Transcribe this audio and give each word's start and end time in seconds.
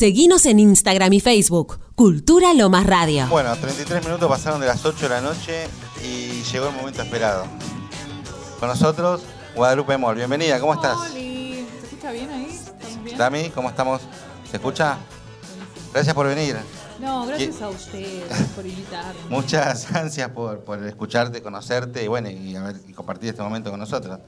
Seguinos 0.00 0.46
en 0.46 0.58
Instagram 0.58 1.12
y 1.12 1.20
Facebook, 1.20 1.78
Cultura 1.94 2.54
Lomas 2.54 2.86
Radio. 2.86 3.26
Bueno, 3.28 3.54
33 3.54 4.02
minutos 4.02 4.30
pasaron 4.30 4.58
de 4.58 4.66
las 4.66 4.82
8 4.82 4.98
de 4.98 5.08
la 5.10 5.20
noche 5.20 5.66
y 6.02 6.42
llegó 6.42 6.68
el 6.68 6.74
momento 6.74 7.02
esperado. 7.02 7.44
Con 8.58 8.70
nosotros, 8.70 9.20
Guadalupe 9.54 9.98
Mol. 9.98 10.16
Bienvenida, 10.16 10.58
¿cómo 10.58 10.72
estás? 10.72 10.96
Oli. 10.96 11.66
¿Se 11.80 11.86
escucha 11.86 12.12
bien 12.12 12.30
ahí? 12.30 12.46
¿Estamos 12.46 13.04
bien? 13.04 13.18
Dami, 13.18 13.50
¿cómo 13.50 13.68
estamos? 13.68 14.00
¿Se 14.50 14.56
escucha? 14.56 14.96
Gracias 15.92 16.14
por 16.14 16.26
venir. 16.28 16.56
No, 16.98 17.26
gracias 17.26 17.60
a 17.60 17.68
ustedes 17.68 18.24
por 18.56 18.64
invitarme. 18.64 19.20
Muchas 19.28 19.92
ansias 19.94 20.30
por, 20.30 20.60
por 20.60 20.82
escucharte, 20.82 21.42
conocerte 21.42 22.02
y 22.02 22.08
bueno, 22.08 22.30
y, 22.30 22.56
a 22.56 22.62
ver, 22.62 22.80
y 22.88 22.94
compartir 22.94 23.28
este 23.28 23.42
momento 23.42 23.70
con 23.70 23.78
nosotros. 23.78 24.18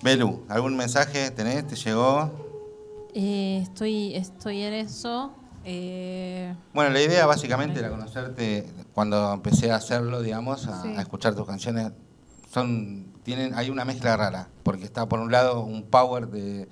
Belu, 0.00 0.46
¿algún 0.48 0.78
mensaje 0.78 1.30
tenés? 1.30 1.66
¿Te 1.66 1.76
llegó? 1.76 2.51
Eh, 3.14 3.60
estoy, 3.62 4.14
estoy 4.14 4.62
en 4.62 4.74
eso. 4.74 5.32
eh, 5.64 6.54
Bueno, 6.74 6.90
la 6.90 7.00
idea 7.00 7.24
básicamente 7.26 7.78
era 7.78 7.88
conocerte 7.90 8.66
cuando 8.94 9.32
empecé 9.32 9.70
a 9.70 9.76
hacerlo, 9.76 10.20
digamos, 10.22 10.66
a, 10.66 10.82
Sí. 10.82 10.88
a 10.96 11.00
escuchar 11.00 11.34
tus 11.34 11.46
canciones. 11.46 11.92
Son, 12.52 13.12
tienen, 13.22 13.54
hay 13.54 13.70
una 13.70 13.84
mezcla 13.84 14.16
rara, 14.16 14.48
porque 14.62 14.84
está 14.84 15.08
por 15.08 15.20
un 15.20 15.30
lado 15.30 15.60
un 15.62 15.84
power 15.84 16.28
de, 16.28 16.68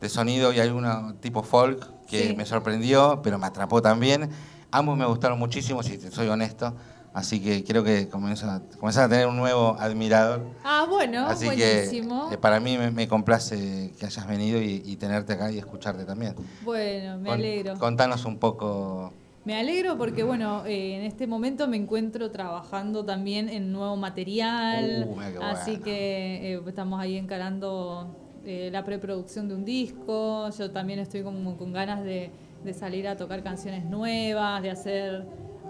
de 0.00 0.08
sonido 0.08 0.52
y 0.52 0.60
hay 0.60 0.68
una 0.70 1.14
tipo 1.20 1.42
folk 1.42 2.06
que 2.06 2.28
Sí. 2.28 2.34
me 2.36 2.46
sorprendió, 2.46 3.20
pero 3.22 3.38
me 3.38 3.46
atrapó 3.46 3.82
también. 3.82 4.30
Ambos 4.70 4.96
me 4.96 5.06
gustaron 5.06 5.38
muchísimo, 5.38 5.82
si 5.82 5.98
te 5.98 6.10
soy 6.10 6.28
honesto. 6.28 6.74
Así 7.12 7.40
que 7.40 7.64
creo 7.64 7.82
que 7.82 8.08
comienzan 8.08 8.50
a, 8.50 8.60
comienzan 8.78 9.04
a 9.04 9.08
tener 9.08 9.26
un 9.26 9.36
nuevo 9.36 9.76
admirador. 9.80 10.46
Ah, 10.62 10.86
bueno, 10.88 11.26
Así 11.26 11.46
buenísimo. 11.46 12.28
que 12.28 12.36
eh, 12.36 12.38
para 12.38 12.60
mí 12.60 12.78
me, 12.78 12.90
me 12.92 13.08
complace 13.08 13.92
que 13.98 14.06
hayas 14.06 14.26
venido 14.28 14.62
y, 14.62 14.82
y 14.86 14.96
tenerte 14.96 15.32
acá 15.32 15.50
y 15.50 15.58
escucharte 15.58 16.04
también. 16.04 16.34
Bueno, 16.62 17.18
me 17.18 17.30
Con- 17.30 17.38
alegro. 17.40 17.78
Contanos 17.78 18.24
un 18.24 18.38
poco 18.38 19.12
Me 19.44 19.58
alegro 19.58 19.98
porque, 19.98 20.22
bueno, 20.22 20.64
eh, 20.66 20.94
en 20.96 21.02
este 21.02 21.26
momento 21.26 21.66
me 21.66 21.78
encuentro 21.78 22.30
trabajando 22.30 23.04
también 23.04 23.48
en 23.48 23.72
nuevo 23.72 23.96
material. 23.96 25.08
Uh, 25.10 25.18
qué 25.18 25.44
así 25.44 25.70
bueno. 25.72 25.84
que 25.84 26.54
eh, 26.54 26.60
estamos 26.64 27.00
ahí 27.00 27.16
encarando 27.16 28.14
eh, 28.44 28.68
la 28.70 28.84
preproducción 28.84 29.48
de 29.48 29.54
un 29.56 29.64
disco. 29.64 30.48
Yo 30.56 30.70
también 30.70 31.00
estoy 31.00 31.22
como 31.24 31.56
con 31.56 31.72
ganas 31.72 32.04
de, 32.04 32.30
de 32.62 32.72
salir 32.72 33.08
a 33.08 33.16
tocar 33.16 33.42
canciones 33.42 33.84
nuevas, 33.84 34.62
de 34.62 34.70
hacer, 34.70 35.24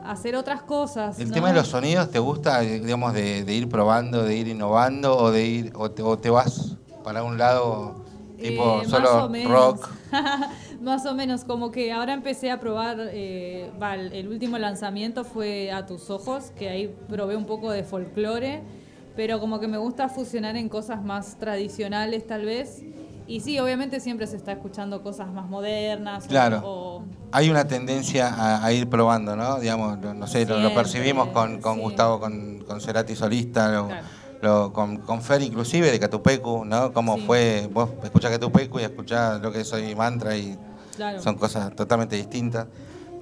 hacer 0.04 0.36
otras 0.36 0.62
cosas. 0.62 1.18
El 1.18 1.28
¿no? 1.28 1.34
tema 1.34 1.48
de 1.48 1.54
los 1.54 1.68
sonidos, 1.68 2.10
¿te 2.10 2.18
gusta, 2.18 2.60
digamos, 2.60 3.12
de, 3.14 3.44
de 3.44 3.54
ir 3.54 3.68
probando, 3.68 4.24
de 4.24 4.36
ir 4.36 4.48
innovando 4.48 5.16
o 5.16 5.30
de 5.30 5.46
ir 5.46 5.72
o 5.74 5.90
te, 5.90 6.02
o 6.02 6.18
te 6.18 6.30
vas 6.30 6.76
para 7.04 7.22
un 7.22 7.38
lado 7.38 8.04
tipo 8.40 8.82
Eh, 8.82 8.88
más 8.88 8.88
solo 8.88 9.24
o 9.26 9.28
menos. 9.28 9.52
rock? 9.52 9.88
más 10.80 11.04
o 11.06 11.14
menos, 11.14 11.44
como 11.44 11.70
que 11.70 11.92
ahora 11.92 12.12
empecé 12.14 12.50
a 12.50 12.58
probar, 12.60 12.96
eh, 13.12 13.70
va, 13.80 13.94
el 13.94 14.28
último 14.28 14.58
lanzamiento 14.58 15.24
fue 15.24 15.70
A 15.72 15.86
tus 15.86 16.10
ojos, 16.10 16.52
que 16.56 16.68
ahí 16.68 16.94
probé 17.08 17.36
un 17.36 17.46
poco 17.46 17.70
de 17.70 17.84
folclore, 17.84 18.62
pero 19.16 19.40
como 19.40 19.60
que 19.60 19.68
me 19.68 19.76
gusta 19.78 20.08
fusionar 20.08 20.56
en 20.56 20.68
cosas 20.68 21.02
más 21.04 21.36
tradicionales 21.38 22.26
tal 22.26 22.44
vez. 22.46 22.82
Y 23.30 23.38
sí, 23.38 23.60
obviamente 23.60 24.00
siempre 24.00 24.26
se 24.26 24.34
está 24.36 24.50
escuchando 24.50 25.04
cosas 25.04 25.28
más 25.32 25.48
modernas. 25.48 26.26
Claro. 26.26 26.62
o- 26.64 27.04
Hay 27.30 27.48
una 27.48 27.64
tendencia 27.64 28.26
a, 28.26 28.64
a 28.64 28.72
ir 28.72 28.88
probando, 28.90 29.36
¿no? 29.36 29.60
Digamos, 29.60 29.98
no, 30.00 30.12
no 30.14 30.26
sé, 30.26 30.44
lo, 30.46 30.74
percibimos 30.74 31.28
con, 31.28 31.60
con 31.60 31.76
sí. 31.76 31.80
Gustavo, 31.80 32.18
con, 32.18 32.58
con 32.66 32.80
Cerati 32.80 33.14
solista, 33.14 33.70
lo- 33.70 33.86
Claro. 33.86 34.06
lo- 34.42 34.72
con, 34.72 34.96
con 34.96 35.22
Fer 35.22 35.42
inclusive 35.42 35.92
de 35.92 36.00
Catupecu, 36.00 36.64
¿no? 36.64 36.92
Como 36.92 37.14
Sí. 37.18 37.22
fue, 37.24 37.68
vos 37.72 37.90
escuchás 38.02 38.32
Catupecu 38.32 38.80
y 38.80 38.82
escuchás 38.82 39.40
lo 39.40 39.52
que 39.52 39.62
soy 39.62 39.94
mantra 39.94 40.36
y 40.36 40.58
claro. 40.96 41.22
son 41.22 41.36
cosas 41.36 41.72
totalmente 41.76 42.16
distintas, 42.16 42.66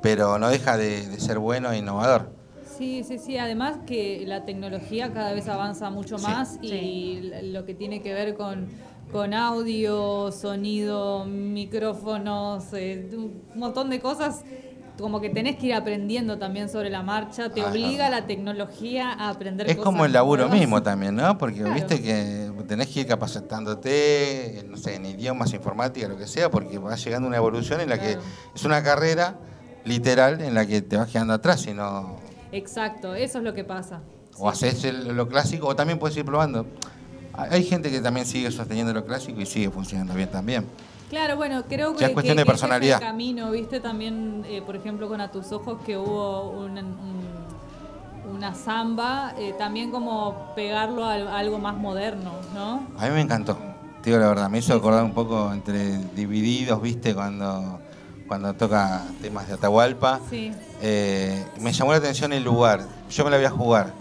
pero 0.01 0.39
no 0.39 0.49
deja 0.49 0.79
de, 0.79 1.07
de 1.07 1.21
ser 1.21 1.39
bueno 1.39 1.71
e 1.71 1.77
innovador. 1.81 2.31
Sí, 2.79 3.03
sí, 3.05 3.19
sí. 3.19 3.37
Además 3.37 3.79
que 3.87 4.23
la 4.27 4.45
tecnología 4.47 5.13
cada 5.13 5.33
vez 5.35 5.49
avanza 5.49 5.91
mucho 5.91 6.17
Sí. 6.17 6.25
más 6.25 6.59
y 6.63 7.31
lo 7.53 7.67
que 7.67 7.75
tiene 7.75 8.01
que 8.01 8.15
ver 8.15 8.37
con, 8.37 8.69
con 9.13 9.33
audio, 9.35 10.31
sonido, 10.33 11.25
micrófonos, 11.25 12.65
eh, 12.75 13.09
un 13.13 13.43
montón 13.55 13.89
de 13.91 14.01
cosas, 14.01 14.43
como 14.99 15.21
que 15.21 15.31
tenés 15.31 15.57
que 15.57 15.67
ir 15.69 15.75
aprendiendo 15.75 16.39
también 16.39 16.69
sobre 16.69 16.91
la 16.91 17.03
marcha. 17.03 17.51
Te 17.51 17.65
obliga 17.65 18.11
la 18.11 18.27
tecnología 18.27 19.13
a 19.13 19.31
aprender 19.31 19.67
Es 19.69 19.77
cosas 19.77 19.85
como 19.85 20.05
el 20.05 20.13
laburo 20.13 20.43
nuevas. 20.43 20.59
mismo 20.61 20.83
también, 20.83 21.15
¿no? 21.17 21.39
Porque 21.39 21.61
Claro. 21.61 21.73
viste 21.75 22.03
que 22.03 22.51
tenés 22.67 22.89
que 22.89 23.01
ir 23.01 23.07
capacitándote, 23.07 24.65
no 24.69 24.77
sé, 24.77 24.97
en 24.97 25.07
idiomas, 25.07 25.53
informática, 25.55 26.09
lo 26.09 26.17
que 26.19 26.27
sea, 26.27 26.51
porque 26.51 26.79
va 26.79 26.95
llegando 26.97 27.29
una 27.29 27.37
evolución 27.37 27.81
en 27.81 27.89
la 27.89 27.99
Claro. 27.99 28.21
que 28.21 28.27
es 28.59 28.65
una 28.65 28.83
carrera 28.83 29.39
literal 29.85 30.41
en 30.43 30.55
la 30.55 30.67
que 30.67 30.83
te 30.83 30.97
vas 30.97 31.09
quedando 31.09 31.33
atrás, 31.33 31.67
y 31.67 31.73
no, 31.73 32.17
Exacto, 32.53 33.15
eso 33.15 33.39
es 33.39 33.45
lo 33.45 33.55
que 33.55 33.63
pasa. 33.65 34.01
o 34.39 34.49
haces 34.49 34.85
el- 34.85 35.17
lo 35.17 35.29
clásico, 35.29 35.67
o 35.69 35.77
también 35.77 35.99
puedes 35.99 36.17
ir 36.17 36.25
probando. 36.25 36.67
Hay 37.39 37.65
gente 37.65 37.91
que 37.91 38.01
también 38.01 38.27
sigue 38.27 38.51
sosteniendo 38.51 38.93
lo 38.93 39.05
clásico 39.05 39.41
y 39.41 39.47
sigue 39.47 39.71
funcionando 39.71 40.15
bien 40.15 40.31
también. 40.31 40.67
Claro, 41.09 41.37
bueno, 41.37 41.63
creo 41.69 41.95
que, 41.95 42.01
Ya 42.01 42.07
es 42.09 42.13
cuestión 42.13 42.35
que- 42.37 42.41
de 42.41 42.43
ese 42.43 42.51
personalidad. 42.51 43.01
camino, 43.01 43.51
viste 43.51 43.81
también, 43.81 44.45
eh, 44.47 44.61
por 44.61 44.77
ejemplo, 44.77 45.09
con 45.09 45.21
A 45.21 45.31
tus 45.31 45.53
ojos 45.53 45.79
que 45.87 45.97
hubo 45.97 46.51
un- 46.51 46.77
un- 46.79 48.35
una 48.35 48.55
samba, 48.55 49.33
eh, 49.39 49.55
también 49.57 49.91
como 49.91 50.53
pegarlo 50.55 51.05
a, 51.05 51.15
a 51.15 51.39
algo 51.39 51.59
más 51.59 51.77
moderno, 51.77 52.33
¿no? 52.55 52.87
A 52.99 53.07
mí 53.07 53.11
me 53.15 53.21
encantó, 53.23 53.57
digo 54.05 54.19
la 54.19 54.29
verdad, 54.29 54.51
me 54.51 54.59
hizo 54.59 54.75
acordar 54.75 55.03
un 55.05 55.13
poco 55.15 55.51
entre 55.53 55.97
Divididos, 56.15 56.83
viste, 56.83 57.15
cuando, 57.15 57.79
cuando 58.27 58.53
toca 58.55 59.03
temas 59.23 59.49
de 59.49 59.55
Atahualpa. 59.55 60.21
Sí. 60.29 60.53
Eh, 60.83 61.43
me 61.61 61.73
llamó 61.73 61.93
la 61.93 61.99
atención 61.99 62.33
el 62.35 62.45
lugar, 62.45 62.85
yo 63.09 63.25
me 63.25 63.31
la 63.31 63.37
voy 63.39 63.47
a 63.47 63.51
jugar. 63.51 63.93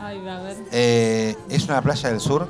Ay, 0.00 0.26
a 0.26 0.38
ver. 0.40 0.56
Eh, 0.72 1.36
¿Es 1.50 1.64
una 1.66 1.82
playa 1.82 2.08
del 2.08 2.20
sur? 2.20 2.48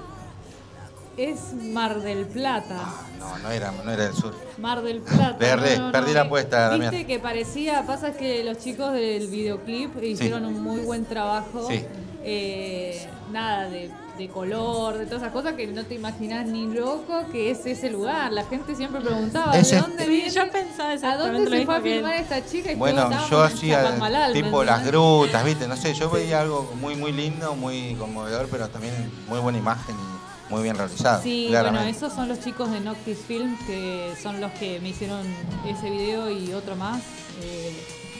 Es 1.16 1.52
Mar 1.54 2.00
del 2.00 2.26
Plata. 2.26 2.80
No, 3.20 3.38
no 3.38 3.50
era, 3.50 3.70
no 3.84 3.90
era 3.90 4.04
del 4.04 4.14
sur. 4.14 4.34
Mar 4.58 4.82
del 4.82 5.00
Plata. 5.00 5.36
No, 5.56 5.86
no, 5.86 5.92
perdí 5.92 6.08
no. 6.08 6.14
la 6.14 6.20
apuesta, 6.22 6.70
Viste 6.70 6.84
Damián. 6.86 7.06
que 7.06 7.18
parecía, 7.20 7.86
pasa 7.86 8.12
que 8.12 8.42
los 8.42 8.58
chicos 8.58 8.92
del 8.92 9.28
videoclip 9.28 10.02
hicieron 10.02 10.44
un 10.44 10.60
muy 10.62 10.80
buen 10.80 11.04
trabajo. 11.04 11.68
Sí. 11.68 11.84
Eh, 12.26 13.06
nada 13.30 13.68
de, 13.68 13.90
de 14.16 14.28
color, 14.28 14.96
de 14.96 15.04
todas 15.06 15.22
esas 15.22 15.32
cosas 15.32 15.52
que 15.54 15.66
no 15.66 15.84
te 15.84 15.94
imaginas 15.94 16.46
ni 16.46 16.66
loco 16.66 17.26
que 17.30 17.50
es 17.50 17.64
ese 17.66 17.90
lugar. 17.90 18.32
La 18.32 18.44
gente 18.44 18.74
siempre 18.74 19.00
preguntaba, 19.02 19.56
Ese- 19.56 19.76
¿de 19.76 19.82
dónde 19.82 20.04
Sí, 20.04 20.10
viene? 20.10 20.30
yo 20.30 20.50
pensaba 20.50 20.90
¿A 21.12 21.16
dónde 21.18 21.50
se 21.58 21.64
fue 21.66 21.76
a 21.76 21.80
filmar 21.80 22.14
esta 22.14 22.44
chica? 22.46 22.72
Y 22.72 22.76
Bueno, 22.76 23.10
yo 23.30 23.42
hacía 23.42 23.82
Chapadmalal, 23.82 24.32
¿me 24.32 24.42
tipo 24.42 24.64
las 24.64 24.84
grutas, 24.86 25.44
¿viste? 25.44 25.68
No 25.68 25.76
sé, 25.76 25.92
yo 25.94 26.08
veía 26.10 26.40
algo 26.40 26.72
muy 26.80 26.96
muy 26.96 27.12
lindo, 27.12 27.54
muy 27.56 27.94
conmovedor, 27.96 28.48
pero 28.50 28.68
también 28.68 28.94
muy 29.28 29.38
buena 29.40 29.58
imagen 29.58 29.94
y 29.94 30.13
muy 30.54 30.62
bien 30.62 30.76
realizado. 30.76 31.20
Sí, 31.22 31.46
claramente. 31.48 31.84
bueno, 31.84 31.96
esos 31.96 32.12
son 32.12 32.28
los 32.28 32.40
chicos 32.40 32.70
de 32.70 32.80
Noctis 32.80 33.18
Film 33.26 33.56
que 33.66 34.12
son 34.22 34.40
los 34.40 34.52
que 34.52 34.78
me 34.80 34.90
hicieron 34.90 35.26
ese 35.66 35.90
video 35.90 36.30
y 36.30 36.52
otro 36.52 36.76
más. 36.76 37.02
Eh, 37.42 37.74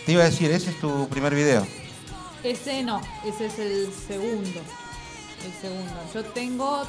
Te 0.04 0.12
iba 0.12 0.22
a 0.22 0.26
decir, 0.26 0.50
ese 0.50 0.70
es 0.70 0.80
tu 0.80 1.08
primer 1.08 1.34
video. 1.34 1.64
ese 2.42 2.82
no, 2.82 3.00
ese 3.24 3.46
es 3.46 3.58
el 3.60 3.88
segundo. 4.08 4.60
El 5.44 5.52
segundo. 5.60 5.92
Yo 6.12 6.24
tengo 6.24 6.82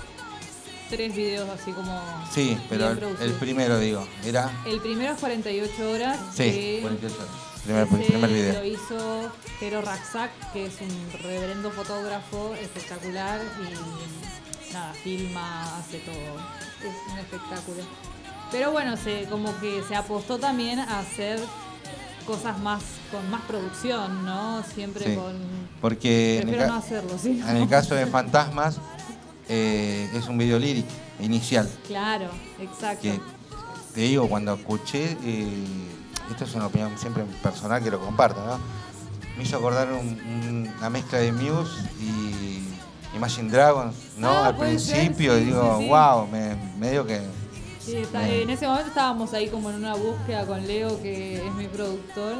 tres 0.90 1.16
videos 1.16 1.48
así 1.50 1.72
como. 1.72 2.02
Sí, 2.34 2.58
pero 2.68 2.90
el, 3.20 3.34
primero, 3.34 3.80
digo, 3.80 4.08
era. 4.24 4.52
El 4.66 4.80
primero 4.82 5.14
es 5.14 5.20
48 5.20 5.92
horas. 5.92 6.20
Sí, 6.34 6.44
que 6.44 6.80
48 6.82 7.16
horas. 7.16 7.56
Primer, 7.66 7.88
primer 7.88 8.22
Lo 8.22 8.28
video. 8.28 8.66
hizo 8.66 9.32
Jero 9.60 9.82
Raxac, 9.82 10.32
que 10.54 10.68
es 10.68 10.74
un 10.82 11.20
reverendo 11.24 11.72
fotógrafo 11.72 12.54
espectacular 12.62 13.42
y 13.60 14.45
nada, 14.74 14.94
filma, 14.94 15.78
hace 15.78 16.00
todo. 16.00 16.16
Es 16.16 17.12
un 17.12 17.18
espectáculo. 17.20 17.84
Pero 18.52 18.72
bueno, 18.72 18.96
se, 18.98 19.24
como 19.26 19.58
que 19.60 19.82
se 19.88 19.96
apostó 19.96 20.38
también 20.38 20.80
a 20.80 21.00
hacer 21.00 21.40
cosas 22.28 22.58
más 22.60 22.84
con 23.12 23.30
más 23.30 23.42
producción, 23.42 24.26
¿no? 24.26 24.64
Siempre 24.64 25.06
Sí, 25.06 25.16
con. 25.16 25.36
Porque 25.82 26.36
en 26.38 26.50
el, 26.50 26.56
Prefiero 26.56 26.68
no 26.74 26.80
hacerlo, 26.80 27.18
¿sí? 27.22 27.42
en 27.48 27.58
el 27.58 27.68
caso 27.70 27.96
de 27.96 28.06
Fantasmas, 28.08 28.78
eh, 29.48 30.10
es 30.14 30.28
un 30.28 30.38
video 30.38 30.58
lírico 30.60 30.90
inicial. 31.20 31.70
Claro, 31.88 32.30
exacto. 32.60 33.02
que 33.02 33.20
te 33.94 34.02
digo, 34.02 34.28
cuando 34.28 34.54
escuché, 34.56 35.18
eh, 35.24 35.66
esto 36.32 36.44
es 36.46 36.54
una 36.56 36.68
opinión 36.68 36.98
siempre 36.98 37.24
personal 37.44 37.84
que 37.84 37.92
lo 37.92 38.00
comparto, 38.00 38.44
¿no? 38.46 38.60
Me 39.38 39.44
hizo 39.44 39.58
acordar 39.58 39.92
un- 39.92 40.20
un- 40.20 40.74
una 40.78 40.90
mezcla 40.90 41.20
de 41.20 41.32
Muse 41.32 41.82
y 42.00 42.64
Imagine 43.16 43.50
Dragons, 43.50 43.96
¿no? 44.18 44.30
Ah, 44.30 44.48
Al 44.48 44.56
ser, 44.58 44.68
principio, 44.68 45.36
sí, 45.38 45.46
digo, 45.46 45.78
sí, 45.78 45.84
sí. 45.86 45.90
wow, 45.90 46.28
me, 46.28 46.56
me 46.78 46.92
digo 46.92 47.06
que... 47.06 47.22
Sí, 47.80 47.98
está- 47.98 48.28
en 48.28 48.50
ese 48.50 48.68
momento 48.68 48.88
estábamos 48.90 49.34
ahí 49.34 49.48
como 49.48 49.70
en 49.70 49.78
una 49.78 49.94
búsqueda 49.96 50.46
con 50.46 50.66
Leo, 50.66 51.02
que 51.02 51.46
es 51.48 51.54
mi 51.54 51.68
productor. 51.68 52.36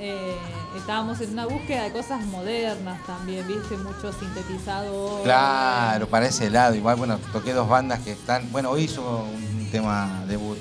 Eh, 0.00 0.34
estábamos 0.76 1.20
en 1.20 1.32
una 1.32 1.44
búsqueda 1.46 1.82
de 1.84 1.92
cosas 1.92 2.24
modernas 2.26 3.04
también, 3.06 3.46
viste, 3.46 3.76
mucho 3.76 4.12
sintetizador. 4.12 5.22
Claro, 5.24 6.08
para 6.08 6.26
ese 6.26 6.48
lado. 6.50 6.74
Igual, 6.74 6.96
bueno, 6.96 7.18
toqué 7.32 7.52
dos 7.52 7.68
bandas 7.68 8.00
que 8.00 8.12
están... 8.12 8.50
Bueno, 8.50 8.70
hoy 8.70 8.84
hizo 8.84 9.02
un 9.24 9.68
tema 9.70 10.24
debut, 10.26 10.56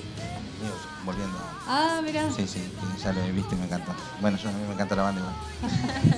volviendo 1.05 1.37
Ah, 1.69 1.99
mira. 2.03 2.23
Sí, 2.35 2.47
sí, 2.47 2.61
ya 3.03 3.11
lo 3.11 3.21
he 3.21 3.31
visto 3.31 3.53
y 3.53 3.57
me 3.57 3.65
encantó. 3.65 3.91
Bueno, 4.21 4.37
yo, 4.37 4.47
a 4.49 4.51
mí 4.53 4.59
me 4.67 4.73
encanta 4.73 4.95
la 4.95 5.03
banda 5.03 5.21
igual. 5.21 5.35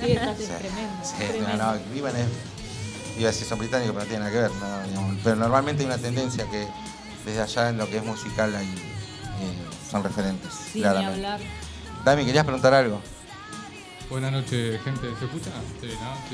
Sí, 0.04 0.12
está 0.12 0.34
Sí, 0.36 0.44
tremendo. 0.46 0.92
sí, 1.02 1.14
tremendo. 1.18 1.56
no, 1.64 1.72
no, 1.74 1.96
Iban 1.96 2.16
es, 2.16 2.26
iba 3.20 3.28
a 3.28 3.32
decir 3.32 3.46
son 3.46 3.58
británicos, 3.58 3.92
pero 3.94 4.04
no 4.04 4.08
tiene 4.10 4.24
nada 4.24 4.30
que 4.32 4.40
ver. 4.42 4.50
no, 4.50 4.88
digamos. 4.88 5.16
pero 5.24 5.36
normalmente 5.36 5.82
hay 5.82 5.86
una 5.86 5.98
tendencia 5.98 6.44
que 6.50 6.66
desde 7.24 7.40
allá 7.42 7.68
en 7.70 7.78
lo 7.78 7.88
que 7.88 7.98
es 7.98 8.04
musical 8.04 8.54
hay, 8.54 8.66
eh, 8.66 9.54
son 9.90 10.02
referentes, 10.02 10.52
Sí, 10.72 10.80
claramente. 10.80 11.14
hablar. 11.14 11.40
Dami, 12.04 12.24
¿querías 12.24 12.44
preguntar 12.44 12.72
algo? 12.74 13.00
Buenas 14.08 14.32
noches, 14.32 14.80
gente. 14.82 15.06
¿Se 15.18 15.24
escucha? 15.24 15.50
Sí, 15.80 15.88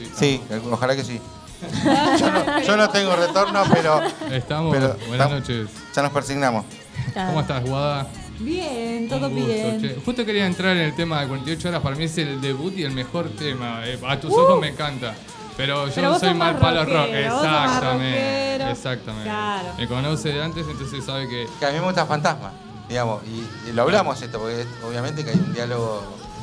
¿no? 0.09 0.17
Sí, 0.17 0.43
ojalá 0.71 0.97
que 0.97 1.05
sí. 1.05 1.21
Yo 2.21 2.31
no, 2.31 2.61
yo 2.63 2.77
no 2.77 2.91
tengo 2.91 3.17
retorno, 3.17 3.63
pero 3.73 4.03
Estamos. 4.31 4.75
Pero, 4.77 4.95
Buenas 5.09 5.31
noches. 5.31 5.69
ya 5.95 6.03
nos 6.03 6.13
persignamos. 6.13 6.67
¿Cómo 7.15 7.41
estás, 7.41 7.65
Guada? 7.65 8.07
Bien, 8.39 9.09
todo 9.09 9.31
gusto, 9.31 9.47
bien. 9.47 9.81
che. 9.81 9.97
Justo 10.05 10.27
quería 10.27 10.47
entrar 10.47 10.77
en 10.77 10.83
el 10.83 10.95
tema 10.95 11.23
de 11.23 11.29
48 11.29 11.69
horas. 11.71 11.81
Para 11.83 11.97
mí 11.97 12.05
es 12.05 12.19
el 12.19 12.43
debut 12.43 12.77
y 12.77 12.83
el 12.83 12.91
mejor 12.93 13.31
tema. 13.31 13.81
Eh, 13.87 13.99
a 14.07 14.21
tus 14.21 14.33
ojos 14.35 14.61
me 14.61 14.69
encanta. 14.69 15.15
Pero 15.57 15.87
yo 15.89 15.93
Pero 15.95 16.11
vos 16.11 16.21
soy 16.21 16.29
sos 16.31 16.39
mal 16.39 16.53
más 16.55 16.61
palo 16.63 16.85
rock. 16.85 16.93
rockero, 16.95 17.33
vos 17.33 17.43
sos 17.43 17.51
más 17.51 17.65
Exactamente. 17.77 18.53
rockero. 18.53 18.71
Exactamente. 18.71 19.25
Claro. 19.29 19.69
Me 19.79 19.89
conoce 19.89 20.29
de 20.33 20.43
antes, 20.43 20.67
entonces 20.69 21.05
sabe 21.05 21.29
que. 21.29 21.47
Que 21.59 21.67
a 21.67 21.71
mí 21.71 21.79
me 21.79 21.85
gusta 21.87 22.05
Fantasma, 22.07 22.53
digamos, 22.89 23.23
y, 23.25 23.69
y 23.69 23.73
lo 23.73 23.83
hablamos 23.83 24.21
esto, 24.21 24.39
porque 24.39 24.61
es- 24.63 24.69
obviamente 24.87 25.25
que 25.25 25.31
hay 25.31 25.37
un 25.39 25.53
diálogo 25.55 26.03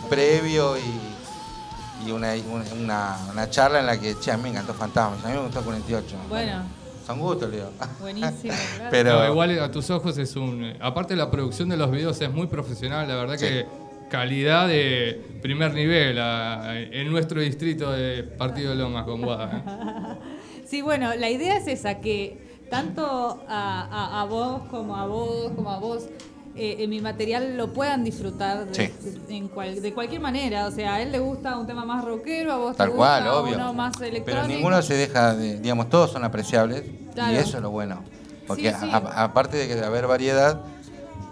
previo 0.10 0.76
y, 0.78 2.08
y 2.08 2.12
una, 2.12 2.34
una, 2.50 2.66
una- 2.74 3.18
una 3.32 3.50
charla 3.50 3.80
en 3.82 3.86
la 3.86 4.00
que, 4.00 4.20
che, 4.20 4.32
a 4.32 4.38
mí 4.38 4.44
me 4.44 4.50
encantó 4.50 4.74
Fantasma, 4.74 5.16
a 5.24 5.28
mí 5.30 5.36
me 5.36 5.44
gustó 5.44 5.62
48. 5.62 6.16
Bueno. 6.30 6.64
Son 7.06 7.20
gustos, 7.20 7.50
le 7.50 7.58
digo. 7.58 7.70
Buenísimo, 8.00 8.54
claro. 8.76 8.90
Pero- 8.90 9.20
No, 9.20 9.28
igual 9.30 9.60
a 9.60 9.70
tus 9.70 9.90
ojos 9.90 10.18
es 10.18 10.36
un. 10.36 10.64
eh, 10.64 10.78
Aparte, 10.82 11.16
la 11.16 11.30
producción 11.30 11.70
de 11.70 11.78
los 11.78 11.92
videos 11.92 12.20
es 12.22 12.32
muy 12.32 12.48
profesional. 12.48 13.08
La 13.08 13.16
verdad 13.16 13.36
Sí. 13.38 13.46
que 13.46 13.68
calidad 14.10 14.68
de 14.68 15.22
primer 15.42 15.74
nivel 15.74 16.20
a- 16.20 16.80
en 16.80 17.12
nuestro 17.12 17.42
distrito 17.42 17.92
de 17.92 18.24
Partido 18.24 18.72
de 18.72 18.76
Lomas 18.78 19.06
con 19.06 19.22
Guada. 19.22 19.52
¿eh? 19.58 20.30
Sí, 20.66 20.82
bueno, 20.82 21.14
la 21.16 21.30
idea 21.30 21.58
es 21.58 21.68
esa, 21.68 22.00
que 22.00 22.64
tanto 22.72 23.44
a, 23.48 23.82
a- 23.92 24.22
a 24.22 24.26
vos 24.26 24.64
como 24.72 24.96
a 24.96 25.06
vos, 25.06 25.52
como 25.56 25.70
a 25.70 25.78
vos, 25.78 26.08
eh, 26.56 26.78
en 26.80 26.90
mi 26.90 27.00
material 27.00 27.58
lo 27.58 27.74
puedan 27.74 28.04
disfrutar 28.04 28.66
de, 28.66 28.74
Sí. 28.74 28.92
en 29.30 29.50
cual- 29.50 29.82
de 29.82 29.94
cualquier 29.94 30.22
manera. 30.22 30.66
O 30.66 30.72
sea, 30.72 30.96
a 30.96 31.02
él 31.02 31.12
le 31.12 31.20
gusta 31.20 31.58
un 31.60 31.68
tema 31.68 31.86
más 31.86 32.04
rockero, 32.04 32.54
a 32.54 32.58
vos 32.58 32.76
Tal 32.78 32.90
te 32.90 32.96
cual, 32.96 33.22
gusta 33.24 33.38
obvio. 33.40 33.56
uno 33.56 33.74
más 33.74 33.94
electrónico. 34.02 34.26
Pero 34.26 34.48
ninguno 34.48 34.82
se 34.82 34.96
deja 34.96 35.36
de, 35.36 35.60
digamos, 35.60 35.90
todos 35.90 36.12
son 36.12 36.24
apreciables 36.24 36.84
Claro. 37.14 37.34
y 37.34 37.36
eso 37.36 37.58
es 37.58 37.62
lo 37.64 37.70
bueno. 37.70 38.02
Porque 38.48 38.72
Sí, 38.72 38.78
sí. 38.82 38.90
a- 38.92 38.98
a- 38.98 39.24
aparte 39.26 39.58
de 39.58 39.68
que 39.68 39.76
de 39.76 39.86
haber 39.86 40.08
variedad, 40.08 40.62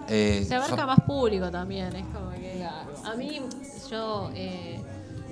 eh, 0.07 0.43
Se 0.47 0.53
abarca 0.55 0.75
son- 0.77 0.85
más 0.85 0.99
público 1.01 1.49
también, 1.49 1.95
es 1.95 2.05
como. 2.13 2.20
A 3.05 3.15
mí, 3.15 3.41
yo... 3.89 4.29
eh, 4.33 4.81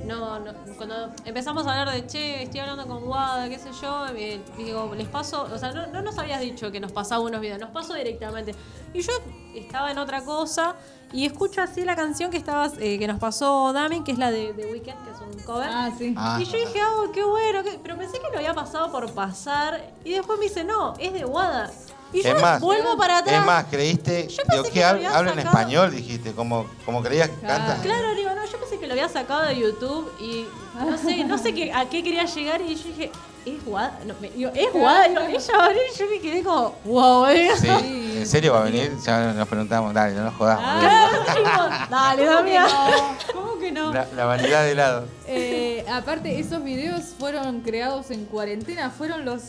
no, 0.05 0.39
no, 0.39 0.53
cuando 0.77 1.11
empezamos 1.25 1.67
a 1.67 1.71
hablar 1.71 1.93
de, 1.93 2.07
che, 2.07 2.43
estoy 2.43 2.61
hablando 2.61 2.87
con 2.87 3.03
Guada, 3.03 3.49
qué 3.49 3.59
sé 3.59 3.69
yo, 3.81 4.07
eh, 4.15 4.41
digo, 4.57 4.93
les 4.95 5.07
paso, 5.07 5.47
o 5.53 5.57
sea, 5.57 5.71
no, 5.71 5.87
no 5.87 6.01
nos 6.01 6.17
habías 6.17 6.39
dicho 6.39 6.71
que 6.71 6.79
nos 6.79 6.91
pasaba 6.91 7.21
unos 7.21 7.41
videos, 7.41 7.59
nos 7.59 7.71
pasó 7.71 7.93
directamente. 7.95 8.55
Y 8.93 9.01
yo 9.01 9.11
estaba 9.53 9.91
en 9.91 9.97
otra 9.97 10.23
cosa 10.23 10.75
y 11.11 11.25
escucho 11.25 11.61
así 11.61 11.83
la 11.83 11.95
canción 11.95 12.31
que 12.31 12.37
estabas, 12.37 12.73
eh, 12.79 12.97
que 12.97 13.07
nos 13.07 13.19
pasó 13.19 13.73
Dami, 13.73 14.03
que 14.03 14.13
es 14.13 14.17
la 14.17 14.31
de 14.31 14.53
The 14.53 14.71
Weeknd, 14.71 15.03
que 15.03 15.11
es 15.11 15.21
un 15.21 15.43
cover. 15.43 15.69
Ah, 15.69 15.91
sí. 15.97 16.13
Ah. 16.17 16.39
Y 16.39 16.45
yo 16.45 16.57
dije, 16.57 16.79
oh, 16.85 17.11
qué 17.11 17.23
bueno, 17.23 17.63
qué-". 17.63 17.79
pero 17.81 17.97
pensé 17.97 18.19
que 18.19 18.29
lo 18.31 18.37
había 18.37 18.53
pasado 18.53 18.91
por 18.91 19.11
pasar. 19.13 19.93
Y 20.03 20.13
después 20.13 20.39
me 20.39 20.45
dice, 20.45 20.63
no, 20.63 20.93
es 20.97 21.13
de 21.13 21.23
Guada. 21.25 21.71
Y 22.11 22.23
yo 22.23 22.29
es 22.35 22.41
más, 22.41 22.59
vuelvo 22.59 22.97
para 22.97 23.19
atrás. 23.19 23.39
Es 23.39 23.45
más, 23.45 23.65
creíste, 23.69 24.27
Yo 24.27 24.43
pensé 24.43 24.63
que 24.63 24.71
que 24.71 24.83
habla 24.83 25.31
en 25.33 25.39
español, 25.39 25.91
dijiste, 25.91 26.33
como, 26.33 26.65
como 26.85 27.03
creías 27.03 27.29
que 27.29 27.35
Claro. 27.35 27.65
canta. 27.65 27.81
Claro, 27.83 28.15
digo, 28.15 28.29
no, 28.33 28.45
yo 28.45 28.59
pensé 28.59 28.79
que 28.79 28.87
lo 28.87 28.93
había 28.93 29.09
sacado 29.09 29.45
de 29.45 29.55
YouTube 29.59 30.11
y 30.19 30.47
no 30.79 30.97
sé, 30.97 31.23
no 31.23 31.37
sé 31.37 31.53
qué, 31.53 31.71
a 31.71 31.87
qué 31.87 32.03
quería 32.03 32.25
llegar 32.25 32.61
y 32.61 32.75
yo 32.75 32.83
dije, 32.83 33.11
es 33.45 33.63
Guada, 33.65 33.99
no, 34.05 34.13
me, 34.19 34.29
digo, 34.31 34.51
es 34.55 34.71
Guada, 34.73 35.07
digo, 35.07 35.21
ella 35.21 35.57
va 35.57 35.65
a 35.65 35.67
venir 35.69 35.83
y 35.93 35.97
yo 35.99 36.05
me 36.09 36.19
quedé 36.19 36.43
como, 36.43 36.75
wow, 36.85 37.25
eh. 37.27 37.51
Sí, 37.59 37.67
¿en 38.17 38.27
serio 38.27 38.53
va 38.53 38.61
a 38.61 38.63
venir? 38.63 38.91
Ya 39.05 39.33
nos 39.33 39.47
preguntamos, 39.47 39.93
dale, 39.93 40.15
no 40.15 40.23
nos 40.23 40.33
jodamos. 40.35 40.63
Ah. 40.65 41.87
Dale, 41.89 42.25
¿Cómo 42.25 42.43
que 42.45 42.53
Damián. 42.53 42.67
no? 42.67 43.17
¿Cómo 43.33 43.59
que 43.59 43.71
no? 43.71 43.93
La, 43.93 44.07
la 44.15 44.25
vanidad 44.25 44.63
de 44.63 44.75
lado. 44.75 45.05
Eh, 45.27 45.85
aparte, 45.91 46.39
esos 46.39 46.63
videos 46.63 47.13
fueron 47.19 47.61
creados 47.61 48.09
en 48.11 48.25
cuarentena, 48.25 48.89
fueron 48.89 49.25
los... 49.25 49.41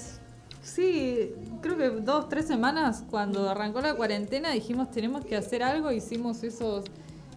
Sí, 0.63 1.33
creo 1.63 1.77
que 1.77 1.89
dos, 1.89 2.29
tres 2.29 2.47
semanas 2.47 3.03
cuando 3.11 3.49
arrancó 3.49 3.81
la 3.81 3.95
cuarentena 3.95 4.51
dijimos 4.51 4.91
tenemos 4.91 5.25
que 5.25 5.37
hacer 5.37 5.63
algo, 5.63 5.91
hicimos 5.91 6.43
esos... 6.43 6.85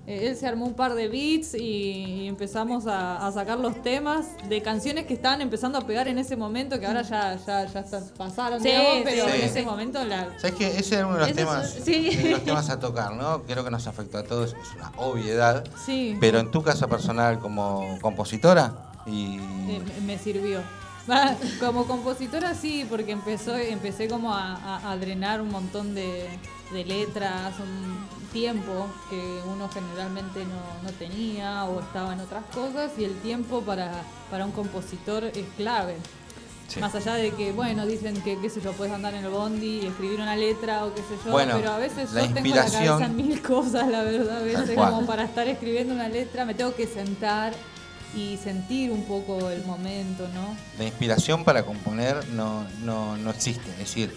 eh, 0.07 0.27
él 0.27 0.35
se 0.35 0.45
armó 0.45 0.65
un 0.65 0.73
par 0.73 0.93
de 0.93 1.07
beats 1.07 1.53
y, 1.53 1.59
y 1.63 2.27
empezamos 2.27 2.85
a, 2.85 3.25
a 3.25 3.31
sacar 3.31 3.57
los 3.59 3.81
temas 3.81 4.27
de 4.49 4.61
canciones 4.61 5.05
que 5.05 5.13
estaban 5.13 5.39
empezando 5.39 5.77
a 5.77 5.87
pegar 5.87 6.09
en 6.09 6.17
ese 6.17 6.35
momento, 6.35 6.77
que 6.81 6.85
ahora 6.85 7.01
ya, 7.03 7.37
ya, 7.37 7.65
ya 7.65 7.85
pasaron, 8.17 8.59
Sí, 8.61 8.67
digamos, 8.67 8.97
pero 9.05 9.25
sí. 9.25 9.31
en 9.35 9.41
ese 9.41 9.63
momento 9.63 10.03
la... 10.03 10.27
¿Sabes 10.37 10.55
qué? 10.57 10.67
Ese 10.77 10.95
era 10.95 11.05
uno 11.07 11.15
de 11.15 11.19
los 11.21 11.29
Ese 11.29 11.37
temas, 11.37 11.75
es- 11.77 11.83
sí. 11.85 12.15
de 12.17 12.29
los 12.31 12.43
temas 12.43 12.69
a 12.69 12.77
tocar, 12.79 13.15
¿no? 13.15 13.43
Creo 13.43 13.63
que 13.63 13.71
nos 13.71 13.87
afectó 13.87 14.17
a 14.17 14.23
todos, 14.23 14.49
es 14.61 14.75
una 14.75 14.91
obviedad. 14.97 15.63
Sí. 15.85 16.17
Pero 16.19 16.39
en 16.39 16.51
tu 16.51 16.61
caso 16.61 16.89
personal 16.89 17.39
como 17.39 17.97
compositora 18.01 18.91
y... 19.05 19.37
Me- 19.37 19.81
me 20.05 20.17
sirvió. 20.17 20.59
Como 21.59 21.85
compositora 21.85 22.53
sí, 22.55 22.85
porque 22.89 23.11
empezó, 23.11 23.55
empecé 23.55 24.07
como 24.07 24.33
a, 24.33 24.53
a- 24.55 24.91
a 24.91 24.97
drenar 24.97 25.41
un 25.41 25.49
montón 25.51 25.93
de, 25.95 26.29
de 26.71 26.85
letras, 26.85 27.53
un 27.59 28.07
tiempo 28.31 28.87
que 29.09 29.39
uno 29.45 29.69
generalmente 29.69 30.39
no, 30.45 30.81
no 30.83 30.89
tenía 30.97 31.65
o 31.65 31.81
estaba 31.81 32.13
en 32.13 32.19
otras 32.21 32.43
cosas 32.53 32.91
y 32.97 33.03
el 33.03 33.13
tiempo 33.21 33.61
para, 33.61 33.91
para 34.31 34.45
un 34.45 34.51
compositor 34.51 35.25
es 35.25 35.45
clave. 35.57 35.97
Sí. 36.69 36.79
Más 36.79 36.95
allá 36.95 37.13
de 37.15 37.31
que, 37.31 37.51
bueno, 37.51 37.85
dicen 37.85 38.19
que, 38.23 38.39
qué 38.39 38.49
sé 38.49 38.59
yo, 38.61 38.71
puedes 38.71 38.91
andar 38.93 39.13
en 39.13 39.25
el 39.25 39.29
bondi 39.29 39.81
y 39.81 39.85
escribir 39.85 40.19
una 40.21 40.35
letra 40.35 40.85
o 40.85 40.93
qué 40.95 41.01
sé 41.01 41.15
yo, 41.23 41.31
Bueno, 41.31 41.53
pero 41.57 41.71
a 41.73 41.77
veces 41.77 42.11
la 42.13 42.21
yo 42.25 42.33
tengo 42.33 42.55
la 42.55 42.63
inspiración- 42.65 42.87
cabeza 42.87 43.05
en 43.05 43.15
mil 43.17 43.41
cosas, 43.41 43.87
la 43.89 44.01
verdad, 44.03 44.37
a 44.37 44.43
veces 44.43 44.75
como 44.75 45.05
para 45.05 45.25
estar 45.25 45.47
escribiendo 45.47 45.93
una 45.93 46.07
letra 46.07 46.45
me 46.45 46.55
tengo 46.55 46.73
que 46.73 46.87
sentar 46.87 47.53
y 48.15 48.37
sentir 48.37 48.91
un 48.91 49.03
poco 49.05 49.49
el 49.49 49.63
momento, 49.65 50.27
¿no? 50.33 50.55
La 50.77 50.85
inspiración 50.85 51.43
para 51.43 51.65
componer 51.65 52.27
no, 52.29 52.65
no, 52.83 53.17
no 53.17 53.29
existe. 53.31 53.69
Es 53.71 53.77
decir, 53.79 54.15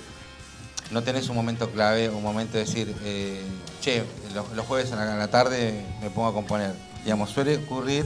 no 0.91 1.03
tenés 1.03 1.29
un 1.29 1.37
momento 1.37 1.71
clave, 1.71 2.09
un 2.11 2.23
momento 2.23 2.55
de 2.59 2.65
decir, 2.65 2.95
eh, 3.05 3.43
che, 3.81 4.05
los, 4.35 4.51
los 4.53 4.67
jueves 4.67 4.93
a 4.93 4.97
la, 4.97 5.15
a 5.15 5.17
la 5.17 5.29
tarde 5.29 5.85
me 6.01 6.11
pongo 6.11 6.29
a 6.29 6.33
componer. 6.35 6.75
Digamos, 7.05 7.31
suele 7.31 7.57
ocurrir 7.57 8.05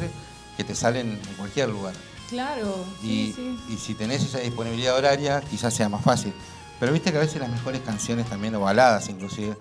que 0.57 0.65
te 0.65 0.75
salen 0.75 1.19
en 1.29 1.35
cualquier 1.37 1.69
lugar. 1.69 1.95
Claro, 2.29 2.85
Y, 3.03 3.33
sí, 3.35 3.35
sí. 3.37 3.59
y 3.75 3.77
si 3.77 3.95
tenés 3.95 4.23
esa 4.23 4.39
disponibilidad 4.39 4.97
horaria, 4.97 5.41
quizás 5.51 5.75
sea 5.75 5.89
más 5.89 6.03
fácil. 6.05 6.33
Pero 6.79 6.93
viste 6.93 7.11
que 7.11 7.19
a 7.19 7.21
veces 7.21 7.41
las 7.41 7.51
mejores 7.51 7.81
canciones 7.81 8.27
también, 8.29 8.55
o 8.55 8.61
baladas 8.61 9.09
inclusive, 9.09 9.57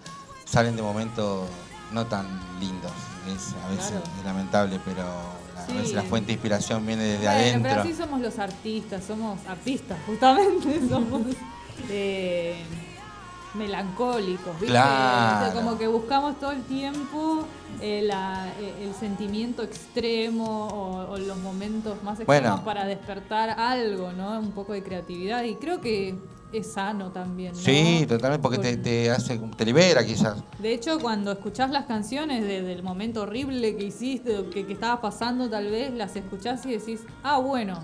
salen 0.46 0.76
de 0.76 0.82
momentos 0.84 1.48
no 1.92 2.06
tan 2.06 2.28
lindos. 2.60 2.92
Es, 3.28 3.54
a 3.66 3.70
veces 3.70 3.88
Claro. 3.92 4.04
es 4.20 4.26
lamentable, 4.26 4.80
pero 4.86 5.04
a 5.70 5.74
Sí. 5.74 5.78
veces 5.80 5.94
la 5.96 6.04
fuente 6.04 6.28
de 6.28 6.34
inspiración 6.34 6.86
viene 6.86 7.04
desde 7.04 7.18
Bueno, 7.26 7.32
adentro. 7.40 7.62
pero 7.70 7.82
así 7.82 7.94
somos 7.94 8.22
los 8.22 8.40
artistas, 8.40 9.04
somos 9.04 9.40
artistas, 9.48 9.98
justamente, 10.06 10.80
somos 10.90 11.22
eh, 11.90 12.56
melancólicos, 13.56 14.54
¿viste? 14.60 14.68
Claro. 14.68 15.48
O 15.48 15.52
sea, 15.52 15.62
como 15.62 15.78
que 15.78 15.88
buscamos 15.88 16.40
todo 16.40 16.52
el 16.52 16.62
tiempo 16.64 17.46
eh, 17.82 18.02
la- 18.04 18.48
eh, 18.60 18.84
el 18.88 18.94
sentimiento 18.94 19.64
extremo 19.64 20.68
o, 20.68 21.12
o 21.14 21.18
los 21.18 21.38
momentos 21.38 22.02
más 22.04 22.20
extremos 22.20 22.28
Bueno. 22.52 22.64
para 22.66 22.86
despertar 22.86 23.50
algo, 23.52 24.12
¿no? 24.12 24.40
Un 24.40 24.52
poco 24.52 24.74
de 24.74 24.84
creatividad 24.84 25.44
y 25.44 25.56
creo 25.56 25.80
que 25.82 26.16
es 26.52 26.72
sano 26.74 27.12
también, 27.12 27.54
¿no? 27.54 27.60
Sí, 27.60 28.06
totalmente, 28.08 28.42
porque 28.42 28.58
te, 28.58 28.78
te 28.78 29.12
hace, 29.12 29.38
te 29.56 29.66
libera 29.66 30.06
quizás. 30.06 30.38
De 30.60 30.74
hecho, 30.74 31.00
cuando 31.00 31.32
escuchás 31.32 31.70
las 31.70 31.86
canciones 31.86 32.44
de- 32.44 32.62
del 32.64 32.82
momento 32.84 33.22
horrible 33.22 33.76
que 33.76 33.84
hiciste, 33.86 34.46
que, 34.52 34.66
que 34.66 34.74
estaba 34.74 35.00
pasando 35.02 35.50
tal 35.50 35.70
vez, 35.70 35.94
las 35.94 36.16
escuchás 36.16 36.66
y 36.66 36.72
decís, 36.72 37.02
ah, 37.24 37.38
bueno, 37.38 37.80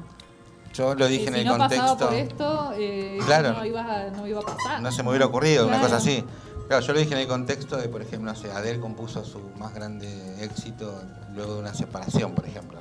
Yo 0.74 0.94
lo 0.96 1.08
dije 1.08 1.26
eh, 1.26 1.28
en 1.28 1.36
el 1.36 1.46
no 1.46 1.58
contexto. 1.58 1.98
por 1.98 2.14
esto, 2.14 2.72
eh, 2.78 3.18
Claro. 3.26 3.54
no, 3.54 3.66
iba 3.66 4.10
no 4.16 4.28
iba 4.28 4.40
a 4.40 4.44
pasar. 4.44 4.82
No 4.82 4.92
se 4.92 5.04
me 5.04 5.10
hubiera 5.10 5.26
ocurrido 5.28 5.68
una 5.68 5.80
cosa 5.80 5.98
así. 5.98 6.24
Claro, 6.68 6.84
yo 6.84 6.94
lo 6.94 7.00
dije 7.00 7.14
en 7.14 7.20
el 7.20 7.28
contexto 7.28 7.78
de, 7.78 7.88
por 7.88 8.02
ejemplo, 8.02 8.32
no 8.34 8.38
sé, 8.38 8.52
Adele 8.52 8.80
compuso 8.80 9.24
su 9.24 9.40
más 9.60 9.74
grande 9.76 10.44
éxito 10.44 11.00
luego 11.36 11.54
de 11.54 11.60
una 11.60 11.74
separación, 11.76 12.34
por 12.34 12.46
ejemplo. 12.48 12.80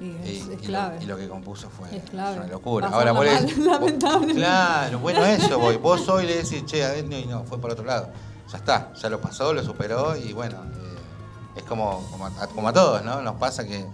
Y 0.00 0.10
es, 0.22 0.28
Y, 0.28 0.36
es 0.38 0.46
y 0.46 0.50
lo, 0.50 0.56
clave. 0.62 0.98
y 1.02 1.06
lo 1.06 1.16
que 1.16 1.28
compuso 1.28 1.70
fue 1.70 1.96
Es 1.96 2.02
clave. 2.10 2.36
una 2.38 2.46
locura. 2.46 2.88
Ahora 2.88 3.12
vos 3.12 3.24
le 3.24 3.32
mal, 3.32 3.46
decís- 3.46 3.56
lamentablemente. 3.64 4.34
Claro, 4.34 4.98
bueno, 4.98 5.24
eso 5.24 5.58
voy. 5.58 5.76
Vos 5.76 6.08
hoy 6.08 6.26
le 6.26 6.36
decís, 6.42 6.64
che, 6.66 7.02
no, 7.02 7.16
y 7.16 7.24
no, 7.26 7.44
fue 7.44 7.60
por 7.60 7.70
otro 7.70 7.84
lado. 7.84 8.08
Ya 8.52 8.58
está, 8.58 8.92
ya 8.94 9.08
lo 9.08 9.20
pasó, 9.20 9.52
lo 9.52 9.62
superó 9.62 10.16
y 10.16 10.32
bueno, 10.32 10.58
eh, 10.64 11.56
es 11.56 11.62
como, 11.64 12.06
como, 12.10 12.26
a, 12.26 12.46
como 12.48 12.68
a 12.68 12.72
todos, 12.72 13.02
¿no? 13.04 13.20
Nos 13.22 13.36
pasa 13.36 13.66
que 13.66 13.84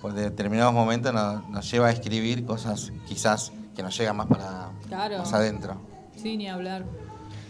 por 0.00 0.12
determinados 0.14 0.72
momentos 0.74 1.12
nos, 1.12 1.48
nos 1.48 1.70
lleva 1.70 1.86
a 1.88 1.90
escribir 1.92 2.44
cosas 2.44 2.90
quizás 3.06 3.52
que 3.76 3.82
nos 3.82 3.96
llegan 3.96 4.16
más 4.16 4.26
para 4.26 4.70
Claro. 4.88 5.18
más 5.18 5.32
adentro. 5.32 5.76
Sí, 6.20 6.36
ni 6.36 6.48
hablar. 6.48 6.84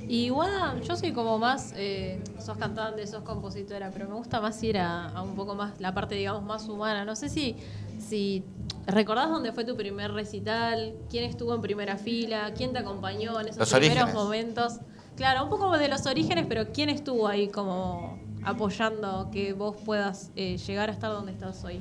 Y 0.08 0.30
Wada, 0.30 0.78
yo 0.80 0.96
soy 0.96 1.12
como 1.12 1.38
más, 1.38 1.72
eh, 1.76 2.22
sos 2.38 2.56
cantante, 2.58 3.06
sos 3.06 3.22
compositora, 3.22 3.90
pero 3.92 4.08
me 4.08 4.14
gusta 4.14 4.40
más 4.40 4.62
ir 4.62 4.78
a, 4.78 5.08
a 5.08 5.22
un 5.22 5.34
poco 5.34 5.54
más 5.54 5.80
la 5.80 5.94
parte, 5.94 6.14
digamos, 6.16 6.42
más 6.42 6.68
humana. 6.68 7.04
No 7.04 7.16
sé 7.16 7.28
si, 7.28 7.56
si 7.98 8.44
recordás 8.86 9.30
dónde 9.30 9.52
fue 9.52 9.64
tu 9.64 9.76
primer 9.76 10.12
recital, 10.12 10.94
quién 11.08 11.24
estuvo 11.24 11.54
en 11.54 11.60
primera 11.60 11.96
fila, 11.96 12.52
quién 12.54 12.72
te 12.72 12.78
acompañó 12.80 13.40
en 13.40 13.48
esos 13.48 13.58
Los 13.58 13.70
primeros 13.72 14.02
orígenes. 14.02 14.14
momentos. 14.14 14.72
Claro, 15.16 15.44
un 15.44 15.50
poco 15.50 15.76
de 15.78 15.88
los 15.88 16.04
orígenes, 16.06 16.46
pero 16.48 16.72
quién 16.72 16.88
estuvo 16.88 17.28
ahí 17.28 17.48
como 17.48 18.18
apoyando 18.44 19.28
que 19.32 19.52
vos 19.52 19.76
puedas 19.84 20.30
eh, 20.36 20.56
llegar 20.58 20.90
a 20.90 20.92
estar 20.92 21.12
donde 21.12 21.32
estás 21.32 21.62
hoy. 21.64 21.80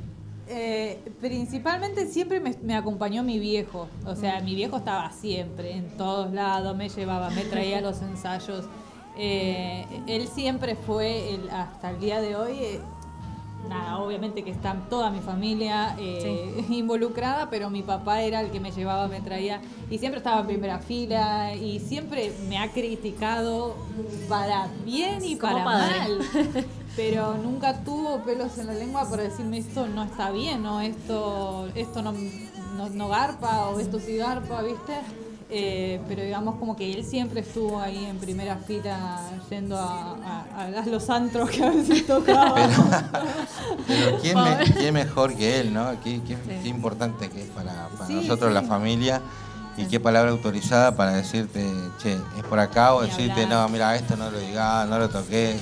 Eh, 0.53 0.99
principalmente 1.21 2.05
siempre 2.07 2.41
me, 2.41 2.55
me 2.61 2.75
acompañó 2.75 3.23
mi 3.23 3.39
viejo. 3.39 3.87
O 4.05 4.15
sea, 4.15 4.41
Mm. 4.41 4.45
mi 4.45 4.55
viejo 4.55 4.77
estaba 4.77 5.09
siempre, 5.11 5.71
en 5.71 5.95
todos 5.97 6.31
lados, 6.33 6.75
me 6.75 6.89
llevaba, 6.89 7.29
me 7.29 7.43
traía 7.45 7.77
a 7.77 7.81
los 7.81 8.01
ensayos. 8.01 8.65
Eh, 9.17 9.85
él 10.07 10.27
siempre 10.27 10.75
fue, 10.75 11.33
el- 11.35 11.49
hasta 11.49 11.91
el 11.91 11.99
día 12.01 12.19
de 12.21 12.35
hoy, 12.35 12.51
eh, 12.59 12.79
nada, 13.69 13.99
obviamente 13.99 14.43
que 14.43 14.51
está 14.51 14.73
toda 14.89 15.09
mi 15.11 15.19
familia 15.19 15.95
eh, 15.99 16.65
involucrada, 16.69 17.49
pero 17.49 17.69
mi 17.69 17.83
papá 17.83 18.21
era 18.21 18.41
el 18.41 18.51
que 18.51 18.59
me 18.59 18.71
llevaba, 18.71 19.07
me 19.07 19.21
traía 19.21 19.61
y 19.89 19.97
siempre 19.99 20.17
estaba 20.17 20.41
en 20.41 20.47
primera 20.47 20.79
fila 20.79 21.53
y 21.55 21.79
siempre 21.79 22.33
me 22.49 22.57
ha 22.57 22.71
criticado 22.71 23.75
para 24.27 24.67
bien 24.83 25.23
y 25.23 25.35
para 25.37 25.63
padre. 25.63 25.93
mal. 25.99 26.19
Pero 26.95 27.35
nunca 27.35 27.83
tuvo 27.83 28.19
pelos 28.23 28.57
en 28.57 28.67
la 28.67 28.73
lengua 28.73 29.09
para 29.09 29.23
decirme 29.23 29.57
esto 29.59 29.87
no 29.87 30.03
está 30.03 30.29
bien, 30.31 30.65
o 30.65 30.81
esto, 30.81 31.69
esto 31.73 32.01
no, 32.01 32.11
no, 32.77 32.89
no 32.89 33.07
garpa, 33.07 33.69
o 33.69 33.79
esto 33.79 33.99
sí 33.99 34.17
garpa, 34.17 34.61
¿viste? 34.61 34.93
Eh, 35.53 35.99
pero 36.07 36.21
digamos 36.23 36.55
como 36.55 36.75
que 36.77 36.91
él 36.93 37.03
siempre 37.03 37.41
estuvo 37.41 37.79
ahí 37.79 38.05
en 38.05 38.17
primera 38.19 38.55
fila 38.55 39.19
yendo 39.49 39.77
a, 39.77 40.15
a- 40.55 40.65
a 40.81 40.85
los 40.85 41.09
antros 41.09 41.49
que 41.49 41.61
a 41.63 41.69
veces 41.71 42.05
tocaba. 42.07 42.55
Pero 43.87 44.17
¿quién, 44.21 44.35
me- 44.41 44.73
quién 44.79 44.93
mejor 44.93 45.35
que 45.35 45.59
él, 45.59 45.73
no? 45.73 45.91
Qué, 46.03 46.21
qué- 46.25 46.35
Sí. 46.35 46.59
qué 46.63 46.69
importante 46.69 47.29
que 47.29 47.43
es 47.43 47.49
para, 47.49 47.87
para 47.89 48.07
Sí, 48.07 48.13
nosotros, 48.13 48.49
sí. 48.49 48.53
la 48.53 48.61
familia, 48.63 49.21
y 49.77 49.85
qué 49.85 49.99
palabra 49.99 50.31
autorizada 50.31 50.95
para 50.95 51.11
decirte, 51.13 51.65
che, 52.01 52.13
es 52.13 52.43
por 52.49 52.59
acá, 52.59 52.93
o 52.93 53.01
decirte, 53.01 53.45
no, 53.47 53.67
mira, 53.69 53.95
esto 53.95 54.15
no 54.17 54.29
lo 54.31 54.39
digas, 54.39 54.87
no 54.89 54.99
lo 54.99 55.09
toques. 55.09 55.55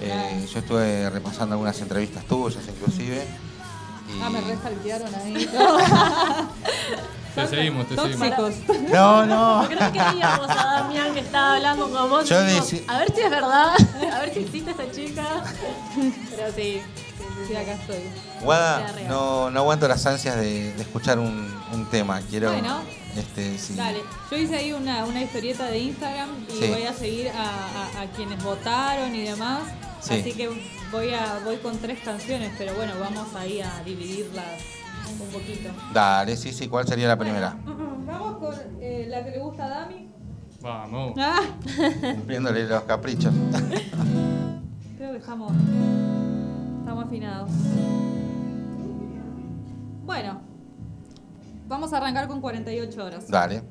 Eh, 0.00 0.46
yo 0.52 0.58
estuve 0.60 1.10
repasando 1.10 1.54
algunas 1.54 1.80
entrevistas 1.80 2.24
tuyas, 2.24 2.62
inclusive. 2.68 3.26
y- 4.08 4.20
Ah, 4.22 4.30
me 4.30 4.40
restalquearon 4.40 5.14
ahí. 5.14 5.48
Te 7.34 7.46
seguimos, 7.46 7.86
te 7.88 7.94
seguimos. 7.94 8.36
Tóxicos. 8.36 8.76
No, 8.90 9.24
no. 9.24 9.62
¿No 9.62 9.68
crees 9.68 9.90
que 9.92 9.98
veíamos 10.02 10.50
a 10.50 10.54
Damián 10.80 11.14
que 11.14 11.20
estaba 11.20 11.54
hablando 11.54 11.88
con 11.88 12.10
vos? 12.10 12.28
Yo 12.28 12.36
A 12.38 12.42
ver 12.42 12.62
si 12.64 12.76
es 13.20 13.30
verdad, 13.30 13.74
a 14.12 14.18
ver 14.20 14.34
si 14.34 14.40
existe 14.40 14.72
esa 14.72 14.90
chica. 14.90 15.24
Pero 16.30 16.52
sí, 16.56 16.80
Sí, 17.46 17.54
acá 17.54 17.72
estoy. 17.74 18.00
Guada, 18.42 18.92
no, 19.08 19.50
no 19.50 19.60
aguanto 19.60 19.86
las 19.86 20.04
ansias 20.06 20.34
de, 20.36 20.72
de 20.74 20.82
escuchar 20.82 21.20
un, 21.20 21.54
un 21.72 21.86
tema. 21.86 22.20
Quiero. 22.28 22.50
Bueno. 22.50 22.80
Este, 23.16 23.56
sí. 23.58 23.74
Dale, 23.74 24.02
yo 24.30 24.36
hice 24.36 24.56
ahí 24.56 24.72
una, 24.72 25.04
una 25.04 25.22
historieta 25.22 25.66
de 25.66 25.78
Instagram 25.78 26.28
y 26.48 26.58
Sí. 26.60 26.66
voy 26.68 26.82
a 26.84 26.92
seguir 26.92 27.28
a, 27.30 27.98
a- 27.98 28.02
a 28.02 28.06
quienes 28.16 28.42
votaron 28.42 29.14
y 29.14 29.22
demás. 29.22 29.60
Sí. 30.00 30.14
Así 30.14 30.32
que 30.32 30.48
voy 30.92 31.10
a 31.10 31.40
voy 31.44 31.56
con 31.56 31.76
tres 31.78 32.00
canciones, 32.00 32.52
pero 32.56 32.74
bueno, 32.74 32.92
vamos 33.00 33.34
ahí 33.34 33.60
a 33.60 33.82
dividirlas 33.84 34.62
un 35.20 35.28
poquito. 35.28 35.70
Dale, 35.92 36.36
sí, 36.36 36.52
sí. 36.52 36.68
¿Cuál 36.68 36.86
sería 36.86 37.08
la 37.08 37.18
primera? 37.18 37.56
Vamos 38.06 38.38
con 38.38 38.54
eh, 38.80 39.06
la 39.08 39.22
que 39.22 39.32
le 39.32 39.38
gusta 39.38 39.66
a 39.66 39.68
Dami. 39.68 40.08
Vamos. 40.62 41.12
Ah, 41.18 41.40
Cumpliéndole 42.14 42.66
los 42.66 42.82
caprichos. 42.84 43.32
creo 44.96 45.12
que 45.12 45.18
estamos, 45.18 45.52
estamos 46.80 47.04
afinados. 47.04 47.50
Bueno, 50.04 50.40
vamos 51.68 51.92
a 51.92 51.98
arrancar 51.98 52.28
con 52.28 52.40
48 52.40 53.04
horas. 53.04 53.28
Dale. 53.28 53.62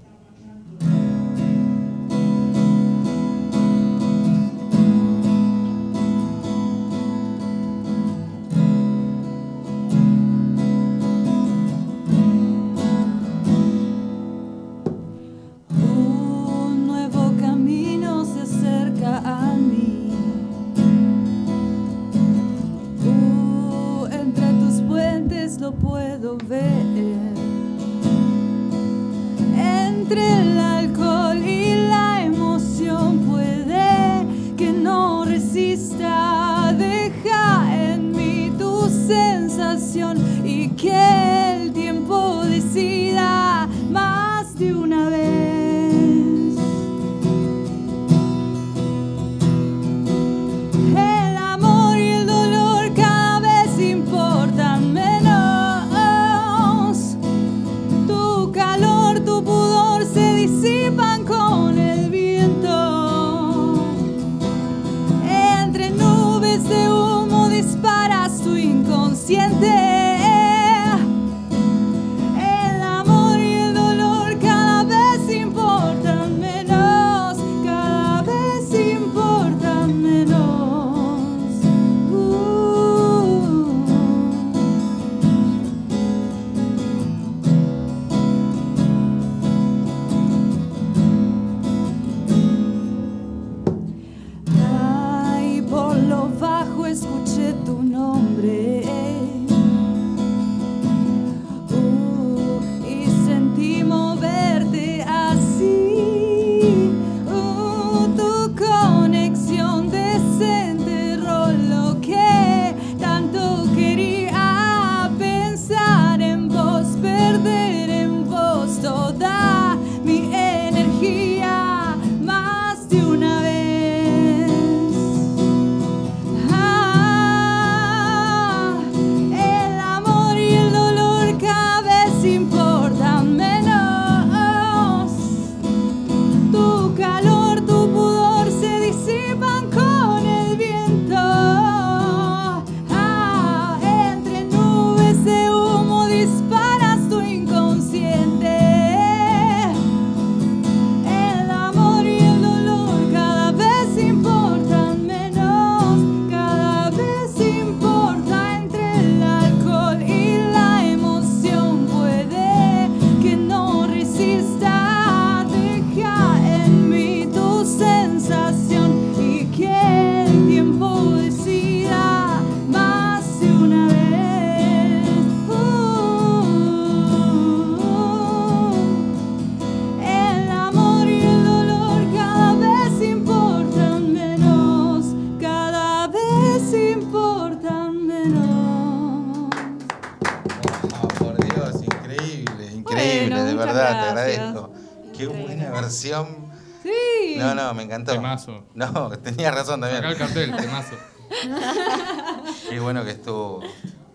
No, 197.37 197.55
no, 197.55 197.73
me 197.73 197.83
encantó. 197.83 198.11
Temazo. 198.13 198.63
No, 198.75 199.09
tenías 199.19 199.53
razón 199.53 199.83
Acá 199.83 199.95
el 200.09 200.17
también. 200.17 200.51
cartel, 200.51 200.55
temazo. 200.55 200.95
Qué 202.69 202.79
bueno 202.79 203.03
que 203.03 203.11
estuvo. 203.11 203.61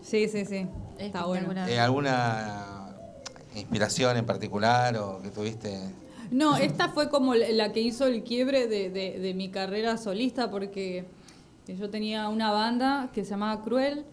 Sí, 0.01 0.27
sí, 0.27 0.45
sí. 0.45 0.67
Está 0.97 1.25
bueno. 1.25 1.51
Eh, 1.67 1.79
¿Alguna 1.79 2.87
inspiración 3.55 4.17
en 4.17 4.25
particular 4.25 4.95
o 4.97 5.21
que 5.21 5.29
tuviste? 5.29 5.79
No, 6.31 6.55
esta 6.57 6.89
fue 6.89 7.09
como 7.09 7.35
la 7.35 7.71
que 7.71 7.81
hizo 7.81 8.07
el 8.07 8.23
quiebre 8.23 8.67
de, 8.67 8.89
de- 8.89 9.19
de 9.19 9.33
mi 9.33 9.49
carrera 9.49 9.97
solista 9.97 10.49
porque 10.49 11.05
yo 11.67 11.89
tenía 11.89 12.29
una 12.29 12.51
banda 12.51 13.09
que 13.13 13.23
se 13.23 13.31
llamaba 13.31 13.61
Cruel 13.61 14.05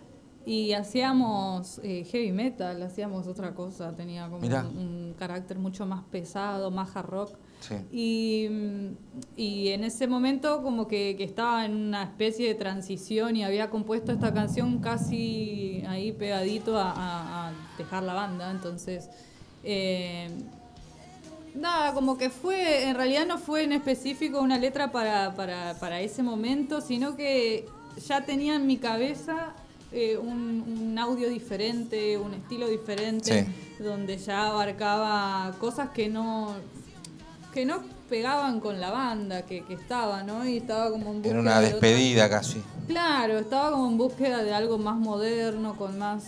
y 0.45 0.73
hacíamos 0.73 1.81
eh, 1.83 2.05
heavy 2.11 2.33
metal, 2.33 2.83
hacíamos 2.83 3.27
otra 3.27 3.55
cosa, 3.55 3.95
tenía 3.95 4.29
como 4.29 4.47
un, 4.47 4.53
un 4.55 5.15
carácter 5.19 5.59
mucho 5.59 5.87
más 5.87 6.03
pesado, 6.11 6.71
más 6.71 6.95
hard 6.97 7.07
rock. 7.07 7.31
Sí. 7.61 7.75
Y, 7.93 8.49
mm, 8.49 8.87
y 9.37 9.69
en 9.69 9.85
ese 9.85 10.07
momento 10.07 10.63
como 10.63 10.89
que, 10.89 11.15
que 11.17 11.25
estaba 11.25 11.65
en 11.67 11.77
una 11.77 12.03
especie 12.05 12.49
de 12.49 12.55
transición 12.55 13.37
y 13.37 13.45
había 13.45 13.69
compuesto 13.71 14.13
esta 14.13 14.33
canción 14.33 14.79
casi 14.81 15.83
ahí 15.87 16.13
pegadito 16.13 16.79
a, 16.79 16.91
a- 16.91 17.49
a 17.49 17.53
dejar 17.79 18.03
la 18.03 18.15
banda. 18.15 18.51
Entonces, 18.51 19.09
eh, 19.63 20.29
nada, 21.55 21.93
como 21.93 22.17
que 22.17 22.31
fue, 22.31 22.89
en 22.89 22.95
realidad 22.97 23.27
no 23.27 23.39
fue 23.39 23.65
en 23.65 23.73
específico 23.73 24.41
una 24.41 24.59
letra 24.59 24.93
para, 24.93 25.35
para, 25.35 25.75
para 25.79 26.01
ese 26.01 26.23
momento, 26.23 26.81
sino 26.81 27.17
que 27.17 27.67
ya 28.07 28.25
tenía 28.25 28.55
en 28.55 28.67
mi 28.67 28.79
cabeza 28.79 29.53
eh, 29.93 30.17
un, 30.17 30.63
un 30.81 30.99
audio 30.99 31.29
diferente, 31.29 32.17
un 32.17 32.33
estilo 32.35 32.69
diferente, 32.69 33.47
donde 33.81 34.17
ya 34.19 34.47
abarcaba 34.49 35.53
cosas 35.59 35.91
que 35.91 36.09
no 36.09 36.55
que 37.53 37.65
no 37.65 37.81
pegaban 38.09 38.61
con 38.61 38.81
la 38.81 38.91
banda 38.91 39.43
que, 39.43 39.65
que 39.65 39.75
estaba, 39.75 40.23
¿no? 40.23 40.47
Y 40.47 40.59
estaba 40.59 40.91
como 40.91 41.11
en 41.11 41.17
búsqueda 41.23 41.31
Era 41.33 41.41
una 41.41 41.61
de 41.61 41.67
otra- 41.67 41.79
despedida 41.89 42.31
casi. 42.31 42.63
Claro, 42.87 43.39
estaba 43.39 43.71
como 43.73 43.89
en 43.89 43.99
búsqueda 43.99 44.43
de 44.43 44.53
algo 44.53 44.79
más 44.79 44.97
moderno, 44.97 45.77
con 45.77 45.99
más, 45.99 46.25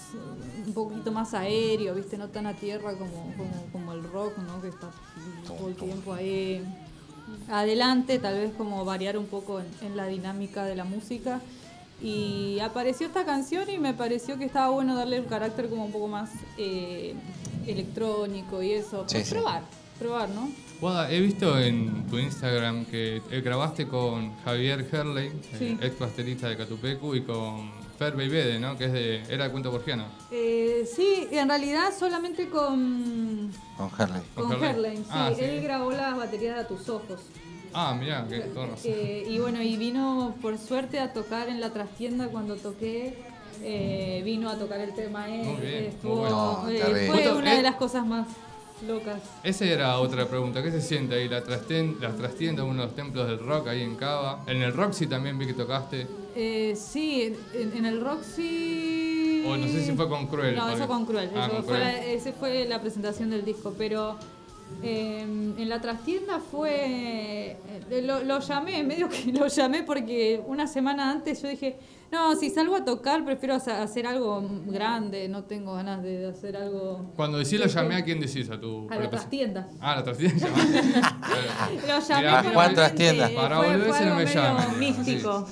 un 0.67 0.73
poquito 0.75 1.11
más 1.13 1.35
aéreo, 1.35 1.95
¿viste? 1.95 2.17
No 2.19 2.29
tan 2.29 2.47
a 2.47 2.55
tierra 2.55 2.93
como, 2.93 3.35
como, 3.37 3.67
como 3.73 3.93
el 3.93 4.03
rock, 4.05 4.39
¿no? 4.39 4.61
Que 4.63 4.69
está 4.69 4.91
todo 5.47 5.69
el 5.69 5.75
tiempo 5.77 6.13
ahí 6.13 6.65
adelante, 7.51 8.19
tal 8.19 8.35
vez 8.35 8.53
como 8.57 8.85
variar 8.85 9.17
un 9.19 9.27
poco 9.27 9.61
en, 9.61 9.67
en 9.87 9.97
la 9.97 10.07
dinámica 10.07 10.65
de 10.65 10.77
la 10.77 10.85
música. 10.85 11.41
Y 12.01 12.59
apareció 12.61 13.07
esta 13.07 13.25
canción 13.25 13.69
y 13.71 13.79
me 13.79 13.95
pareció 13.95 14.37
que 14.39 14.45
estaba 14.45 14.71
bueno 14.71 14.97
darle 14.97 15.21
un 15.21 15.27
carácter 15.27 15.69
como 15.69 15.85
un 15.85 15.93
poco 15.93 16.09
más 16.09 16.31
eh, 16.59 17.15
electrónico 17.67 18.63
y 18.63 18.73
eso. 18.73 19.05
Sí, 19.07 19.15
Pues 19.17 19.29
sí. 19.29 19.35
probar, 19.35 19.63
probar, 19.99 20.29
¿no? 20.31 20.49
Guada, 20.83 21.11
he 21.13 21.21
visto 21.21 21.57
en 21.61 22.09
tu 22.11 22.19
Instagram 22.19 22.85
que 22.87 23.23
eh, 23.31 23.41
grabaste 23.41 23.87
con 23.87 24.35
Javier 24.45 24.85
Herley, 24.91 25.29
eh, 25.29 25.33
Sí. 25.57 25.79
ex 25.81 25.97
baterista 25.97 26.49
de 26.49 26.57
Catupecu, 26.57 27.15
y 27.15 27.23
con 27.23 27.71
Fer 27.97 28.17
Beibede, 28.17 28.59
¿no? 28.59 28.77
Que 28.77 28.87
es 28.87 28.93
de, 28.93 29.23
era 29.33 29.45
de 29.45 29.51
Cuento 29.53 29.71
Borgiano. 29.71 30.07
Eh, 30.33 30.85
sí, 30.93 31.29
en 31.31 31.49
realidad 31.49 31.91
solamente 31.97 32.49
con, 32.49 33.53
Con 33.77 33.91
Harley. 33.97 34.23
¿Con 34.35 34.49
con 34.49 34.53
Herley? 34.65 34.71
Herley. 34.71 34.97
Sí, 34.97 35.11
Ah, 35.11 35.31
sí. 35.37 35.45
él 35.45 35.63
grabó 35.63 35.93
las 35.93 36.17
baterías 36.17 36.57
de 36.57 36.61
A 36.63 36.67
tus 36.67 36.89
ojos. 36.89 37.21
Ah, 37.73 37.97
mirá, 37.99 38.27
que 38.29 38.41
todo 38.41 38.67
razón. 38.67 38.79
Eh, 38.93 39.25
y 39.29 39.39
bueno, 39.39 39.63
y 39.63 39.77
vino 39.77 40.35
por 40.43 40.59
suerte 40.59 40.99
a 40.99 41.13
tocar 41.13 41.49
en 41.49 41.61
la 41.61 41.73
trastienda 41.73 42.27
cuando 42.27 42.57
toqué. 42.57 43.31
eh, 43.65 44.23
vino 44.25 44.49
a 44.51 44.59
tocar 44.59 44.81
el 44.81 44.93
tema 44.95 45.29
él. 45.29 45.47
Muy 45.47 45.61
bien, 45.61 45.85
estuvo- 45.85 46.17
muy 46.17 46.25
bueno. 46.25 46.69
eh, 46.69 47.07
No, 47.07 47.13
fue 47.15 47.33
una 47.33 47.53
eh, 47.55 47.57
de 47.59 47.63
las 47.63 47.77
cosas 47.77 48.05
más 48.05 48.27
locas. 48.87 49.21
Esa 49.43 49.65
era 49.65 49.99
otra 49.99 50.27
pregunta. 50.29 50.63
¿Qué 50.63 50.71
se 50.71 50.81
siente 50.81 51.15
ahí? 51.15 51.29
La, 51.29 51.43
trasten, 51.43 51.97
la 52.01 52.15
trastienda, 52.15 52.65
uno 52.65 52.83
de 52.83 52.87
los 52.89 52.97
templos 52.97 53.27
del 53.29 53.39
rock 53.39 53.69
ahí 53.69 53.83
en 53.83 53.97
Cava. 53.97 54.43
En 54.47 54.63
el 54.63 54.73
Roxy 54.73 55.07
también 55.07 55.39
vi 55.39 55.47
que 55.47 55.55
tocaste. 55.55 56.07
Eh, 56.35 56.75
sí, 56.77 57.35
en, 57.55 57.77
en 57.77 57.85
el 57.87 58.01
Roxy. 58.01 59.45
O 59.47 59.57
no 59.57 59.67
sé 59.67 59.85
si 59.85 59.93
fue 59.93 60.09
con 60.09 60.27
Cruel, 60.27 60.55
No, 60.55 60.63
porque- 60.63 60.77
eso 60.77 60.89
con 60.89 61.05
Cruel. 61.07 61.31
Ah, 61.35 61.47
eso 61.47 61.55
con 61.57 61.65
fue 61.65 61.75
Cruel. 61.75 61.83
la, 61.95 62.05
ese 62.07 62.33
fue 62.33 62.65
la 62.67 62.81
presentación 62.81 63.31
del 63.31 63.45
disco. 63.45 63.75
Pero 63.77 64.17
eh, 64.83 65.21
en 65.23 65.69
la 65.69 65.81
trastienda 65.81 66.39
fue. 66.41 67.57
eh, 67.91 68.03
Lo, 68.05 68.23
lo 68.25 68.41
llamé, 68.41 68.83
medio 68.85 69.09
que 69.09 69.33
lo 69.33 69.47
llamé 69.47 69.83
porque 69.83 70.43
una 70.47 70.67
semana 70.67 71.11
antes 71.11 71.43
yo 71.43 71.49
dije. 71.49 71.79
No, 72.13 72.37
si 72.37 72.51
salgo 72.51 72.77
a 72.77 72.85
tocar, 72.85 73.25
prefiero 73.25 73.55
hacer- 73.55 74.07
algo 74.07 74.47
grande. 74.67 75.31
No 75.31 75.45
tengo 75.45 75.73
ganas 75.73 76.03
de 76.03 76.27
hacer 76.27 76.59
algo. 76.59 77.11
Cuando 77.17 77.39
decís 77.39 77.59
lo 77.59 77.65
llamé, 77.67 77.95
¿a 77.97 78.05
quién 78.05 78.21
decís? 78.21 78.51
¿A 78.51 78.61
tu 78.61 78.87
A 78.91 78.97
la 78.97 79.09
trastienda. 79.09 79.67
Ah, 79.81 79.97
la 79.97 80.05
trastienda. 80.05 80.47
Lo 81.89 82.01
llamé 82.01 82.23
realmente 82.23 82.75
Trastienda. 82.75 83.31
Para 83.35 83.57
fue, 83.57 83.67
volverse 83.67 83.93
fue 83.99 84.07
no 84.07 84.15
me 84.17 84.27
llamen. 84.27 84.79
místico. 84.79 85.47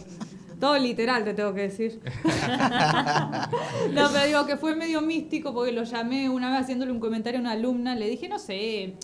Todo 0.61 0.79
literal, 0.79 1.25
te 1.25 1.33
tengo 1.35 1.55
que 1.55 1.63
decir. 1.63 2.01
no, 3.93 4.09
pero 4.13 4.27
digo 4.27 4.47
que 4.47 4.57
fue 4.57 4.77
medio 4.77 5.01
místico 5.01 5.53
porque 5.55 5.73
lo 5.73 5.85
llamé 5.85 6.29
una 6.29 6.51
vez 6.51 6.61
haciéndole 6.63 6.93
un 6.93 7.01
comentario 7.01 7.39
a 7.39 7.41
una 7.41 7.53
alumna. 7.53 7.95
Le 7.95 8.09
dije, 8.09 8.29
no 8.29 8.39
sé, 8.39 8.95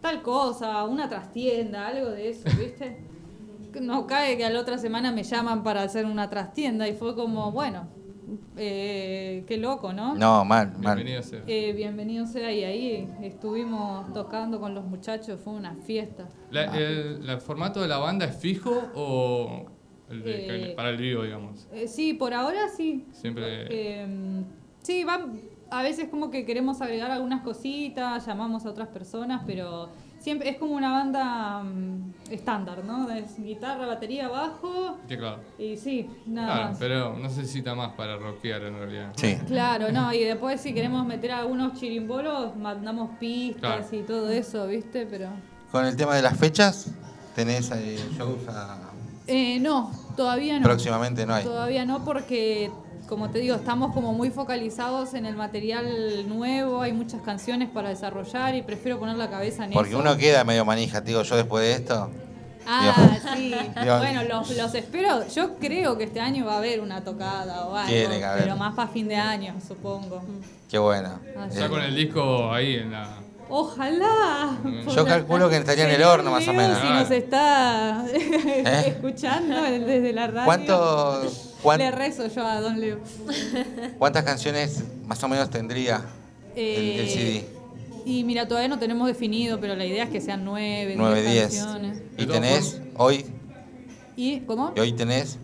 tal 0.00 0.22
cosa, 0.22 0.84
una 0.84 1.08
trastienda, 1.08 1.86
algo 1.86 2.10
de 2.10 2.30
eso, 2.30 2.48
¿viste? 2.58 2.98
No 3.80 4.06
cae 4.06 4.36
que 4.36 4.44
a 4.44 4.50
la 4.50 4.60
otra 4.60 4.78
semana 4.78 5.12
me 5.12 5.22
llaman 5.22 5.62
para 5.62 5.82
hacer 5.82 6.06
una 6.06 6.28
trastienda 6.30 6.88
y 6.88 6.94
fue 6.94 7.14
como, 7.14 7.52
bueno, 7.52 7.86
eh, 8.56 9.44
qué 9.46 9.56
loco, 9.58 9.92
¿no? 9.92 10.14
No, 10.14 10.44
mal, 10.44 10.72
mal. 10.78 10.96
Bienvenido 10.96 11.22
sea. 11.22 11.42
Eh, 11.46 11.72
bienvenido 11.74 12.26
sea 12.26 12.50
y 12.52 12.64
ahí 12.64 13.08
estuvimos 13.22 14.12
tocando 14.12 14.58
con 14.60 14.74
los 14.74 14.84
muchachos, 14.84 15.38
fue 15.44 15.52
una 15.52 15.74
fiesta. 15.76 16.26
La- 16.50 16.76
el, 16.76 17.28
¿El 17.28 17.40
formato 17.40 17.80
de 17.82 17.88
la 17.88 17.98
banda 17.98 18.24
es 18.24 18.34
fijo 18.36 18.90
o 18.94 19.66
el 20.10 20.22
de- 20.22 20.70
Eh, 20.70 20.74
para 20.74 20.90
el 20.90 20.96
vivo, 20.96 21.22
digamos? 21.24 21.66
Eh, 21.72 21.88
sí, 21.88 22.14
por 22.14 22.32
ahora 22.34 22.68
sí. 22.68 23.06
Siempre. 23.12 23.66
Eh, 23.70 24.06
sí, 24.82 25.04
van, 25.04 25.40
a 25.70 25.82
veces 25.82 26.08
como 26.08 26.30
que 26.30 26.44
queremos 26.44 26.80
agregar 26.80 27.10
algunas 27.10 27.42
cositas, 27.42 28.24
llamamos 28.26 28.64
a 28.66 28.70
otras 28.70 28.88
personas, 28.88 29.42
pero 29.46 29.90
siempre 30.20 30.48
es 30.50 30.56
como 30.58 30.74
una 30.74 30.90
banda 30.92 31.62
mm, 31.64 32.12
estándar, 32.30 32.84
¿no? 32.84 33.10
Es 33.10 33.36
guitarra, 33.42 33.86
batería, 33.86 34.28
bajo 34.28 34.96
Sí, 35.08 35.16
claro. 35.16 35.40
y 35.58 35.76
sí, 35.76 36.08
nada 36.26 36.46
Claro, 36.54 36.68
más. 36.70 36.78
pero 36.78 37.16
no 37.18 37.28
se 37.30 37.40
necesita 37.40 37.74
más 37.74 37.92
para 37.94 38.16
rockear 38.16 38.62
en 38.62 38.74
realidad. 38.78 39.12
Sí. 39.16 39.36
Claro, 39.46 39.90
no, 39.92 40.12
y 40.12 40.20
después 40.24 40.60
si 40.60 40.72
queremos 40.72 41.04
meter 41.06 41.32
algunos 41.32 41.78
chirimbolos, 41.78 42.56
mandamos 42.56 43.10
pistas 43.18 43.88
Claro. 43.88 43.96
y 43.96 44.02
todo 44.06 44.30
eso, 44.30 44.66
¿viste? 44.68 45.04
Pero... 45.06 45.30
Con 45.72 45.84
el 45.84 45.96
tema 45.96 46.14
de 46.14 46.22
las 46.22 46.36
fechas, 46.38 46.92
tenés 47.34 47.70
eh, 47.72 47.98
shows 48.16 48.46
a- 48.48 48.85
Eh, 49.26 49.58
no, 49.60 49.90
todavía 50.16 50.58
no. 50.58 50.64
próximamente 50.64 51.26
no 51.26 51.34
hay. 51.34 51.44
Todavía 51.44 51.84
no 51.84 52.04
porque, 52.04 52.70
como 53.08 53.30
te 53.30 53.38
digo, 53.40 53.56
estamos 53.56 53.92
como 53.92 54.12
muy 54.12 54.30
focalizados 54.30 55.14
en 55.14 55.26
el 55.26 55.36
material 55.36 56.28
nuevo, 56.28 56.80
hay 56.82 56.92
muchas 56.92 57.20
canciones 57.22 57.68
para 57.70 57.88
desarrollar 57.88 58.54
y 58.54 58.62
prefiero 58.62 58.98
poner 58.98 59.16
la 59.16 59.28
cabeza 59.30 59.64
en 59.64 59.72
Porque 59.72 59.90
eso. 59.90 59.98
uno 59.98 60.16
queda 60.16 60.44
medio 60.44 60.64
manija, 60.64 61.00
digo, 61.00 61.22
yo 61.22 61.36
después 61.36 61.64
de 61.64 61.72
esto. 61.72 62.10
Ah, 62.68 63.16
sí. 63.36 63.54
Dios. 63.82 63.98
Bueno, 64.00 64.24
los, 64.24 64.56
los 64.56 64.74
espero. 64.74 65.26
Yo 65.28 65.54
creo 65.56 65.96
que 65.96 66.04
este 66.04 66.20
año 66.20 66.46
va 66.46 66.54
a 66.54 66.58
haber 66.58 66.80
una 66.80 67.02
tocada 67.04 67.66
o 67.66 67.76
algo, 67.76 67.88
Tiene 67.88 68.18
que 68.18 68.24
haber. 68.24 68.42
pero 68.42 68.56
más 68.56 68.74
para 68.74 68.88
fin 68.88 69.06
de 69.06 69.14
año, 69.16 69.54
supongo. 69.66 70.20
Qué 70.68 70.78
bueno. 70.78 71.20
Ah, 71.36 71.46
Ya 71.52 71.66
Eh, 71.66 71.68
con 71.68 71.80
el 71.82 71.94
disco 71.94 72.52
ahí 72.52 72.74
en 72.76 72.90
la. 72.92 73.08
Ojalá. 73.48 74.58
Yo 74.94 75.04
calculo 75.04 75.48
que 75.48 75.56
estaría 75.56 75.84
en 75.84 75.90
el 75.92 76.02
horno, 76.02 76.30
más 76.30 76.46
o 76.48 76.52
Leo, 76.52 76.60
menos. 76.60 76.78
Si 76.80 76.88
nos 76.88 77.10
está 77.10 78.04
escuchando 78.86 79.62
desde 79.62 80.12
la 80.12 80.26
radio. 80.26 80.44
¿Cuántos, 80.44 81.54
cuán- 81.62 81.78
Le 81.78 81.90
rezo 81.90 82.26
yo 82.28 82.44
a 82.46 82.60
Don 82.60 82.80
Leo. 82.80 82.98
¿Cuántas 83.98 84.24
canciones 84.24 84.82
más 85.06 85.22
o 85.22 85.28
menos 85.28 85.48
tendría 85.50 86.02
el, 86.56 86.64
el 87.00 87.00
Eh, 87.00 87.08
CD? 87.08 87.56
Y 88.04 88.24
mira, 88.24 88.46
todavía 88.46 88.68
no 88.68 88.78
tenemos 88.78 89.06
definido, 89.08 89.58
pero 89.60 89.74
la 89.74 89.84
idea 89.84 90.04
es 90.04 90.10
que 90.10 90.20
sean 90.20 90.44
nueve, 90.44 90.94
9, 90.96 91.22
diez 91.22 91.50
10. 91.50 91.62
canciones. 91.64 92.02
¿Y 92.16 92.26
tenés 92.26 92.80
hoy? 92.96 93.26
¿Y 94.16 94.40
cómo? 94.40 94.72
¿Y 94.76 94.80
hoy 94.80 94.92
tenés? 94.92 95.38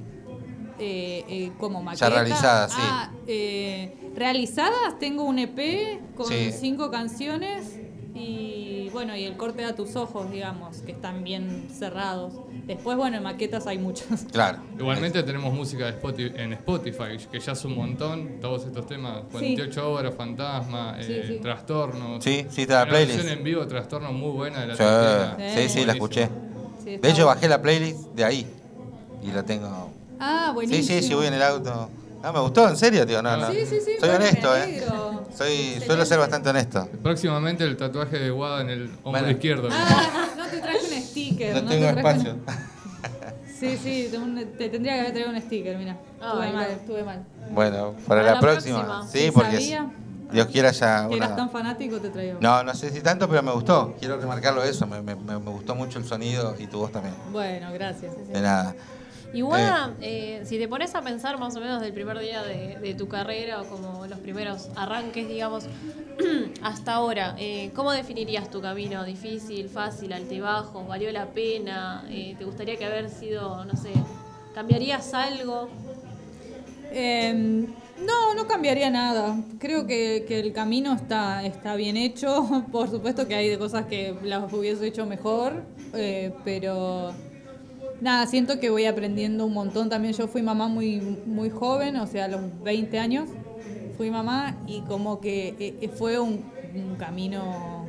Eh, 0.78 1.24
eh, 1.28 1.52
como 1.58 1.82
maqueta. 1.82 2.08
realizadas, 2.10 2.72
sí. 2.72 2.78
Ah, 2.82 3.10
eh, 3.26 3.94
realizadas 4.16 4.98
tengo 4.98 5.24
un 5.24 5.38
EP 5.38 6.00
con 6.16 6.26
Sí. 6.26 6.50
cinco 6.58 6.90
canciones 6.90 7.64
y 8.14 8.88
bueno, 8.92 9.16
y 9.16 9.24
el 9.24 9.36
corte 9.36 9.64
a 9.64 9.74
tus 9.74 9.96
ojos, 9.96 10.30
digamos, 10.30 10.78
que 10.78 10.92
están 10.92 11.24
bien 11.24 11.68
cerrados. 11.72 12.34
Después, 12.66 12.96
bueno, 12.96 13.16
en 13.16 13.22
maquetas 13.22 13.66
hay 13.66 13.78
muchos. 13.78 14.06
Claro. 14.32 14.58
Igualmente 14.78 15.22
tenemos 15.22 15.52
música 15.54 15.84
de 15.86 15.90
Spotify, 15.92 16.32
en 16.36 16.52
Spotify, 16.54 17.16
que 17.30 17.40
ya 17.40 17.52
es 17.52 17.64
un 17.64 17.74
montón, 17.76 18.38
todos 18.40 18.66
estos 18.66 18.86
temas, 18.86 19.22
48 19.32 19.92
horas, 19.92 20.14
Fantasma, 20.14 20.96
Sí, 21.00 21.12
eh, 21.12 21.24
sí. 21.26 21.38
Trastornos. 21.42 22.22
Sí, 22.22 22.46
sí, 22.50 22.62
está 22.62 22.84
la 22.84 22.90
playlist. 22.90 23.24
en 23.28 23.42
vivo, 23.44 23.66
Trastorno, 23.66 24.12
muy 24.12 24.30
buena 24.32 24.60
de 24.60 24.66
la 24.68 25.36
Sí, 25.54 25.62
sí, 25.62 25.68
sí, 25.80 25.84
la 25.86 25.92
escuché. 25.94 26.28
Sí, 26.84 26.96
De 26.98 27.10
hecho, 27.10 27.26
bajé 27.26 27.48
la 27.48 27.62
playlist 27.62 28.00
de 28.14 28.24
ahí. 28.24 28.46
Y 29.22 29.30
la 29.32 29.42
tengo. 29.42 29.90
Ah, 30.18 30.46
Sí, 30.48 30.54
buenísimo. 30.54 31.00
sí, 31.00 31.08
sí, 31.08 31.14
voy 31.14 31.26
en 31.26 31.34
el 31.34 31.42
auto. 31.42 31.88
Ah, 32.22 32.32
me 32.32 32.40
gustó, 32.40 32.68
en 32.68 32.76
serio, 32.76 33.06
tío. 33.06 33.20
No, 33.22 33.36
no. 33.36 33.50
Sí, 33.50 33.58
sí, 33.68 33.78
sí. 33.84 33.92
Soy 33.98 34.08
honesto, 34.10 34.56
¿eh? 34.56 34.82
Soy, 35.36 35.80
suelo 35.84 36.04
ser 36.04 36.18
bastante 36.18 36.50
honesto. 36.50 36.88
Próximamente 37.02 37.64
el 37.64 37.76
tatuaje 37.76 38.18
de 38.18 38.30
Guada 38.30 38.60
en 38.60 38.70
el 38.70 38.82
hombro 39.02 39.10
Bueno. 39.22 39.30
izquierdo. 39.30 39.68
Ah, 39.72 40.28
no 40.36 40.46
te 40.46 40.58
traje 40.60 40.78
un 40.84 41.02
sticker. 41.02 41.54
No 41.54 41.68
te 41.68 41.76
tengo 41.76 41.88
espacio. 41.88 42.32
un- 42.34 42.44
Sí, 43.58 43.76
sí, 43.80 44.10
te, 44.58 44.68
tendría 44.70 44.94
que 44.94 45.00
haber 45.00 45.12
traído 45.12 45.30
un 45.30 45.40
sticker, 45.40 45.78
mira. 45.78 45.96
Ah, 46.20 46.32
Estuve 46.32 46.52
mal, 46.52 46.70
estuve 46.70 47.02
mal. 47.04 47.24
Bueno, 47.50 47.92
para 47.92 48.06
Para 48.08 48.22
la, 48.22 48.32
la 48.34 48.40
próxima. 48.40 48.84
próxima. 48.84 49.08
Sí, 49.08 49.18
Sí, 49.26 49.30
porque 49.30 49.52
sabía. 49.52 49.90
Dios 50.32 50.46
quiera 50.46 50.70
ya 50.72 51.08
Que 51.08 51.16
eras 51.16 51.36
tan 51.36 51.50
fanático, 51.50 51.98
te 52.00 52.08
traigo. 52.08 52.38
No, 52.40 52.64
no 52.64 52.74
sé 52.74 52.90
si 52.90 53.00
tanto, 53.02 53.28
pero 53.28 53.42
me 53.42 53.52
gustó. 53.52 53.94
Quiero 54.00 54.16
remarcarlo 54.18 54.62
eso. 54.64 54.86
Me, 54.86 55.00
me- 55.02 55.14
me- 55.14 55.38
me 55.38 55.50
gustó 55.50 55.74
mucho 55.74 55.98
el 55.98 56.04
sonido 56.06 56.56
y 56.58 56.66
tu 56.66 56.78
voz 56.78 56.90
también. 56.90 57.14
Bueno, 57.30 57.72
gracias. 57.72 58.12
De 58.28 58.40
nada. 58.40 58.74
Igual, 59.32 59.96
eh, 60.02 60.42
si 60.44 60.58
te 60.58 60.68
pones 60.68 60.94
a 60.94 61.00
pensar 61.00 61.38
más 61.38 61.56
o 61.56 61.60
menos 61.60 61.80
del 61.80 61.92
primer 61.92 62.18
día 62.18 62.42
de, 62.42 62.78
de 62.78 62.94
tu 62.94 63.08
carrera 63.08 63.62
o 63.62 63.64
como 63.64 64.06
los 64.06 64.18
primeros 64.18 64.68
arranques, 64.76 65.26
digamos, 65.26 65.64
hasta 66.62 66.94
ahora, 66.94 67.34
eh, 67.38 67.70
¿cómo 67.74 67.92
definirías 67.92 68.50
tu 68.50 68.60
camino? 68.60 69.04
¿Difícil, 69.04 69.68
fácil, 69.68 70.12
altibajo? 70.12 70.84
¿Valió 70.86 71.10
la 71.12 71.26
pena? 71.26 72.04
Eh, 72.10 72.34
¿Te 72.38 72.44
gustaría 72.44 72.76
que 72.76 72.84
haber 72.84 73.08
sido, 73.08 73.64
no 73.64 73.74
sé, 73.76 73.92
cambiarías 74.54 75.14
algo? 75.14 75.70
Eh, 76.90 77.66
no, 78.04 78.34
no 78.34 78.46
cambiaría 78.46 78.90
nada. 78.90 79.36
Creo 79.58 79.86
que, 79.86 80.24
que 80.28 80.40
el 80.40 80.52
camino 80.52 80.92
está, 80.92 81.44
está 81.44 81.74
bien 81.74 81.96
hecho. 81.96 82.64
Por 82.72 82.90
supuesto 82.90 83.26
que 83.26 83.34
hay 83.34 83.48
de 83.48 83.58
cosas 83.58 83.86
que 83.86 84.14
las 84.22 84.52
hubiese 84.52 84.86
hecho 84.86 85.06
mejor, 85.06 85.62
eh, 85.94 86.34
pero 86.44 87.12
nada, 88.02 88.26
siento 88.26 88.58
que 88.58 88.68
voy 88.68 88.84
aprendiendo 88.84 89.46
un 89.46 89.54
montón. 89.54 89.88
También 89.88 90.12
yo 90.14 90.26
fui 90.28 90.42
mamá 90.42 90.68
muy, 90.68 91.00
muy 91.24 91.48
joven, 91.50 91.96
o 91.96 92.06
sea, 92.06 92.26
a 92.26 92.28
los 92.28 92.40
20 92.62 92.98
años 92.98 93.28
fui 93.96 94.10
mamá 94.10 94.56
y 94.66 94.80
como 94.82 95.20
que 95.20 95.54
eh, 95.58 95.88
fue 95.88 96.18
un, 96.18 96.42
camino 96.98 97.86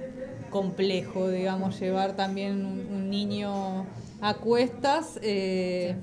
complejo, 0.50 1.30
digamos, 1.30 1.80
llevar 1.80 2.16
también 2.16 2.66
un, 2.66 3.10
niño 3.10 3.86
a 4.22 4.34
cuestas. 4.36 5.20
eh, 5.22 5.96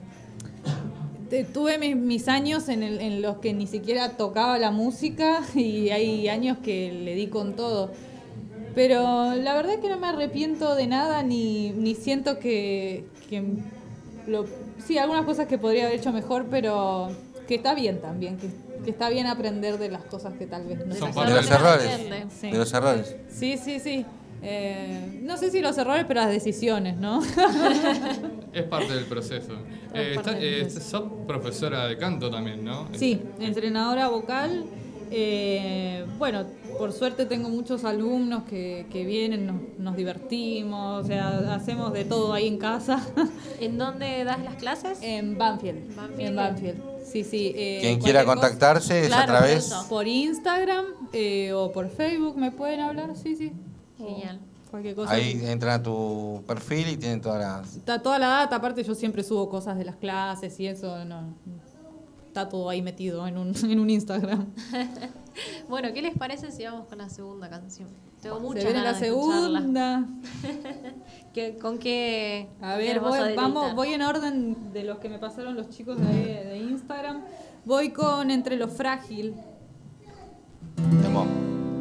Tuve 1.53 1.79
mis, 1.79 2.27
años 2.27 2.68
en, 2.68 2.83
el- 2.83 3.01
en 3.01 3.23
los 3.23 3.37
que 3.38 3.53
ni 3.53 3.68
siquiera 3.68 4.16
tocaba 4.16 4.59
la 4.59 4.73
música 4.73 5.40
y 5.55 5.90
hay 5.90 6.29
años 6.29 6.59
que 6.59 6.92
le 6.92 7.14
di 7.14 7.29
con 7.29 7.55
todo. 7.55 7.90
Pero 8.75 9.35
la 9.35 9.55
verdad 9.55 9.75
es 9.75 9.81
que 9.81 9.88
no 9.88 9.99
me 9.99 10.09
arrepiento 10.09 10.75
de 10.75 10.87
nada 10.87 11.23
ni, 11.23 11.70
ni 11.70 11.94
siento 11.94 12.38
que 12.38 13.05
lo- 14.31 14.47
sí, 14.85 14.97
algunas 14.99 15.25
cosas 15.25 15.47
que 15.47 15.59
podría 15.59 15.87
haber 15.87 15.99
hecho 15.99 16.12
mejor, 16.12 16.47
pero 16.51 17.09
que 17.49 17.57
está 17.57 17.75
bien 17.75 18.01
también, 18.01 18.37
que, 18.38 18.49
que 18.85 18.90
está 18.90 19.09
bien 19.11 19.27
aprender 19.27 19.77
de 19.79 19.90
las 19.90 20.05
cosas 20.05 20.35
que 20.38 20.47
tal 20.47 20.64
vez 20.66 20.87
no 20.87 20.95
Son 20.95 21.11
De 21.27 21.35
los 21.35 21.51
errores. 21.51 21.90
Sí. 22.40 22.51
De 22.51 22.59
los 22.59 22.73
errores. 22.73 23.16
Sí, 23.29 23.59
sí, 23.59 23.81
sí. 23.81 24.07
Eh, 24.43 25.21
no 25.23 25.37
sé 25.37 25.51
si 25.51 25.61
los 25.61 25.77
errores, 25.77 26.05
pero 26.09 26.21
las 26.21 26.31
decisiones, 26.31 26.97
¿no? 26.97 27.21
Es 28.53 28.62
parte 28.64 28.93
del 28.95 29.05
proceso. 29.05 29.53
Eh, 29.95 30.12
parte 30.14 30.31
está- 30.31 30.33
del 30.33 30.45
eh, 30.45 30.61
proceso. 30.62 30.81
sos 30.81 31.03
profesora 31.27 31.87
de 31.87 31.97
canto 31.99 32.31
también, 32.31 32.64
¿no? 32.64 32.88
Sí, 32.93 33.21
entrenadora 33.38 34.09
vocal. 34.09 34.64
Eh, 35.11 36.07
bueno, 36.18 36.44
por 36.79 36.92
suerte 36.92 37.27
tengo 37.27 37.49
muchos 37.49 37.85
alumnos 37.85 38.44
que, 38.44 38.87
que 38.90 39.05
vienen, 39.05 39.46
nos, 39.46 39.57
nos 39.79 39.96
divertimos, 39.96 41.05
o 41.05 41.07
sea, 41.07 41.55
hacemos 41.55 41.92
de 41.92 42.05
todo 42.05 42.33
ahí 42.33 42.46
en 42.46 42.59
casa. 42.59 43.05
¿En 43.61 43.77
dónde 43.79 44.25
das 44.25 44.42
las 44.42 44.55
clases? 44.57 44.99
en 45.03 45.37
Banfield. 45.37 45.94
Banfield. 45.96 46.20
En 46.29 46.37
Banfield. 46.37 46.83
Sí, 47.05 47.25
sí. 47.25 47.53
eh, 47.57 47.79
Quien 47.81 48.01
quiera 48.01 48.25
contactarse 48.25 49.01
es 49.03 49.09
Claro, 49.09 49.35
a 49.35 49.38
través... 49.38 49.73
por 49.88 50.07
Instagram 50.07 50.85
eh, 51.12 51.53
o 51.53 51.73
por 51.73 51.88
Facebook 51.88 52.37
me 52.37 52.53
pueden 52.53 52.81
hablar, 52.81 53.16
sí, 53.16 53.35
sí. 53.37 53.53
Genial. 53.99 54.40
Cualquier 54.70 54.94
cosa. 54.94 55.12
Ahí 55.14 55.40
entran 55.44 55.81
a 55.81 55.83
tu 55.83 56.44
perfil 56.46 56.88
y 56.90 56.96
tienen 56.96 57.20
todas 57.20 57.40
las... 57.40 57.77
Está 57.77 58.01
toda 58.01 58.20
la 58.20 58.29
data, 58.29 58.57
aparte 58.57 58.85
yo 58.85 58.94
siempre 58.94 59.25
subo 59.25 59.49
cosas 59.49 59.77
de 59.77 59.85
las 59.85 59.96
clases 59.96 60.59
y 60.61 60.68
eso, 60.68 61.05
no, 61.05 61.35
está 62.31 62.49
todo 62.49 62.69
ahí 62.69 62.81
metido 62.81 63.27
en 63.27 63.37
un, 63.37 63.53
en 63.64 63.81
un 63.81 63.90
Instagram. 63.90 64.47
Bueno, 65.69 65.88
¿qué 65.95 66.03
les 66.03 66.19
parece 66.19 66.51
si 66.51 66.64
vamos 66.64 66.87
con 66.87 66.99
la 66.99 67.09
segunda 67.09 67.49
canción? 67.49 67.88
Tengo 68.21 68.40
mucha 68.40 68.61
Se 68.61 68.66
viene 68.66 68.83
la 68.83 68.95
segunda. 68.95 70.05
¿Qué- 71.33 71.57
¿Con 71.57 71.79
qué? 71.79 72.49
A 72.61 72.75
ver, 72.75 73.01
voy, 73.01 73.16
a 73.19 73.35
vamos, 73.37 73.75
voy 73.75 73.95
en 73.95 74.03
orden 74.03 74.73
de 74.73 74.83
los 74.83 74.99
que 74.99 75.09
me 75.09 75.19
pasaron 75.19 75.55
los 75.55 75.71
chicos 75.71 75.99
de, 75.99 76.07
ahí 76.07 76.25
de 76.25 76.59
Instagram. 76.59 77.23
Voy 77.64 77.90
con 77.90 78.31
Entre 78.31 78.57
lo 78.57 78.69
Frágil. 78.69 79.35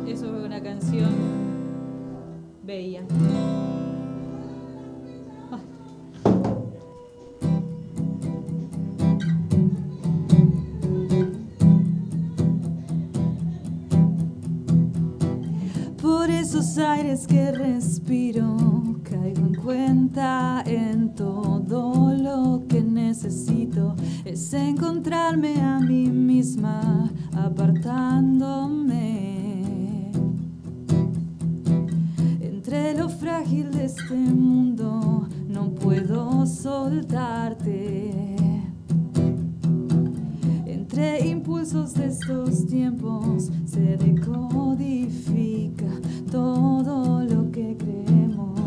Eso 0.07 0.25
es 0.37 0.45
una 0.45 0.61
canción 0.61 1.11
bella. 2.63 3.03
Aires 16.79 17.27
que 17.27 17.51
respiro, 17.51 18.55
caigo 19.03 19.47
en 19.47 19.55
cuenta 19.55 20.63
en 20.65 21.13
todo 21.15 22.13
lo 22.13 22.63
que 22.67 22.81
necesito. 22.81 23.95
Es 24.25 24.53
encontrarme 24.53 25.61
a 25.61 25.79
mí 25.79 26.07
misma, 26.07 27.09
apartándome. 27.33 30.11
Entre 32.39 32.95
lo 32.95 33.09
frágil 33.09 33.71
de 33.71 33.85
este 33.85 34.15
mundo, 34.15 35.27
no 35.47 35.71
puedo 35.71 36.45
soltarte. 36.45 38.28
Entre 41.01 41.29
impulsos 41.29 41.93
de 41.93 42.07
estos 42.07 42.67
tiempos 42.67 43.49
se 43.65 43.95
decodifica 43.95 45.85
todo 46.29 47.23
lo 47.23 47.49
que 47.51 47.77
creemos. 47.77 48.59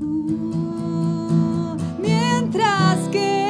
Uh, 0.00 1.76
mientras 2.00 3.08
que 3.08 3.47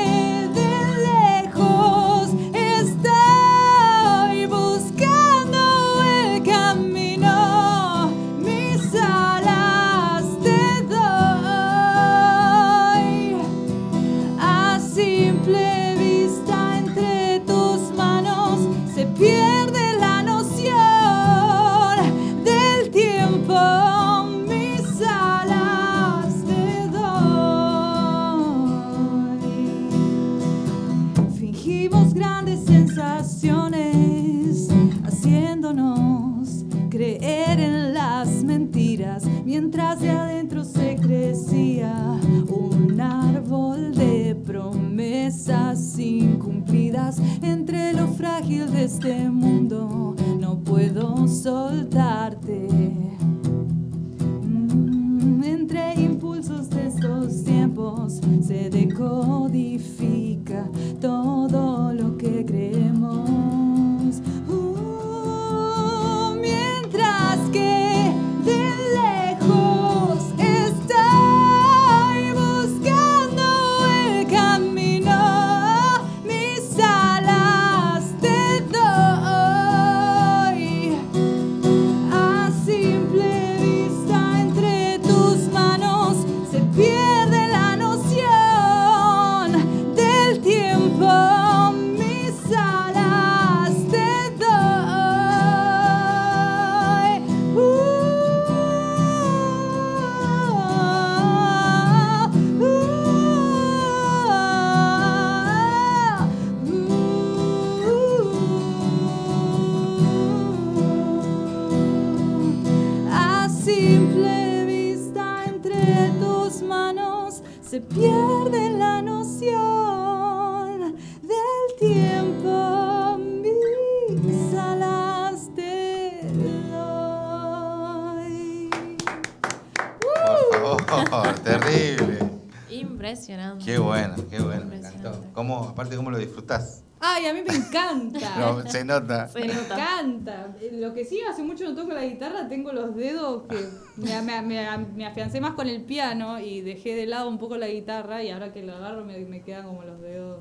Ay, 137.01 137.27
a 137.27 137.33
mí 137.35 137.41
me 137.49 137.55
encanta. 137.55 138.19
No, 138.39 138.69
se 138.69 138.85
nota. 138.85 139.29
Se 139.29 139.41
Me 139.41 139.47
nota. 139.49 139.75
encanta. 139.75 140.57
Lo 140.73 140.93
que 140.95 141.05
sí, 141.05 141.21
hace 141.31 141.43
mucho 141.45 141.65
no 141.69 141.75
toco 141.77 141.93
la 141.93 142.05
guitarra, 142.05 142.49
tengo 142.49 142.73
los 142.73 142.97
dedos 142.97 143.45
que 143.49 143.57
me, 143.97 144.21
me- 144.23 144.43
me- 144.43 144.79
me 144.97 145.07
afiancé 145.07 145.41
más 145.41 145.53
con 145.53 145.69
el 145.69 145.83
piano 145.83 146.41
y 146.41 146.61
dejé 146.61 146.97
de 146.97 147.07
lado 147.07 147.29
un 147.29 147.39
poco 147.39 147.57
la 147.57 147.69
guitarra 147.69 148.23
y 148.25 148.31
ahora 148.31 148.53
que 148.53 148.63
lo 148.65 148.75
agarro 148.75 149.05
me, 149.05 149.17
me 149.21 149.43
quedan 149.43 149.67
como 149.67 149.85
los 149.85 150.01
dedos 150.01 150.41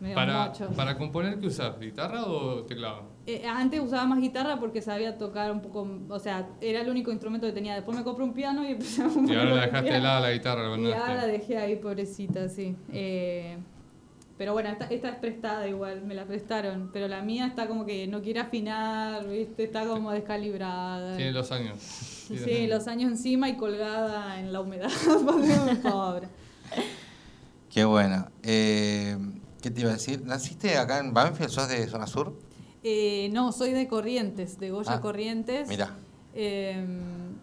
medio 0.00 0.14
Para, 0.14 0.46
mochos. 0.46 0.74
para 0.74 0.96
componer, 0.98 1.38
¿qué 1.38 1.46
usas? 1.46 1.78
¿Guitarra 1.78 2.24
o 2.24 2.62
teclado? 2.64 3.02
Eh, 3.26 3.46
antes 3.46 3.80
usaba 3.80 4.04
más 4.06 4.20
guitarra 4.20 4.58
porque 4.58 4.80
sabía 4.82 5.16
tocar 5.18 5.50
un 5.52 5.60
poco, 5.62 5.86
o 6.08 6.18
sea, 6.18 6.48
era 6.60 6.80
el 6.80 6.88
único 6.90 7.10
instrumento 7.12 7.46
que 7.46 7.52
tenía. 7.52 7.74
Después 7.74 7.96
me 7.96 8.02
compré 8.04 8.24
un 8.24 8.32
piano 8.34 8.64
y 8.64 8.68
empecé 8.72 9.02
a 9.02 9.06
Y 9.08 9.34
ahora 9.34 9.54
la 9.54 9.60
dejaste 9.66 9.92
de 9.92 10.00
lado 10.00 10.22
la 10.22 10.32
guitarra. 10.32 10.62
Y 10.62 10.66
abandonaste. 10.66 11.02
ahora 11.02 11.14
la 11.22 11.26
dejé 11.26 11.58
ahí, 11.58 11.76
pobrecita, 11.76 12.48
sí. 12.48 12.74
Eh, 12.92 13.56
pero 14.36 14.52
bueno, 14.52 14.68
esta, 14.70 14.86
esta 14.86 15.08
es 15.10 15.16
prestada 15.16 15.68
igual, 15.68 16.02
me 16.02 16.14
la 16.14 16.24
prestaron. 16.24 16.90
Pero 16.92 17.08
la 17.08 17.22
mía 17.22 17.46
está 17.46 17.66
como 17.68 17.84
que 17.86 18.06
no 18.06 18.20
quiere 18.22 18.40
afinar, 18.40 19.28
¿viste? 19.28 19.64
Está 19.64 19.86
como 19.86 20.10
descalibrada. 20.10 21.16
Tiene 21.16 21.32
los 21.32 21.52
años. 21.52 21.80
Sí, 21.80 22.66
los 22.66 22.86
años 22.88 23.10
encima 23.12 23.48
y 23.48 23.56
colgada 23.56 24.40
en 24.40 24.52
la 24.52 24.60
humedad. 24.60 24.90
Pobre. 25.82 26.28
Qué 27.70 27.84
bueno. 27.84 28.26
Eh, 28.42 29.16
¿Qué 29.60 29.70
te 29.70 29.80
iba 29.80 29.90
a 29.90 29.94
decir? 29.94 30.22
¿Naciste 30.24 30.76
acá 30.76 30.98
en 30.98 31.12
Banfield? 31.14 31.50
¿Sos 31.50 31.68
de 31.68 31.86
zona 31.86 32.06
sur? 32.06 32.38
Eh, 32.82 33.30
no, 33.32 33.50
soy 33.52 33.72
de 33.72 33.88
Corrientes, 33.88 34.58
de 34.60 34.70
Goya 34.70 34.92
Ah, 34.94 35.00
Corrientes. 35.00 35.68
Mirá. 35.68 35.96
Eh, 36.34 36.84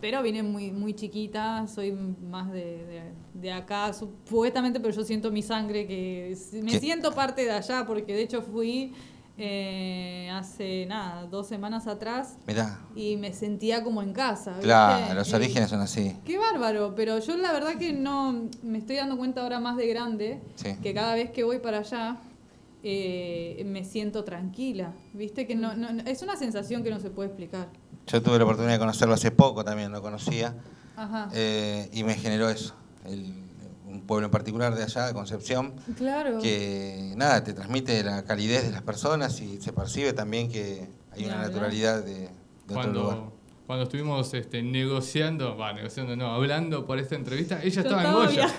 pero 0.02 0.22
vine 0.22 0.44
muy, 0.44 0.72
muy 0.72 0.94
chiquita, 0.94 1.66
soy 1.68 1.92
más 1.94 2.52
de, 2.52 2.60
de- 2.86 3.12
de 3.34 3.52
acá, 3.54 3.94
supuestamente, 3.94 4.80
pero 4.80 4.94
yo 4.94 5.04
siento 5.04 5.32
mi 5.32 5.42
sangre, 5.42 5.88
que 5.88 6.36
me 6.62 6.72
¿Qué? 6.74 6.80
siento 6.80 7.14
parte 7.14 7.44
de 7.46 7.52
allá, 7.52 7.86
porque 7.88 8.14
de 8.14 8.22
hecho 8.24 8.42
fui 8.42 8.94
eh, 9.38 10.30
hace 10.34 10.86
nada, 10.88 11.26
dos 11.28 11.48
semanas 11.48 11.88
atrás 11.88 12.38
Mirá. 12.46 12.80
y 12.96 13.16
me 13.18 13.32
sentía 13.34 13.84
como 13.84 14.02
en 14.02 14.12
casa. 14.14 14.52
¿viste? 14.52 14.66
Claro, 14.66 15.14
los 15.16 15.34
orígenes 15.34 15.70
son 15.70 15.80
así. 15.80 16.16
Qué 16.26 16.38
bárbaro, 16.38 16.94
pero 16.96 17.18
yo 17.20 17.38
la 17.38 17.52
verdad 17.54 17.76
que 17.78 17.94
no 17.94 18.50
me 18.62 18.78
estoy 18.80 18.98
dando 18.98 19.18
cuenta 19.18 19.42
ahora 19.42 19.60
más 19.60 19.78
de 19.78 19.88
grande 19.88 20.42
Sí. 20.56 20.76
que 20.84 20.94
cada 20.94 21.16
vez 21.16 21.32
que 21.32 21.44
voy 21.44 21.60
para 21.60 21.80
allá 21.80 22.18
eh, 22.84 23.64
me 23.66 23.84
siento 23.86 24.24
tranquila, 24.24 24.94
¿viste? 25.14 25.46
Que 25.48 25.56
no, 25.56 25.76
no- 25.76 25.92
no- 25.94 26.04
es 26.04 26.22
una 26.22 26.36
sensación 26.38 26.84
que 26.84 26.90
no 26.90 27.00
se 27.00 27.10
puede 27.10 27.30
explicar. 27.30 27.70
Yo 28.08 28.22
tuve 28.22 28.38
la 28.38 28.44
oportunidad 28.44 28.74
de 28.74 28.80
conocerlo 28.80 29.14
hace 29.14 29.32
poco 29.32 29.64
también, 29.64 29.92
lo 29.92 30.02
conocía. 30.02 30.56
Ajá. 30.98 31.30
eh, 31.34 31.90
y 31.94 32.04
me 32.04 32.16
generó 32.16 32.50
eso. 32.50 32.76
El- 33.06 33.34
un 33.88 34.02
pueblo 34.02 34.28
en 34.28 34.32
particular 34.32 34.74
de 34.76 34.84
allá, 34.84 35.08
de 35.08 35.14
Concepción, 35.14 35.74
claro. 35.98 36.40
que 36.40 37.14
nada, 37.18 37.44
te 37.44 37.54
transmite 37.54 38.04
la 38.04 38.24
calidez 38.24 38.64
de 38.64 38.72
las 38.72 38.82
personas 38.84 39.42
y 39.42 39.60
se 39.62 39.74
percibe 39.74 40.14
también 40.14 40.50
que 40.50 40.88
hay 41.12 41.26
una 41.26 41.38
naturalidad 41.40 42.02
de, 42.04 42.30
de 42.68 42.76
otro 42.76 42.94
lugar. 42.94 43.18
Cuando, 43.72 43.86
estuvimos 43.86 44.34
este, 44.34 44.62
negociando, 44.62 45.56
va, 45.56 45.72
negociando 45.72 46.14
no, 46.18 46.28
hablando 46.34 46.86
por 46.86 47.00
esta 47.00 47.16
entrevista, 47.16 47.62
ella 47.64 47.70
Yo 47.70 47.82
estaba 47.84 48.04
en 48.04 48.12
Goya. 48.12 48.50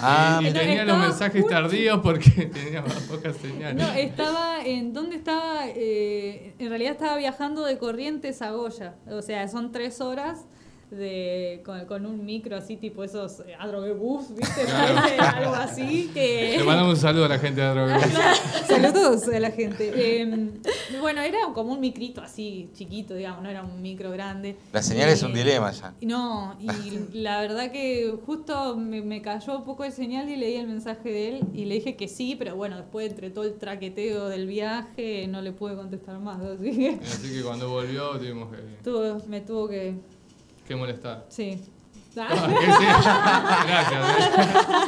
Ah, 0.00 0.40
y, 0.40 0.52
tenía 0.52 0.84
los 0.84 0.96
mensajes 0.96 1.44
tardíos 1.44 1.98
porque 2.00 2.30
tenía 2.54 2.80
más 2.80 3.00
pocas 3.00 3.36
señales. 3.36 3.84
No, 3.84 3.92
estaba 3.94 4.64
en 4.64 4.92
dónde 4.92 5.16
estaba, 5.16 5.66
eh, 5.66 6.54
en 6.56 6.68
realidad 6.68 6.92
estaba 6.92 7.16
viajando 7.16 7.64
de 7.64 7.78
Corrientes 7.78 8.42
a 8.42 8.52
Goya, 8.52 8.94
o 9.10 9.22
sea, 9.22 9.48
son 9.48 9.72
tres 9.72 10.00
horas 10.00 10.46
de 10.90 11.62
con, 11.64 11.84
con 11.86 12.06
un 12.06 12.24
micro 12.24 12.56
así 12.56 12.76
tipo 12.76 13.04
esos 13.04 13.40
eh, 13.40 13.56
¿viste? 14.36 14.64
Claro. 14.64 14.98
Algo 15.36 15.54
así 15.54 16.10
que 16.12 16.56
Le 16.58 16.64
mandamos 16.64 16.94
un 16.94 17.00
saludo 17.00 17.24
a 17.26 17.28
la 17.28 17.38
gente 17.38 17.60
de 17.60 17.68
Droga. 17.68 18.00
Saludos 18.66 19.28
a 19.28 19.40
la 19.40 19.50
gente. 19.50 19.92
Eh, 19.94 20.50
bueno, 21.00 21.20
era 21.22 21.38
como 21.54 21.72
un 21.72 21.80
micrito 21.80 22.20
así 22.20 22.70
chiquito, 22.74 23.14
digamos, 23.14 23.42
no 23.42 23.50
era 23.50 23.62
un 23.62 23.80
micro 23.82 24.10
grande. 24.10 24.56
la 24.72 24.82
señal 24.82 25.08
es 25.08 25.22
un 25.22 25.32
dilema 25.32 25.70
ya. 25.72 25.94
No, 26.00 26.56
y 26.60 27.18
la 27.18 27.40
verdad 27.40 27.70
que 27.70 28.14
justo 28.26 28.76
me, 28.76 29.02
me 29.02 29.22
cayó 29.22 29.58
un 29.58 29.64
poco 29.64 29.82
de 29.82 29.90
señal 29.90 30.28
y 30.28 30.36
leí 30.36 30.56
el 30.56 30.66
mensaje 30.66 31.10
de 31.10 31.28
él 31.28 31.44
y 31.54 31.64
le 31.66 31.76
dije 31.76 31.96
que 31.96 32.08
sí, 32.08 32.36
pero 32.38 32.56
bueno, 32.56 32.76
después 32.76 33.10
entre 33.10 33.30
todo 33.30 33.44
el 33.44 33.54
traqueteo 33.54 34.28
del 34.28 34.46
viaje 34.46 35.26
no 35.28 35.40
le 35.42 35.52
pude 35.52 35.74
contestar 35.76 36.18
más, 36.18 36.40
así 36.40 36.70
que 36.76 36.98
Así 37.02 37.32
que 37.34 37.42
cuando 37.42 37.68
volvió 37.70 38.10
tuvimos 38.18 38.48
que, 38.50 38.58
tuvo- 38.90 39.24
me 39.26 39.40
tuvo 39.40 39.68
que... 39.68 39.94
que 40.66 40.76
molestar. 40.76 41.24
Sí. 41.28 41.62
Ah. 42.16 42.28
Gracias. 43.66 44.06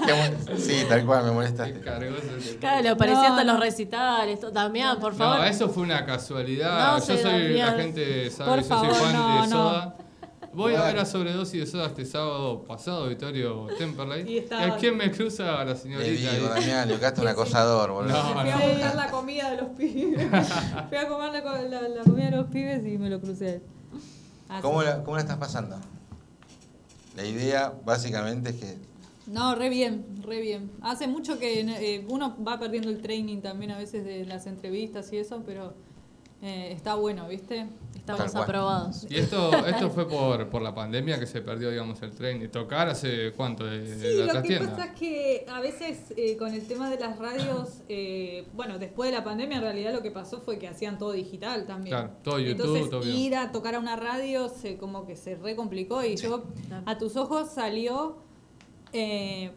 Qué 0.06 0.12
bueno. 0.12 0.36
Sí, 0.58 0.84
tal 0.88 1.04
cual, 1.04 1.24
me 1.24 1.30
eh. 1.30 1.32
molestaste. 1.32 1.72
Qué 1.74 1.80
Claro, 1.80 2.82
le 2.82 2.88
aparecía 2.88 3.22
No, 3.22 3.34
hasta 3.34 3.44
los 3.44 3.58
recitales. 3.60 4.40
Damián, 4.52 5.00
por 5.00 5.12
favor. 5.12 5.38
No, 5.38 5.44
eso 5.44 5.68
fue 5.68 5.82
una 5.82 6.06
casualidad. 6.06 6.92
No 6.98 7.04
yo 7.04 7.16
soy, 7.18 7.54
la 7.58 7.72
gente 7.72 8.30
sabe, 8.30 8.50
Por 8.50 8.60
yo 8.62 8.78
soy 8.78 8.88
fan 8.94 9.12
no, 9.12 9.42
de 9.42 9.48
no. 9.48 9.56
Soda. 9.70 9.94
Voy 10.52 10.74
a 10.76 10.82
ver 10.84 10.98
a 11.00 11.04
sobredosis 11.04 11.60
de 11.60 11.66
Soda 11.66 11.86
este 11.86 12.04
sábado 12.06 12.62
pasado, 12.62 13.08
Vittorio 13.08 13.66
Temperley. 13.76 14.22
Y 14.26 14.34
¿Y 14.34 14.38
estaba- 14.38 14.62
a 14.64 14.76
quién 14.76 14.96
me 14.96 15.10
cruza 15.10 15.60
a 15.60 15.64
la 15.64 15.72
Le 15.72 15.76
señorita? 15.76 16.32
digo? 16.32 16.48
Damián, 16.48 16.86
le 16.86 16.94
buscaste 16.94 17.20
un 17.22 17.26
acosador, 17.28 17.90
boludo. 17.90 18.12
No, 18.12 18.40
Fui 18.40 18.50
a 18.50 18.56
buscar 18.56 18.94
la 18.94 19.10
comida 19.10 19.50
de 19.50 19.56
los 19.56 19.68
pibes. 19.70 20.28
Fui 20.88 20.96
a 20.96 21.08
comer 21.08 21.32
la, 21.32 21.42
co- 21.42 21.50
la- 21.68 21.88
la 21.88 22.02
comida 22.04 22.30
de 22.30 22.36
los 22.36 22.46
pibes 22.46 22.86
y 22.86 22.96
me 22.98 23.10
lo 23.10 23.20
crucé. 23.20 23.62
A 24.48 24.54
él. 24.54 24.59
Así. 24.59 24.62
¿Cómo 24.62 24.82
la, 24.82 25.02
¿Cómo 25.02 25.16
la 25.16 25.22
estás 25.22 25.38
pasando? 25.38 25.76
La 27.16 27.24
idea 27.24 27.72
básicamente 27.85 28.50
es 28.50 28.56
que 28.56 28.76
No, 29.26 29.54
re 29.54 29.68
bien, 29.68 30.04
re 30.22 30.40
bien. 30.40 30.70
Hace 30.82 31.06
mucho 31.06 31.38
que 31.38 31.61
eh, 31.61 32.06
uno 32.09 32.37
va 32.46 32.59
perdiendo 32.59 32.90
el 32.90 33.00
training 33.00 33.40
también 33.40 33.70
a 33.70 33.78
veces 33.78 34.04
de 34.04 34.24
las 34.26 34.46
entrevistas 34.46 35.12
y 35.12 35.18
eso, 35.18 35.42
pero 35.46 35.74
eh, 36.42 36.72
está 36.72 36.94
bueno, 36.94 37.26
¿viste? 37.28 37.66
Estamos 38.06 38.26
Tal 38.26 38.32
cual. 38.32 38.44
aprobados. 38.44 39.06
Y 39.10 39.16
esto, 39.16 39.66
esto 39.66 39.90
fue 39.90 40.08
por, 40.08 40.48
por 40.48 40.62
la 40.62 40.72
pandemia 40.72 41.18
que 41.18 41.26
se 41.26 41.40
perdió, 41.40 41.70
digamos, 41.70 42.00
el 42.02 42.12
tren. 42.12 42.40
¿Y 42.40 42.46
tocar 42.46 42.88
hace 42.88 43.32
cuánto? 43.32 43.66
De, 43.66 43.84
Sí, 43.84 44.24
la 44.24 44.34
lo 44.34 44.42
que 44.42 44.58
pasa 44.58 44.84
es 44.84 44.92
que 44.92 45.44
a 45.48 45.60
veces 45.60 46.14
eh, 46.16 46.36
con 46.36 46.54
el 46.54 46.68
tema 46.68 46.88
de 46.88 47.00
las 47.00 47.18
radios, 47.18 47.82
eh, 47.88 48.46
bueno, 48.52 48.78
después 48.78 49.10
de 49.10 49.16
la 49.16 49.24
pandemia 49.24 49.56
en 49.56 49.62
realidad 49.64 49.92
lo 49.92 50.02
que 50.02 50.12
pasó 50.12 50.40
fue 50.40 50.56
que 50.56 50.68
hacían 50.68 50.98
todo 50.98 51.10
digital 51.10 51.66
también. 51.66 51.96
Claro, 51.96 52.12
todo 52.22 52.38
YouTube, 52.38 52.76
Entonces 52.76 52.90
todo 52.90 53.04
ir 53.04 53.34
a 53.34 53.50
tocar 53.50 53.74
a 53.74 53.80
una 53.80 53.96
radio 53.96 54.48
se 54.48 54.76
como 54.76 55.04
que 55.04 55.16
se 55.16 55.34
recomplicó 55.34 56.04
y 56.04 56.14
yo 56.14 56.44
a 56.84 56.98
tus 56.98 57.16
ojos 57.16 57.50
salió 57.50 58.18
eh, 58.92 59.50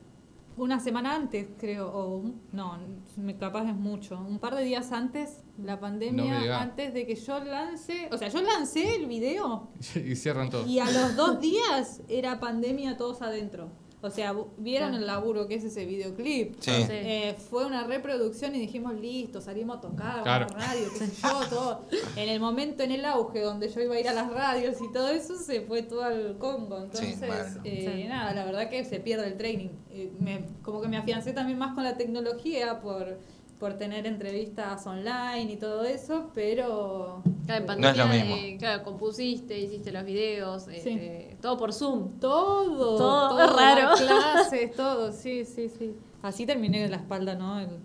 una 0.59 0.79
semana 0.79 1.15
antes, 1.15 1.47
creo, 1.57 1.89
o 1.91 2.17
un- 2.17 2.41
no, 2.51 2.77
me 3.17 3.37
capaz 3.37 3.67
es 3.69 3.75
mucho, 3.75 4.19
un 4.19 4.39
par 4.39 4.55
de 4.55 4.63
días 4.63 4.91
antes 4.91 5.43
la 5.57 5.79
pandemia, 5.79 6.61
antes 6.61 6.93
de 6.93 7.05
que 7.05 7.15
yo 7.15 7.43
lance, 7.43 8.09
o 8.11 8.17
sea, 8.17 8.27
yo 8.29 8.41
lancé 8.41 8.95
el 8.95 9.05
video 9.07 9.69
y 9.95 10.15
cierran 10.15 10.49
todo. 10.49 10.65
y 10.67 10.79
a 10.79 10.89
los 10.91 11.15
dos 11.15 11.39
días 11.41 12.01
era 12.07 12.39
pandemia 12.39 12.97
todos 12.97 13.21
adentro. 13.21 13.69
O 14.01 14.09
sea, 14.09 14.33
vieron 14.57 14.89
Claro. 14.91 15.01
el 15.01 15.07
laburo 15.07 15.47
que 15.47 15.55
es 15.55 15.63
ese 15.65 15.85
videoclip. 15.85 16.55
Sí. 16.61 16.71
Eh, 16.89 17.35
fue 17.49 17.65
una 17.65 17.83
reproducción 17.85 18.55
y 18.55 18.59
dijimos, 18.59 18.93
listo, 18.93 19.41
salimos 19.41 19.77
a 19.77 19.81
tocar, 19.81 20.23
Claro. 20.23 20.47
vamos 20.47 20.55
a 20.63 20.67
la 20.67 20.73
radio, 20.73 20.87
qué 20.97 21.05
sé 21.05 21.21
yo, 21.21 21.39
todo. 21.49 21.81
En 22.15 22.29
el 22.29 22.39
momento, 22.39 22.81
en 22.83 22.91
el 22.91 23.03
auge, 23.03 23.41
donde 23.41 23.67
yo 23.67 23.81
iba 23.81 23.95
a 23.95 23.99
ir 23.99 24.07
a 24.07 24.13
las 24.13 24.31
radios 24.31 24.77
y 24.81 24.91
todo 24.93 25.09
eso, 25.09 25.35
se 25.37 25.61
fue 25.61 25.81
todo 25.83 26.03
al 26.03 26.37
Congo. 26.37 26.77
Entonces, 26.77 27.19
bueno. 27.19 27.61
eh, 27.65 27.91
Sí. 28.01 28.07
nada, 28.07 28.33
la 28.33 28.45
verdad 28.45 28.69
que 28.69 28.85
se 28.85 29.01
pierde 29.01 29.27
el 29.27 29.35
training. 29.37 29.69
Eh, 29.91 30.11
me- 30.19 30.45
como 30.63 30.79
que 30.81 30.87
me 30.87 30.95
afiancé 30.97 31.33
también 31.33 31.57
más 31.57 31.73
con 31.75 31.83
la 31.83 31.97
tecnología 31.97 32.79
por, 32.79 33.17
por 33.59 33.73
tener 33.73 34.05
entrevistas 34.07 34.85
online 34.87 35.51
y 35.51 35.57
todo 35.57 35.83
eso, 35.83 36.31
pero... 36.33 37.21
Claro, 37.45 37.65
en 37.73 37.81
No 37.81 37.89
es 37.89 37.97
pandemia, 37.97 38.05
lo 38.05 38.07
mismo. 38.13 38.35
eh, 38.37 38.55
claro, 38.57 38.83
compusiste, 38.83 39.57
hiciste 39.59 39.91
los 39.91 40.05
videos, 40.05 40.67
este, 40.69 41.35
todo 41.41 41.57
por 41.57 41.73
Zoom. 41.73 42.19
Todo, 42.19 42.95
Todo, 42.97 43.43
es 43.43 43.53
raro. 43.55 43.89
las 43.89 44.01
clases, 44.01 44.71
todo, 44.75 45.11
sí, 45.11 45.43
sí, 45.45 45.69
sí. 45.69 45.93
Así 46.21 46.45
terminé 46.45 46.83
en 46.85 46.91
la 46.91 46.97
espalda, 46.97 47.35
¿no? 47.35 47.59
El- 47.59 47.79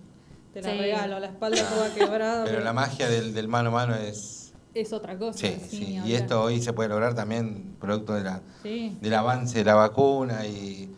te 0.52 0.62
la 0.62 0.70
Sí. 0.70 0.78
regalo, 0.78 1.18
la 1.18 1.26
espalda 1.26 1.68
toda 1.68 1.92
quebrada. 1.94 2.44
Pero 2.44 2.60
la 2.60 2.72
magia 2.72 3.08
del, 3.08 3.34
del 3.34 3.48
mano 3.48 3.70
a 3.70 3.72
mano 3.72 3.94
es... 3.96 4.52
Es 4.74 4.92
otra 4.92 5.18
cosa. 5.18 5.38
Sí, 5.38 5.56
sí, 5.68 5.84
Y 5.92 5.96
hablar. 5.96 6.14
esto 6.20 6.42
hoy 6.42 6.60
se 6.62 6.72
puede 6.72 6.88
lograr 6.88 7.14
también 7.14 7.76
producto 7.80 8.14
de 8.14 8.22
la, 8.22 8.42
Sí, 8.62 8.96
del 9.00 9.14
avance 9.14 9.58
de 9.58 9.64
la 9.64 9.74
vacuna 9.74 10.46
y, 10.46 10.94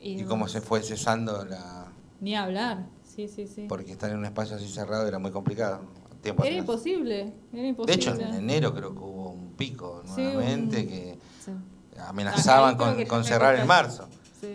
Y, 0.00 0.20
y 0.20 0.24
cómo 0.24 0.48
se 0.48 0.60
fue 0.62 0.82
cesando 0.82 1.44
la... 1.44 1.86
ni 2.20 2.34
hablar. 2.34 2.86
Sí, 3.16 3.28
sí, 3.28 3.46
sí. 3.46 3.64
Porque 3.66 3.92
estar 3.92 4.10
en 4.10 4.18
un 4.18 4.26
espacio 4.26 4.56
así 4.56 4.68
cerrado 4.68 5.08
era 5.08 5.18
muy 5.18 5.30
complicado. 5.30 5.80
Tiempo 6.22 6.44
Era 6.44 6.52
atrás. 6.56 6.68
imposible, 6.68 7.32
era 7.52 7.62
De 7.86 7.92
hecho, 7.94 8.14
en 8.14 8.34
enero 8.34 8.74
creo 8.74 8.92
que 8.92 8.98
hubo 8.98 9.30
un 9.30 9.52
pico 9.52 10.02
Sí, 10.14 10.20
nuevamente 10.22 10.80
un- 10.82 10.86
que 10.88 11.18
Sí. 11.44 11.50
amenazaban 12.06 12.76
creo 12.76 12.88
con, 12.88 12.96
que 12.98 13.06
con 13.06 13.18
me 13.20 13.24
cerrar 13.24 13.56
en 13.58 13.66
marzo. 13.66 14.06
Sí. 14.40 14.48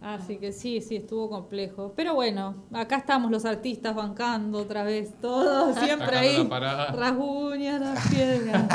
Así 0.00 0.36
que 0.36 0.52
sí, 0.52 0.80
sí, 0.80 0.94
estuvo 0.96 1.28
complejo. 1.28 1.92
Pero 1.96 2.14
bueno, 2.14 2.54
acá 2.72 2.96
estamos 2.98 3.30
los 3.32 3.44
artistas 3.44 3.96
bancando 3.96 4.58
otra 4.60 4.84
vez, 4.84 5.10
todos 5.20 5.76
siempre 5.84 6.16
ahí. 6.16 6.48
Rasguñas, 6.94 7.80
las 7.80 8.06
piedras. 8.08 8.68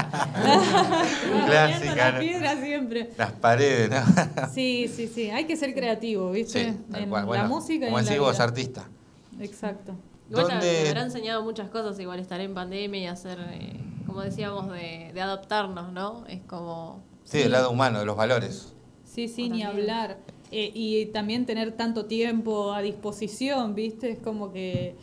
Clásica, 1.45 1.95
las 2.11 2.19
piedras 2.19 2.59
siempre. 2.59 3.09
Las 3.17 3.31
paredes, 3.31 3.89
¿no? 3.89 4.47
Sí, 4.53 4.87
sí, 4.93 5.07
sí. 5.07 5.29
Hay 5.29 5.45
que 5.45 5.55
ser 5.55 5.73
creativo, 5.73 6.29
¿viste? 6.31 6.71
Sí, 6.73 6.77
tal 6.91 7.03
en 7.03 7.09
cual. 7.09 7.29
la 7.31 7.47
música 7.47 7.85
y 7.85 7.87
como 7.87 7.99
en 7.99 8.05
la 8.05 8.11
decís 8.11 8.21
vos, 8.21 8.39
artista. 8.39 8.83
Exacto. 9.39 9.95
Igual 10.29 10.47
te- 10.47 10.51
¿Dónde- 10.53 10.81
te 10.83 10.87
habrá 10.89 11.03
enseñado 11.03 11.43
muchas 11.43 11.69
cosas, 11.69 11.99
igual 11.99 12.19
estar 12.19 12.39
en 12.39 12.53
pandemia 12.53 12.99
y 13.01 13.05
hacer, 13.07 13.37
eh, 13.51 13.79
como 14.05 14.21
decíamos, 14.21 14.71
de, 14.71 15.11
de 15.13 15.21
adaptarnos, 15.21 15.91
¿no? 15.91 16.25
Es 16.27 16.41
como... 16.43 17.03
Sí, 17.23 17.39
del 17.39 17.51
lado 17.51 17.71
humano, 17.71 17.99
de 17.99 18.05
los 18.05 18.15
valores. 18.15 18.73
Sí, 19.05 19.27
sí, 19.27 19.43
O 19.49 19.53
ni 19.53 19.61
también. 19.61 19.67
hablar. 19.67 20.17
Eh, 20.51 20.71
y 20.73 21.05
también 21.07 21.45
tener 21.45 21.71
tanto 21.73 22.05
tiempo 22.05 22.73
a 22.73 22.81
disposición, 22.81 23.73
¿viste? 23.75 24.11
Es 24.11 24.19
como 24.19 24.51
que 24.53 24.95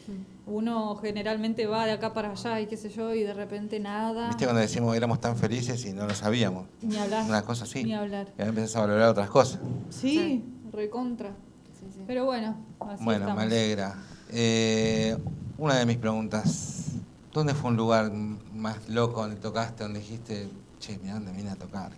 uno 0.46 0.96
generalmente 0.96 1.66
va 1.66 1.86
de 1.86 1.92
acá 1.92 2.12
para 2.12 2.30
allá 2.32 2.60
y 2.60 2.66
qué 2.66 2.76
sé 2.76 2.88
yo, 2.90 3.14
y 3.14 3.22
de 3.22 3.34
repente 3.34 3.78
nada. 3.80 4.28
¿Viste 4.28 4.44
cuando 4.44 4.60
decimos 4.60 4.92
que 4.92 4.96
éramos 4.98 5.20
tan 5.20 5.36
felices 5.36 5.84
y 5.86 5.92
no 5.92 6.06
lo 6.06 6.14
sabíamos? 6.14 6.66
Ni 6.82 6.96
hablar. 6.96 7.24
Una 7.26 7.42
cosa 7.42 7.64
así. 7.64 7.82
Ni 7.84 7.94
hablar. 7.94 8.28
Y 8.38 8.42
ahora 8.42 8.48
empezás 8.50 8.76
a 8.76 8.80
valorar 8.80 9.08
otras 9.10 9.28
cosas. 9.30 9.60
Sí, 9.90 10.44
recontra. 10.72 11.30
Sí, 11.78 11.86
sí. 11.94 12.02
Pero 12.06 12.24
bueno, 12.26 12.56
así 12.80 13.04
bueno, 13.04 13.20
estamos. 13.26 13.36
me 13.36 13.42
alegra. 13.46 13.96
Eh, 14.32 15.16
una 15.58 15.76
de 15.76 15.86
mis 15.86 15.96
preguntas. 15.96 16.92
¿Dónde 17.32 17.54
fue 17.54 17.70
un 17.70 17.76
lugar 17.76 18.10
más 18.54 18.88
loco 18.88 19.20
donde 19.20 19.36
tocaste, 19.36 19.84
donde 19.84 20.00
dijiste, 20.00 20.48
che, 20.80 20.98
mira 20.98 21.14
dónde 21.14 21.32
vine 21.32 21.50
a 21.50 21.56
tocar? 21.56 21.92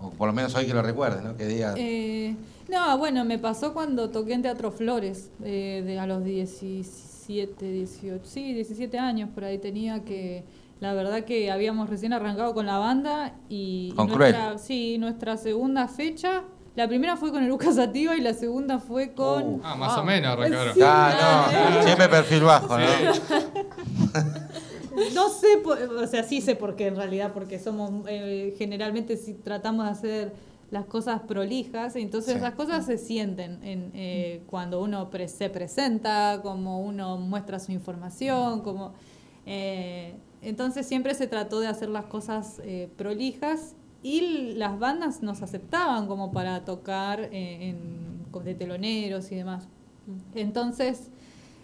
O 0.00 0.10
por 0.10 0.26
lo 0.26 0.32
menos 0.32 0.54
hoy 0.54 0.66
que 0.66 0.74
lo 0.74 0.82
recuerdes, 0.82 1.22
¿no? 1.22 1.36
Que 1.36 1.46
diga, 1.46 1.74
Eh, 1.76 2.34
no, 2.68 2.98
bueno, 2.98 3.24
me 3.24 3.38
pasó 3.38 3.72
cuando 3.72 4.10
toqué 4.10 4.32
en 4.32 4.42
Teatro 4.42 4.72
Flores, 4.72 5.30
eh, 5.44 5.82
de 5.86 5.98
a 6.00 6.06
los 6.06 6.24
17, 6.24 7.70
18, 7.70 8.24
sí, 8.24 8.52
17 8.54 8.98
años 8.98 9.30
por 9.32 9.44
ahí 9.44 9.58
tenía 9.58 10.02
que, 10.04 10.42
la 10.80 10.94
verdad 10.94 11.24
que 11.24 11.52
habíamos 11.52 11.88
recién 11.88 12.12
arrancado 12.12 12.54
con 12.54 12.66
la 12.66 12.78
banda 12.78 13.36
y 13.48 13.92
Con 13.94 14.08
nuestra, 14.08 14.58
sí, 14.58 14.98
nuestra 14.98 15.36
segunda 15.36 15.86
fecha, 15.86 16.42
la 16.74 16.88
primera 16.88 17.16
fue 17.16 17.30
con 17.30 17.42
Eruca 17.42 17.70
Sativa 17.72 18.16
y 18.16 18.20
la 18.20 18.32
segunda 18.34 18.78
fue 18.78 19.12
con... 19.14 19.42
Uh. 19.44 19.60
Ah, 19.62 19.74
más 19.76 19.96
o 19.98 20.04
menos 20.04 20.32
arrancaron. 20.32 20.74
Sí. 20.74 20.80
ah, 20.82 21.70
no, 21.74 21.82
siempre 21.82 22.08
perfil 22.08 22.42
bajo, 22.44 22.78
¿no? 22.78 22.86
No 25.14 25.28
sé, 25.30 25.58
por- 25.62 25.78
o 25.80 26.06
sea, 26.06 26.22
sí 26.22 26.40
sé 26.40 26.54
por 26.54 26.76
qué 26.76 26.86
en 26.88 26.96
realidad, 26.96 27.32
porque 27.32 27.58
somos, 27.58 28.04
eh, 28.08 28.54
generalmente 28.58 29.16
si 29.16 29.34
tratamos 29.34 29.86
de 29.86 29.90
hacer 29.90 30.32
las 30.70 30.84
cosas 30.86 31.20
prolijas, 31.22 31.96
entonces 31.96 32.34
Sí. 32.34 32.40
las 32.40 32.54
cosas 32.54 32.84
se 32.86 32.98
sienten 32.98 33.62
en, 33.62 33.90
eh, 33.94 34.42
cuando 34.46 34.80
uno 34.82 35.10
pre- 35.10 35.28
se 35.28 35.48
presenta, 35.50 36.40
como 36.42 36.80
uno 36.80 37.16
muestra 37.18 37.58
su 37.58 37.72
información, 37.72 38.60
como... 38.60 38.92
eh, 39.46 40.14
entonces 40.42 40.86
siempre 40.86 41.14
se 41.14 41.26
trató 41.26 41.60
de 41.60 41.68
hacer 41.68 41.88
las 41.88 42.06
cosas 42.06 42.60
eh, 42.64 42.88
prolijas 42.96 43.74
y 44.02 44.54
las 44.54 44.78
bandas 44.78 45.22
nos 45.22 45.42
aceptaban 45.42 46.06
como 46.06 46.32
para 46.32 46.64
tocar 46.64 47.20
eh, 47.32 47.68
en, 47.68 48.24
con- 48.30 48.44
de 48.44 48.54
teloneros 48.54 49.30
y 49.32 49.36
demás. 49.36 49.68
Entonces, 50.34 51.10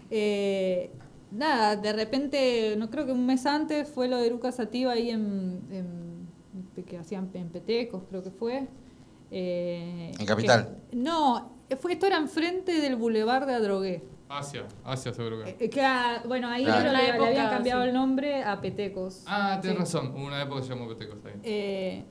eh, 0.09 0.91
nada, 1.31 1.75
de 1.75 1.93
repente, 1.93 2.75
no 2.77 2.89
creo 2.89 3.05
que 3.05 3.11
un 3.11 3.25
mes 3.25 3.45
antes 3.45 3.89
fue 3.89 4.07
lo 4.07 4.17
de 4.17 4.29
Lucas 4.29 4.55
Sativa 4.55 4.93
ahí 4.93 5.09
en, 5.09 5.61
en- 5.71 6.19
que 6.85 6.97
hacían 6.97 7.29
en 7.33 7.49
Petecos, 7.49 8.03
creo 8.09 8.23
que 8.23 8.31
fue. 8.31 8.67
Eh, 9.31 10.11
¿En 10.17 10.25
Capital? 10.25 10.77
que- 10.89 10.95
no, 10.95 11.51
fue 11.79 11.93
esto 11.93 12.05
era 12.07 12.17
enfrente 12.17 12.79
del 12.81 12.95
Boulevard 12.95 13.45
de 13.47 13.53
Adrogué. 13.53 14.03
Asia, 14.29 14.63
Asia 14.85 15.11
seguro 15.13 15.43
que. 15.43 15.65
Eh, 15.65 15.69
que, 15.69 15.81
ah, 15.81 16.21
bueno, 16.27 16.47
ahí 16.47 16.63
Claro. 16.63 16.83
le, 16.85 16.93
La 16.93 16.99
le 17.01 17.09
época, 17.09 17.27
habían 17.27 17.49
cambiado 17.49 17.81
sí. 17.83 17.87
el 17.89 17.93
nombre 17.95 18.43
a 18.43 18.61
Petecos. 18.61 19.23
Ah, 19.27 19.57
tienes 19.61 19.77
Sí. 19.89 19.95
razón. 19.97 20.13
Hubo 20.15 20.25
una 20.27 20.41
época 20.41 20.61
que 20.61 20.67
se 20.67 20.73
llamó 20.73 20.87
Petecos 20.87 21.17
ahí. 21.25 21.33
Eh, 21.43 22.03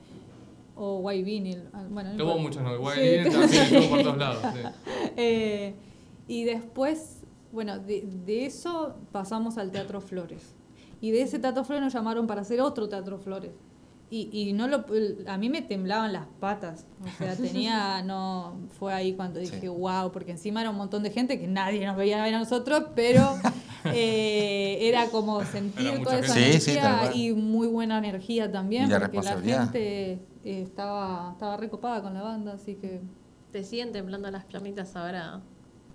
o 0.79 0.99
White 0.99 1.23
Vinyl. 1.23 1.63
ah, 1.73 1.83
Bueno, 1.89 2.13
no 2.13 2.37
muchos 2.37 2.63
nombres. 2.63 2.95
Sí, 2.95 3.01
Guay, 3.01 3.29
también 3.31 3.61
estuvo 3.63 3.89
por 3.89 4.03
todos 4.03 4.17
lados. 4.17 4.43
sí. 4.53 4.59
Eh, 5.17 5.75
y 6.27 6.43
después, 6.45 7.23
bueno, 7.51 7.79
de, 7.79 8.01
de 8.25 8.45
eso 8.45 8.95
pasamos 9.11 9.57
al 9.57 9.71
Teatro 9.71 9.99
Flores. 10.01 10.55
Y 11.01 11.11
de 11.11 11.21
ese 11.23 11.39
Teatro 11.39 11.63
Flores 11.63 11.83
nos 11.83 11.93
llamaron 11.93 12.27
para 12.27 12.41
hacer 12.41 12.61
otro 12.61 12.87
Teatro 12.89 13.17
Flores. 13.19 13.51
Y, 14.11 14.29
y 14.31 14.53
no 14.53 14.67
lo, 14.67 14.85
a 15.27 15.37
mí 15.37 15.49
me 15.49 15.61
temblaban 15.61 16.13
las 16.13 16.25
patas. 16.39 16.85
O 17.03 17.17
sea, 17.17 17.35
tenía, 17.35 18.01
no, 18.03 18.57
fue 18.79 18.93
ahí 18.93 19.13
cuando 19.13 19.39
dije, 19.39 19.59
Sí. 19.61 19.67
wow, 19.67 20.11
porque 20.11 20.31
encima 20.31 20.61
era 20.61 20.69
un 20.71 20.77
montón 20.77 21.03
de 21.03 21.11
gente 21.11 21.39
que 21.39 21.47
nadie 21.47 21.85
nos 21.85 21.95
veía 21.97 22.23
ver 22.23 22.33
a 22.35 22.39
nosotros, 22.39 22.85
pero 22.95 23.21
eh, 23.85 24.77
era 24.81 25.07
como 25.07 25.43
sentir 25.45 25.87
Era 25.87 26.03
toda 26.03 26.19
esa 26.19 26.33
gente. 26.33 26.59
Sí, 26.59 26.71
sí, 26.71 26.77
tal 26.77 27.05
energía 27.05 27.21
y 27.21 27.33
muy 27.33 27.67
buena 27.67 27.97
energía 27.97 28.51
también, 28.51 28.89
la 28.89 28.99
porque 28.99 29.21
la 29.21 29.39
gente 29.39 30.13
eh, 30.13 30.19
estaba, 30.43 31.31
estaba 31.33 31.57
recopada 31.57 32.01
con 32.01 32.13
la 32.13 32.21
banda, 32.21 32.53
así 32.53 32.75
que... 32.75 33.01
¿Te 33.51 33.63
siguen 33.63 33.91
temblando 33.91 34.29
las 34.29 34.45
plamitas 34.45 34.95
ahora? 34.95 35.41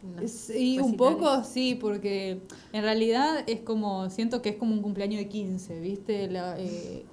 No. 0.02 0.28
Sí, 0.28 0.78
un 0.78 0.90
recitales. 0.90 0.96
poco 0.96 1.44
sí, 1.44 1.78
porque 1.80 2.42
en 2.72 2.82
realidad 2.82 3.44
es 3.46 3.60
como, 3.60 4.10
siento 4.10 4.42
que 4.42 4.50
es 4.50 4.56
como 4.56 4.74
un 4.74 4.82
cumpleaños 4.82 5.18
de 5.20 5.28
15, 5.28 5.80
¿viste? 5.80 6.28
La, 6.28 6.58
eh, 6.58 7.04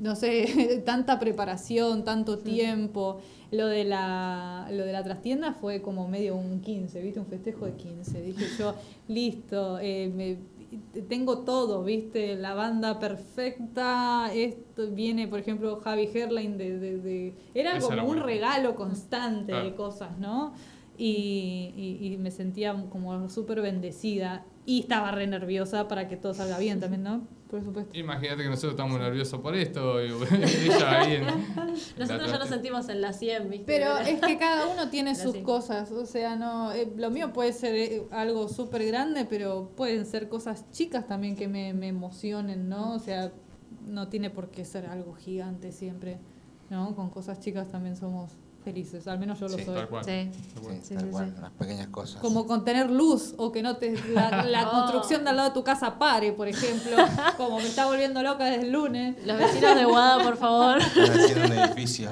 no 0.00 0.16
sé, 0.16 0.82
tanta 0.84 1.18
preparación, 1.18 2.04
tanto 2.04 2.38
tiempo. 2.38 3.20
Lo 3.52 3.66
de 3.66 3.84
la 3.84 4.68
lo 4.70 4.84
de 4.84 4.92
la 4.92 5.02
trastienda 5.02 5.52
fue 5.54 5.82
como 5.82 6.06
medio 6.08 6.36
un 6.36 6.60
15, 6.60 7.00
¿viste? 7.02 7.18
Un 7.20 7.26
festejo 7.26 7.66
de 7.66 7.72
15. 7.74 8.22
Dije 8.22 8.44
yo, 8.58 8.74
listo, 9.08 9.78
eh, 9.80 10.08
me, 10.14 10.36
tengo 11.08 11.38
todo, 11.38 11.82
¿viste? 11.82 12.36
La 12.36 12.54
banda 12.54 13.00
perfecta, 13.00 14.30
esto 14.32 14.88
viene, 14.92 15.26
por 15.26 15.40
ejemplo, 15.40 15.76
Javi 15.80 16.08
Herline 16.14 16.56
de... 16.56 16.78
de- 16.78 16.98
de- 16.98 17.34
era 17.54 17.72
Esa 17.76 17.80
como 17.80 17.92
era 17.94 18.02
un 18.02 18.08
buena. 18.08 18.22
regalo 18.24 18.74
constante 18.76 19.52
de 19.52 19.74
cosas, 19.74 20.16
¿no? 20.18 20.52
Y, 20.96 21.72
y- 21.76 22.12
y 22.12 22.16
me 22.18 22.30
sentía 22.30 22.74
como 22.90 23.28
súper 23.30 23.62
bendecida. 23.62 24.44
Y 24.66 24.80
estaba 24.80 25.10
re 25.10 25.26
nerviosa 25.26 25.88
para 25.88 26.08
que 26.08 26.16
todo 26.16 26.34
salga 26.34 26.58
bien 26.58 26.80
también, 26.80 27.02
¿no? 27.02 27.26
Por 27.50 27.64
supuesto. 27.64 27.98
Imagínate 27.98 28.44
que 28.44 28.48
nosotros 28.48 28.72
estamos 28.72 29.00
nerviosos 29.00 29.40
por 29.40 29.56
esto 29.56 30.00
y 30.04 30.10
ella 30.66 31.00
ahí 31.00 31.14
en. 31.16 31.24
Nosotros 31.98 32.30
ya 32.30 32.38
nos 32.38 32.48
sentimos 32.48 32.88
en 32.88 33.00
la 33.00 33.12
100, 33.12 33.50
¿viste? 33.50 33.64
Pero 33.66 33.98
es 33.98 34.20
que 34.20 34.38
cada 34.38 34.68
uno 34.68 34.88
tiene 34.90 35.16
sus 35.16 35.36
cosas, 35.38 35.90
o 35.90 36.06
sea, 36.06 36.36
no, 36.36 36.70
eh, 36.72 36.92
lo 36.96 37.10
mío 37.10 37.32
puede 37.32 37.52
ser 37.52 37.74
eh, 37.74 38.02
algo 38.12 38.48
súper 38.48 38.86
grande, 38.86 39.24
pero 39.24 39.72
pueden 39.76 40.06
ser 40.06 40.28
cosas 40.28 40.70
chicas 40.70 41.08
también 41.08 41.34
que 41.34 41.48
me, 41.48 41.74
me 41.74 41.88
emocionen, 41.88 42.68
¿no? 42.68 42.94
O 42.94 42.98
sea, 43.00 43.32
no 43.84 44.08
tiene 44.08 44.30
por 44.30 44.50
qué 44.50 44.64
ser 44.64 44.86
algo 44.86 45.14
gigante 45.14 45.72
siempre, 45.72 46.18
¿no? 46.68 46.94
Con 46.94 47.10
cosas 47.10 47.40
chicas 47.40 47.68
también 47.68 47.96
somos 47.96 48.36
felices, 48.64 49.06
al 49.08 49.18
menos 49.18 49.38
yo 49.40 49.48
lo 49.48 49.56
Sí, 49.56 49.64
soy. 49.64 49.74
Tal 49.74 49.88
cual. 49.88 50.04
Sí. 50.04 50.30
Tal 50.54 50.62
cual. 50.62 50.74
Sí, 50.76 50.80
Sí, 50.88 50.94
tal 50.94 51.04
sí, 51.04 51.10
cual, 51.10 51.32
sí. 51.34 51.40
las 51.40 51.50
pequeñas 51.52 51.88
cosas. 51.88 52.20
Como 52.20 52.46
con 52.46 52.64
tener 52.64 52.90
luz 52.90 53.34
o 53.38 53.50
que 53.52 53.62
no 53.62 53.76
te 53.76 53.92
la, 54.12 54.44
la 54.44 54.68
Oh. 54.68 54.70
construcción 54.72 55.24
de 55.24 55.30
al 55.30 55.36
lado 55.36 55.48
de 55.48 55.54
tu 55.54 55.64
casa 55.64 55.98
pare, 55.98 56.32
por 56.32 56.48
ejemplo, 56.48 56.96
como 57.36 57.56
me 57.58 57.66
está 57.66 57.86
volviendo 57.86 58.22
loca 58.22 58.44
desde 58.44 58.62
el 58.66 58.72
lunes. 58.72 59.16
Los 59.26 59.38
vecinos 59.38 59.74
de 59.76 59.84
Guada, 59.84 60.22
por 60.22 60.36
favor. 60.36 60.78
Están 60.78 61.10
haciendo 61.20 61.44
un 61.46 61.52
edificio. 61.52 62.10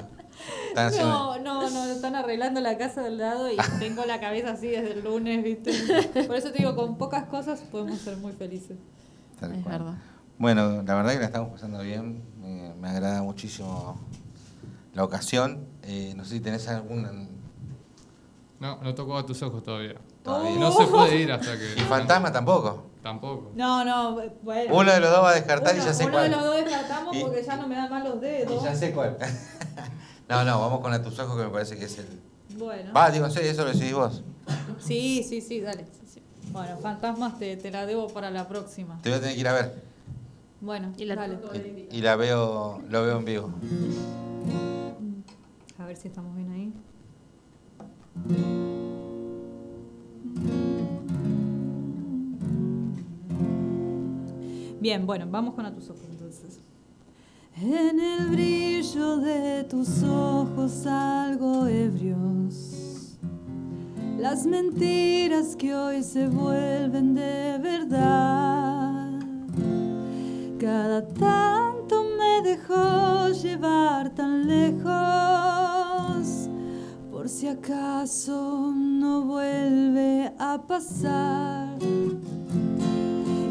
Están 0.69 0.87
haciendo- 0.89 1.39
No, 1.39 1.39
no, 1.39 1.71
no, 1.71 1.85
están 1.87 2.15
arreglando 2.15 2.61
la 2.61 2.79
casa 2.79 3.03
del 3.03 3.19
lado 3.19 3.51
y 3.51 3.57
tengo 3.79 4.05
la 4.07 4.19
cabeza 4.21 4.53
así 4.53 4.69
desde 4.69 4.93
el 4.93 5.05
lunes, 5.05 5.43
¿viste? 5.45 5.73
Por 6.27 6.37
eso 6.37 6.51
te 6.53 6.59
digo, 6.59 6.75
con 6.77 6.97
pocas 6.97 7.25
cosas 7.25 7.61
podemos 7.71 7.99
ser 7.99 8.17
muy 8.19 8.33
felices. 8.33 8.79
Tal 9.41 9.53
Es 9.55 9.63
cual. 9.63 9.79
verdad. 9.79 9.95
Bueno, 10.39 10.83
la 10.83 10.95
verdad 10.95 11.13
que 11.13 11.19
la 11.19 11.25
estamos 11.27 11.51
pasando 11.51 11.81
bien. 11.83 12.23
Me, 12.41 12.73
me 12.75 12.89
agrada 12.89 13.23
muchísimo 13.23 13.99
la 14.95 15.03
ocasión. 15.05 15.67
Eh, 15.91 16.13
no 16.15 16.23
sé 16.25 16.35
si 16.35 16.41
tenés 16.41 16.69
alguna. 16.69 17.11
No, 18.61 18.77
no 18.83 18.95
tocó 18.95 19.17
a 19.17 19.25
tus 19.25 19.41
ojos 19.43 19.63
todavía. 19.63 19.95
Todavía. 20.23 20.59
No 20.61 20.71
se 20.71 20.85
puede 20.87 21.17
ir 21.17 21.33
hasta 21.33 21.57
que. 21.59 21.73
Y 21.77 21.81
fantasma 21.81 22.31
tampoco. 22.31 22.85
Tampoco. 23.03 23.53
No, 23.55 23.85
no, 23.87 24.21
bueno. 24.43 24.75
Uno 24.77 24.93
de 24.93 25.01
los 25.01 25.11
dos 25.11 25.23
va 25.25 25.31
a 25.31 25.35
descartar 25.35 25.75
y 25.75 25.79
Uno- 25.79 25.87
ya 25.87 25.95
sé 25.95 26.03
uno 26.05 26.13
cuál. 26.13 26.25
de 26.31 26.37
los 26.37 26.45
dos 26.45 26.57
descartamos 26.57 27.17
Y- 27.17 27.21
porque 27.23 27.43
ya 27.43 27.57
no 27.57 27.67
me 27.69 27.75
dan 27.77 27.89
más 27.91 28.05
los 28.05 28.17
Y 28.17 28.21
dedos. 28.21 28.63
ya 28.63 28.75
sé 28.75 28.93
cuál. 28.93 29.17
no, 30.29 30.45
no, 30.45 30.61
vamos 30.61 30.81
con 30.81 30.93
a 30.93 31.03
tus 31.03 31.19
ojos 31.21 31.39
que 31.39 31.45
me 31.45 31.51
parece 31.51 31.79
que 31.79 31.87
es 31.87 31.99
el. 31.99 32.21
Bueno. 32.59 32.93
Va, 32.93 33.11
digo, 33.11 33.31
sí, 33.31 33.39
eso 33.43 33.65
lo 33.65 33.71
decidís 33.71 33.95
vos. 33.95 34.23
Sí, 34.79 35.25
sí, 35.27 35.41
sí, 35.41 35.61
dale. 35.63 35.87
Bueno, 36.51 36.77
fantasmas 36.83 37.39
te, 37.39 37.57
te 37.57 37.71
la 37.71 37.87
debo 37.87 38.09
para 38.09 38.31
la 38.31 38.47
próxima. 38.47 39.01
Te 39.01 39.09
voy 39.11 39.19
a 39.19 39.21
tener 39.21 39.35
que 39.37 39.41
ir 39.41 39.49
a 39.49 39.53
ver. 39.55 39.83
Bueno, 40.61 40.93
Y 40.99 41.05
la- 41.07 41.15
dale. 41.15 41.39
Y, 41.91 41.99
y 41.99 42.01
la 42.03 42.17
veo, 42.17 42.83
lo 42.91 43.03
veo 43.05 43.19
en 43.19 43.25
vivo. 43.25 43.51
A 45.89 45.91
ver 45.91 45.97
si 45.97 46.09
estamos 46.09 46.37
bien 46.37 46.51
ahí. 46.51 46.71
Bien, 54.79 55.07
bueno, 55.07 55.27
vamos 55.31 55.55
con 55.55 55.65
a 55.65 55.75
tus 55.75 55.89
ojos 55.89 56.05
entonces. 56.11 56.61
En 57.57 57.99
el 57.99 58.29
brillo 58.29 59.17
de 59.17 59.65
tus 59.65 60.03
ojos 60.03 60.85
algo 60.85 61.67
ebrios, 61.67 63.17
las 64.19 64.45
mentiras 64.45 65.57
que 65.57 65.75
hoy 65.75 66.03
se 66.03 66.29
vuelven 66.29 67.15
de 67.15 67.59
verdad. 67.63 69.21
Cada 70.61 71.09
tanto 71.09 72.05
me 72.19 72.43
dejó 72.47 73.31
llevar 73.31 74.11
tan 74.11 74.47
lejos, 74.47 75.28
si 77.29 77.47
acaso 77.47 78.73
no 78.75 79.23
vuelve 79.23 80.33
a 80.39 80.59
pasar. 80.67 81.77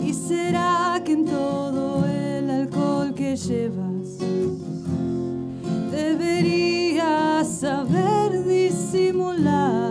¿Y 0.04 0.14
será 0.14 1.00
que 1.06 1.12
en 1.14 1.26
todo 1.26 2.04
el 2.08 2.50
alcohol 2.50 3.14
que 3.14 3.36
llevas 3.36 4.18
deberías 5.92 7.48
saber 7.48 8.44
disimular? 8.46 9.87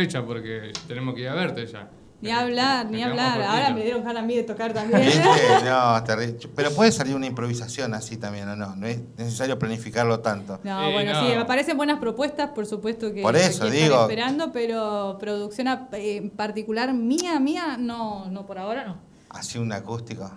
Fecha 0.00 0.24
porque 0.24 0.72
tenemos 0.88 1.14
que 1.14 1.20
ir 1.22 1.28
a 1.28 1.34
verte 1.34 1.66
ya. 1.66 1.88
Ni 2.22 2.30
hablar, 2.30 2.84
ni 2.90 3.02
hablar. 3.02 3.40
Ahora 3.40 3.72
me 3.72 3.82
dieron 3.82 4.04
ganas 4.04 4.22
a 4.22 4.26
mí 4.26 4.34
de 4.36 4.42
tocar 4.42 4.74
también. 4.74 5.00
¿Viste? 5.02 5.20
No, 5.64 6.04
terrible. 6.04 6.38
Pero 6.54 6.70
puede 6.72 6.92
salir 6.92 7.14
una 7.16 7.24
improvisación 7.26 7.94
así 7.94 8.18
también, 8.18 8.46
¿o 8.48 8.56
no? 8.56 8.76
No 8.76 8.86
es 8.86 9.00
necesario 9.16 9.58
planificarlo 9.58 10.20
tanto. 10.20 10.60
No, 10.62 10.88
Eh, 10.88 10.92
bueno, 10.92 11.12
no. 11.14 11.20
sí, 11.26 11.34
me 11.34 11.44
parecen 11.46 11.78
buenas 11.78 11.98
propuestas, 11.98 12.50
por 12.50 12.66
supuesto 12.66 13.12
que, 13.14 13.22
Por 13.22 13.36
eso, 13.36 13.62
que 13.62 13.68
aquí 13.68 13.76
están 13.78 13.88
digo. 13.90 14.02
esperando, 14.02 14.52
pero 14.52 15.16
producción 15.18 15.68
en 15.92 16.28
particular 16.30 16.92
mía, 16.92 17.40
mía, 17.40 17.76
no, 17.78 18.26
no, 18.30 18.44
por 18.46 18.58
ahora 18.58 18.84
no. 18.84 18.98
Así 19.30 19.58
un 19.58 19.72
acústico. 19.72 20.30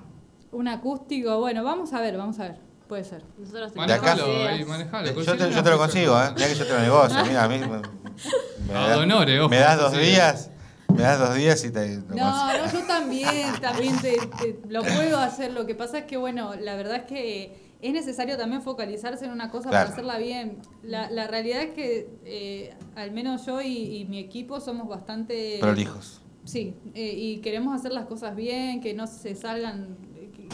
Un 0.54 0.68
acústico, 0.70 1.40
bueno, 1.40 1.64
vamos 1.66 1.92
a 1.94 2.00
ver, 2.00 2.16
vamos 2.18 2.40
a 2.40 2.44
ver, 2.44 2.58
puede 2.94 3.04
ser. 3.06 3.24
Nosotros 3.40 3.74
tenemos 3.74 3.88
Manejalo, 4.02 4.48
ahí, 4.48 4.66
manejalo. 4.66 5.22
Yo 5.24 5.36
te, 5.36 5.52
yo 5.52 5.64
te 5.64 5.70
lo 5.72 5.78
consigo, 5.80 6.22
¿eh? 6.22 6.30
Mira 6.36 6.48
que 6.48 6.54
yo 6.56 6.66
te 6.68 6.74
lo 6.74 6.80
negocio. 6.80 7.26
Mira, 7.26 7.44
a 7.44 7.48
mí 7.50 7.58
me, 7.58 7.68
me 7.68 8.74
A 8.80 8.88
da- 8.90 8.96
Donore, 8.98 9.40
ojo, 9.40 9.50
me 9.50 9.58
das 9.58 9.80
dos 9.80 9.94
sí. 9.94 10.00
días. 10.00 10.52
Me 10.96 11.02
das 11.02 11.18
dos 11.18 11.34
días 11.34 11.66
y 11.66 11.72
te. 11.72 11.96
lo 11.96 12.02
consigo. 12.04 12.16
No, 12.24 12.58
no, 12.60 12.72
yo 12.72 12.86
también, 12.86 13.52
también 13.60 14.00
te, 14.00 14.12
te- 14.40 14.60
lo 14.70 14.84
puedo 14.84 15.18
hacer. 15.18 15.52
Lo 15.54 15.66
que 15.66 15.74
pasa 15.74 15.98
es 16.00 16.06
que, 16.06 16.18
bueno, 16.18 16.54
la 16.54 16.76
verdad 16.76 16.98
es 16.98 17.04
que 17.06 17.74
es 17.82 17.94
necesario 17.94 18.38
también 18.38 18.62
focalizarse 18.62 19.26
en 19.26 19.32
una 19.32 19.50
cosa 19.50 19.70
Claro. 19.72 19.86
para 19.86 19.94
hacerla 19.94 20.18
bien. 20.20 20.60
La, 20.84 21.10
la 21.10 21.26
realidad 21.28 21.64
es 21.64 21.72
que, 21.74 22.10
eh, 22.26 22.76
al 22.96 23.10
menos 23.12 23.44
yo 23.48 23.60
y, 23.60 23.98
y 24.02 24.06
mi 24.06 24.20
equipo 24.20 24.60
somos 24.60 24.88
bastante... 24.88 25.58
Prolijos. 25.60 26.22
Sí, 26.46 26.76
eh, 26.94 27.14
y 27.18 27.38
queremos 27.42 27.74
hacer 27.74 27.92
las 27.94 28.06
cosas 28.06 28.36
bien, 28.36 28.80
que 28.82 28.94
no 28.94 29.08
se 29.08 29.34
salgan, 29.34 29.98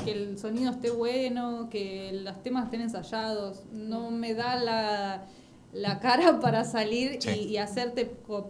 que, 0.04 0.12
el 0.12 0.38
sonido 0.38 0.72
esté 0.72 0.90
bueno, 0.92 1.68
que 1.70 2.12
los 2.24 2.42
temas 2.44 2.66
estén 2.66 2.82
ensayados. 2.82 3.64
No 3.72 4.12
me 4.12 4.34
da 4.34 4.56
la, 4.58 5.26
la 5.74 6.00
cara 6.00 6.40
para 6.42 6.64
salir 6.64 7.18
Sí. 7.22 7.30
y, 7.30 7.44
y 7.50 7.58
hacerte 7.58 8.06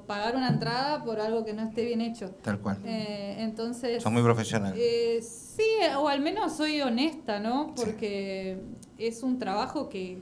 pagar 0.07 0.35
una 0.35 0.49
entrada 0.49 1.03
por 1.03 1.19
algo 1.19 1.43
que 1.45 1.53
no 1.53 1.63
esté 1.63 1.85
bien 1.85 2.01
hecho. 2.01 2.29
Tal 2.41 2.59
cual. 2.59 2.77
Eh, 2.85 3.35
entonces... 3.39 4.01
Son 4.03 4.13
muy 4.13 4.23
profesionales. 4.23 4.79
eh, 4.81 5.21
sí, 5.21 5.63
o 5.97 6.07
al 6.07 6.21
menos 6.21 6.55
soy 6.55 6.81
honesta, 6.81 7.39
¿no? 7.39 7.73
Porque 7.75 8.57
es 8.97 9.23
un 9.23 9.37
trabajo 9.39 9.89
que, 9.89 10.19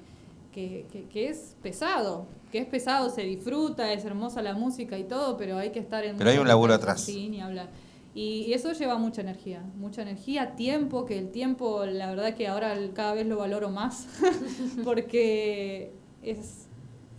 que, 0.52 0.86
que- 0.92 1.04
que 1.06 1.30
es 1.30 1.56
pesado, 1.62 2.26
que 2.52 2.60
es 2.60 2.66
pesado, 2.66 3.10
se 3.10 3.22
disfruta, 3.24 3.92
es 3.94 4.06
hermosa 4.06 4.42
la 4.42 4.54
música 4.54 4.98
y 4.98 5.04
todo, 5.04 5.36
pero 5.38 5.58
hay 5.58 5.72
que 5.72 5.80
estar 5.80 6.04
en... 6.06 6.18
Pero 6.18 6.30
hay 6.30 6.38
un 6.38 6.48
laburo 6.48 6.74
atrás. 6.74 7.02
Sí, 7.02 7.28
ni 7.30 7.42
hablar. 7.42 7.68
Y, 8.14 8.46
y 8.48 8.54
eso 8.54 8.72
lleva 8.72 8.98
mucha 8.98 9.22
energía, 9.22 9.64
mucha 9.76 10.02
energía, 10.02 10.56
tiempo, 10.56 11.06
que 11.06 11.20
el 11.20 11.30
tiempo, 11.30 11.86
la 11.86 12.10
verdad 12.10 12.34
que 12.34 12.48
ahora 12.48 12.76
cada 12.94 13.14
vez 13.14 13.28
lo 13.28 13.38
valoro 13.38 13.70
más, 13.70 14.08
porque 14.84 15.94
es, 16.24 16.68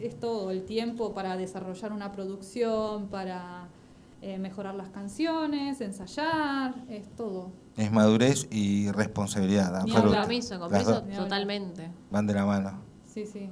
es 0.01 0.19
todo, 0.19 0.51
el 0.51 0.65
tiempo 0.65 1.15
para 1.15 1.37
desarrollar 1.37 1.93
una 1.93 2.11
producción, 2.11 3.09
para 3.09 3.69
eh, 4.23 4.39
mejorar 4.39 4.75
las 4.75 4.89
canciones, 4.91 5.81
ensayar, 5.81 6.75
es 6.89 7.09
todo. 7.15 7.53
Es 7.77 7.93
madurez 7.93 8.49
y 8.51 8.91
responsabilidad. 8.91 9.77
Hablar. 9.77 10.03
Compromiso, 10.03 10.59
compromiso 10.59 11.03
totalmente. 11.17 11.91
van 12.11 12.27
de 12.27 12.35
la 12.35 12.45
mano. 12.45 12.83
Sí, 13.07 13.25
sí. 13.25 13.49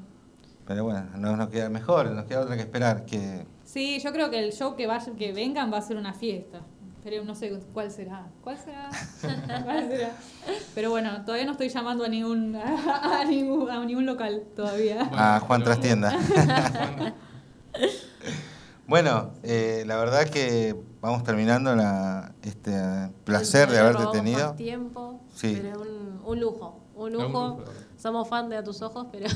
Pero 0.66 0.82
bueno, 0.82 1.06
no 1.16 1.36
nos 1.36 1.48
queda 1.48 1.68
mejor, 1.68 2.10
nos 2.10 2.24
queda 2.24 2.40
otra 2.40 2.56
que 2.56 2.62
esperar. 2.62 3.04
Que 3.04 3.46
Sí, 3.66 3.98
yo 3.98 4.12
creo 4.12 4.30
que 4.30 4.38
el 4.38 4.52
show 4.52 4.76
que 4.76 4.86
vaya, 4.86 5.12
que 5.14 5.32
vengan 5.32 5.72
va 5.72 5.78
a 5.78 5.82
ser 5.82 5.96
una 5.96 6.12
fiesta. 6.14 6.62
No 7.24 7.34
sé 7.36 7.50
cuál 7.72 7.90
será. 7.92 8.26
¿Cuál 8.42 8.58
será? 8.58 8.88
¿Cuál 9.64 9.88
será? 9.88 10.10
Pero 10.74 10.90
bueno, 10.90 11.24
todavía 11.24 11.46
no 11.46 11.52
estoy 11.52 11.68
llamando 11.68 12.04
a 12.04 12.08
ningún 12.08 12.56
a 12.56 13.24
ningún, 13.24 13.70
a 13.70 13.84
ningún 13.84 14.06
local 14.06 14.42
todavía. 14.56 15.08
a 15.12 15.38
Juan 15.40 15.60
pero- 15.62 15.64
Trastienda. 15.76 16.12
Bueno, 18.88 19.32
eh, 19.42 19.82
la 19.86 19.96
verdad 19.96 20.28
que 20.28 20.76
vamos 21.00 21.24
terminando 21.24 21.74
la, 21.74 22.32
este 22.42 22.72
placer 23.24 23.68
de 23.68 23.78
haberte 23.80 24.04
tenido. 24.12 24.54
tiempo, 24.54 25.20
Sí. 25.34 25.58
pero 25.60 25.82
es 25.82 25.88
un, 25.88 26.20
un 26.24 26.40
lujo. 26.40 26.80
Un 26.94 27.06
Un 27.16 27.24
lujo. 27.24 27.48
lujo. 27.58 27.64
Somos 27.96 28.28
fan 28.28 28.48
de 28.48 28.56
A 28.58 28.62
tus 28.62 28.82
ojos, 28.82 29.08
pero. 29.10 29.26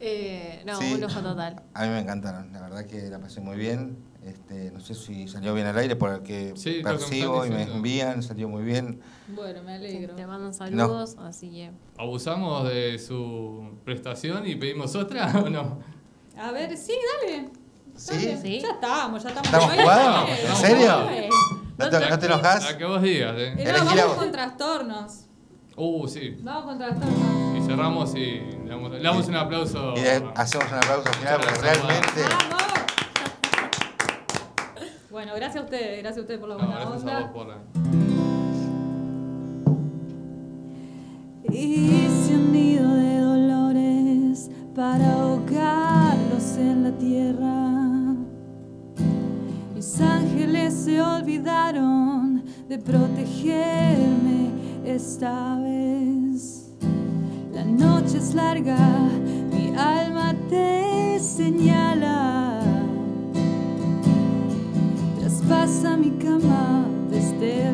eh, 0.00 0.62
no, 0.66 0.76
Sí. 0.78 0.94
un 0.94 1.00
lujo 1.02 1.20
total. 1.20 1.62
A 1.74 1.82
mí 1.82 1.88
me 1.90 1.98
encantaron, 2.00 2.50
la 2.52 2.62
verdad 2.62 2.86
que 2.86 3.02
la 3.10 3.18
pasé 3.18 3.40
muy 3.42 3.56
bien. 3.58 3.98
Este, 4.24 4.70
no 4.70 4.78
sé 4.78 4.94
si 4.94 5.26
salió 5.26 5.52
bien 5.52 5.66
al 5.66 5.76
aire 5.78 5.96
por 5.96 6.10
el 6.12 6.22
que 6.22 6.52
Sí, 6.54 6.74
lo 6.74 6.74
que 6.76 6.82
me 6.84 6.98
percibo 6.98 7.44
y 7.44 7.50
me 7.50 7.62
envían, 7.62 8.22
salió 8.22 8.48
muy 8.48 8.62
bien. 8.62 9.00
Bueno, 9.28 9.62
me 9.64 9.74
alegro. 9.74 10.14
Te 10.14 10.26
mandan 10.26 10.54
saludos, 10.54 11.16
así 11.18 11.50
que. 11.50 11.72
¿Abusamos 11.98 12.68
de 12.68 12.98
su 13.00 13.78
prestación 13.84 14.46
y 14.46 14.54
pedimos 14.54 14.94
otra 14.94 15.32
o 15.44 15.50
no? 15.50 15.80
A 16.38 16.52
ver, 16.52 16.76
sí, 16.76 16.92
dale. 17.20 17.50
¿Sí? 17.96 18.14
Dale. 18.14 18.40
Sí. 18.40 18.60
Ya 18.60 18.70
estamos, 18.70 19.22
ya 19.24 19.28
estamos. 19.30 19.46
¿Estamos 19.52 19.74
jugados? 19.74 20.30
¿En 20.30 20.56
serio? 20.56 21.32
¿No 21.78 21.90
te, 21.90 22.10
no 22.10 22.18
te 22.18 22.26
enojas? 22.26 22.64
La 22.64 22.78
que 22.78 22.84
vos 22.84 23.02
digas, 23.02 23.34
Eh, 23.36 23.54
¿eh? 23.58 23.72
no, 23.76 23.84
vamos 23.84 24.14
con 24.16 24.30
trastornos. 24.32 25.24
Uh, 25.76 26.06
sí. 26.06 26.36
Vamos 26.42 26.64
con 26.66 26.78
trastornos. 26.78 27.58
Y 27.58 27.66
cerramos 27.66 28.14
y 28.14 28.40
le 28.40 28.68
damos, 28.68 28.92
le 28.92 29.02
damos 29.02 29.26
un 29.26 29.34
aplauso. 29.36 29.94
Y 29.96 30.00
hacemos 30.36 30.70
un 30.70 30.78
aplauso 30.78 31.12
final 31.14 31.40
porque 31.40 31.60
realmente... 31.60 32.22
¡Vamos! 32.50 32.71
Bueno, 35.12 35.32
gracias 35.36 35.62
a 35.62 35.64
ustedes, 35.64 35.98
gracias 36.00 36.18
a 36.18 36.20
ustedes 36.22 36.40
por 36.40 36.48
la 36.48 36.54
No, 36.56 36.60
buena 36.64 36.80
gracias 36.80 37.00
onda. 37.02 37.18
a 37.18 37.20
vos 37.20 37.30
por 37.32 37.46
la... 37.48 37.58
Hice 41.54 42.34
un 42.36 42.52
nido 42.52 42.94
de 42.94 43.18
dolores 43.18 44.50
para 44.74 45.12
ahogarlos 45.12 46.56
en 46.56 46.84
la 46.84 46.92
tierra. 46.92 48.14
Mis 49.74 50.00
ángeles 50.00 50.72
se 50.72 51.02
olvidaron 51.02 52.42
de 52.68 52.78
protegerme 52.78 54.50
esta 54.86 55.58
vez. 55.58 56.72
La 57.52 57.64
noche 57.64 58.16
es 58.16 58.34
larga, 58.34 58.78
mi 59.52 59.74
alma 59.76 60.34
te 60.48 61.18
señala. 61.20 62.41
Traspasa 65.52 65.96
mi 65.98 66.10
cama 66.12 66.86
desde 67.10 67.71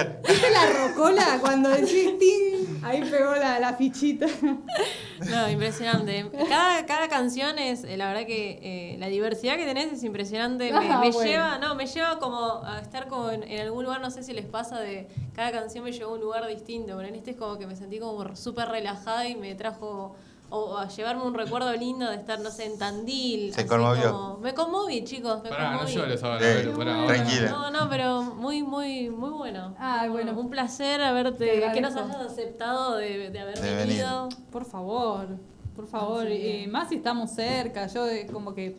enganchar. 0.00 0.22
¿Viste 0.28 0.50
la 0.50 0.66
rocola 0.88 1.38
cuando 1.40 1.68
decís 1.70 2.18
ting? 2.18 2.80
Ahí 2.82 3.02
pegó 3.02 3.34
la, 3.34 3.58
la 3.60 3.74
fichita. 3.74 4.26
No, 5.30 5.48
impresionante. 5.50 6.28
Cada, 6.48 6.84
cada 6.86 7.08
canción 7.08 7.58
es, 7.58 7.84
eh, 7.84 7.96
la 7.96 8.08
verdad 8.08 8.26
que 8.26 8.58
eh, 8.62 8.96
la 8.98 9.06
diversidad 9.08 9.56
que 9.56 9.64
tenés 9.64 9.92
es 9.92 10.02
impresionante. 10.04 10.70
Me, 10.72 10.78
Ah, 10.78 11.00
me 11.00 11.10
bueno. 11.10 11.30
lleva, 11.30 11.58
no, 11.58 11.74
me 11.74 11.86
lleva 11.86 12.18
como 12.18 12.62
a 12.64 12.80
estar 12.80 13.08
como 13.08 13.30
en, 13.30 13.42
en 13.44 13.60
algún 13.60 13.84
lugar, 13.84 14.00
no 14.00 14.10
sé 14.10 14.22
si 14.22 14.32
les 14.32 14.44
pasa 14.44 14.80
de 14.80 15.08
cada 15.34 15.50
canción 15.52 15.82
me 15.84 15.92
llevó 15.92 16.10
a 16.10 16.14
un 16.14 16.20
lugar 16.20 16.46
distinto, 16.46 16.94
pero 16.96 17.08
en 17.08 17.14
este 17.14 17.30
es 17.32 17.36
como 17.36 17.58
que 17.58 17.66
me 17.66 17.74
sentí 17.76 17.98
como 17.98 18.36
súper 18.36 18.68
relajada 18.68 19.26
y 19.28 19.34
me 19.36 19.54
trajo 19.54 20.14
o 20.50 20.76
a 20.78 20.86
llevarme 20.88 21.22
un 21.24 21.34
recuerdo 21.34 21.72
lindo 21.74 22.08
de 22.08 22.16
estar, 22.16 22.38
no 22.40 22.50
sé, 22.50 22.66
en 22.66 22.78
Tandil. 22.78 23.52
Se 23.54 23.66
conmovió. 23.66 24.12
como- 24.12 24.38
me 24.38 24.54
conmoví, 24.54 25.02
chicos, 25.02 25.42
me 25.42 25.48
Pará, 25.48 25.72
no 25.72 25.86
llores 25.88 26.22
ahora, 26.22 26.38
Vero, 26.38 26.74
pará, 26.74 26.94
ahora. 27.00 27.14
tranquila. 27.14 27.48
No, 27.50 27.70
no, 27.70 27.88
pero 27.90 28.22
muy, 28.22 28.62
muy, 28.62 29.08
muy 29.10 29.30
bueno. 29.30 29.74
Ay, 29.78 30.08
bueno. 30.10 30.32
Un 30.38 30.50
placer 30.50 30.98
Te 31.00 31.04
haberte, 31.06 31.70
que 31.72 31.80
nos 31.80 31.96
hayas 31.96 32.16
aceptado 32.16 32.96
de, 32.96 33.30
de 33.30 33.38
haber 33.40 33.58
De 33.58 33.74
venido. 33.74 34.28
Por 34.52 34.64
favor, 34.64 35.26
por 35.74 35.86
favor. 35.88 36.26
Que- 36.26 36.68
más 36.70 36.88
si 36.88 36.96
estamos 36.96 37.30
cerca. 37.32 37.86
Yo 37.88 38.06
es 38.06 38.30
como 38.30 38.54
que, 38.54 38.76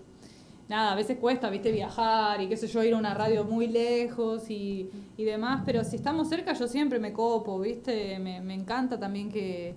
nada, 0.70 0.94
a 0.94 0.96
veces 0.96 1.18
cuesta, 1.20 1.50
viste, 1.50 1.72
viajar 1.72 2.40
y 2.42 2.48
qué 2.48 2.56
sé 2.56 2.68
yo, 2.68 2.84
ir 2.84 2.94
a 2.94 2.98
una 2.98 3.14
radio 3.14 3.44
muy 3.44 3.68
lejos 3.68 4.50
y, 4.50 4.90
y 5.18 5.24
demás. 5.26 5.64
Pero 5.66 5.84
si 5.84 5.98
estamos 5.98 6.30
cerca, 6.30 6.54
yo 6.54 6.68
siempre 6.70 7.00
me 7.00 7.12
copo, 7.12 7.60
viste. 7.60 8.18
Me, 8.20 8.40
me 8.40 8.54
encanta 8.54 8.98
también 8.98 9.30
que 9.30 9.76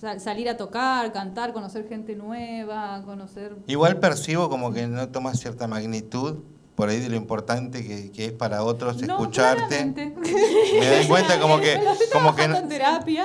sal- 0.00 0.20
salir 0.20 0.48
a 0.48 0.56
tocar, 0.56 1.12
cantar, 1.12 1.52
conocer 1.52 1.86
gente 1.88 2.14
nueva, 2.16 3.02
conocer... 3.04 3.56
Igual 3.66 3.98
percibo 3.98 4.48
como 4.48 4.72
que 4.72 4.86
no 4.86 5.08
toma 5.08 5.34
cierta 5.34 5.66
magnitud 5.68 6.38
por 6.74 6.88
ahí 6.88 6.98
de 7.00 7.10
lo 7.10 7.16
importante 7.16 7.86
que, 7.86 8.10
que 8.10 8.26
es 8.26 8.32
para 8.32 8.62
otros 8.62 8.96
No, 9.02 9.14
escucharte. 9.20 9.66
claramente. 9.68 10.14
Me 10.80 10.86
doy 10.96 11.06
cuenta 11.06 11.38
como 11.38 11.60
que, 11.60 11.78
como 12.12 12.34
que, 12.34 12.48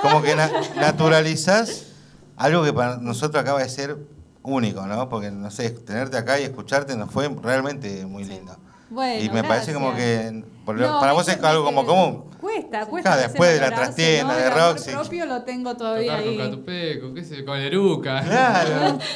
como 0.02 0.22
que 0.22 0.36
na- 0.36 0.50
naturalizás 0.76 1.86
algo 2.36 2.62
que 2.64 2.72
para 2.72 2.98
nosotros 2.98 3.40
acaba 3.40 3.60
de 3.62 3.68
ser 3.70 3.96
único, 4.42 4.86
¿no? 4.86 5.08
Porque, 5.08 5.30
no 5.30 5.50
sé, 5.50 5.70
tenerte 5.70 6.16
acá 6.18 6.38
y 6.38 6.44
escucharte 6.44 6.96
nos 6.96 7.10
fue 7.10 7.28
realmente 7.42 8.04
muy 8.06 8.24
lindo. 8.24 8.56
Bueno, 8.90 9.22
y 9.24 9.28
me 9.30 9.42
parece 9.42 9.72
como 9.74 9.94
que 9.94 10.30
No, 10.66 11.00
para 11.00 11.12
vos 11.12 11.26
es 11.28 11.42
algo 11.42 11.64
como 11.64 11.84
común. 11.84 12.24
Cuesta, 12.40 12.86
cuesta. 12.86 13.14
Claro, 13.14 13.28
después 13.28 13.54
de 13.54 13.60
la 13.60 13.74
trastienda, 13.74 14.32
¿no? 14.34 14.38
de 14.38 14.46
El 14.46 14.52
Roxy. 14.54 14.90
propio 14.92 15.26
lo 15.26 15.42
tengo 15.42 15.76
todavía 15.76 16.12
Tocar 16.18 16.24
con 16.24 16.32
ahí. 16.32 16.50
Catupeco, 16.50 17.14
qué 17.14 17.24
sé, 17.24 17.44
con 17.44 17.58
Eruca. 17.58 18.22
Claro. 18.22 18.98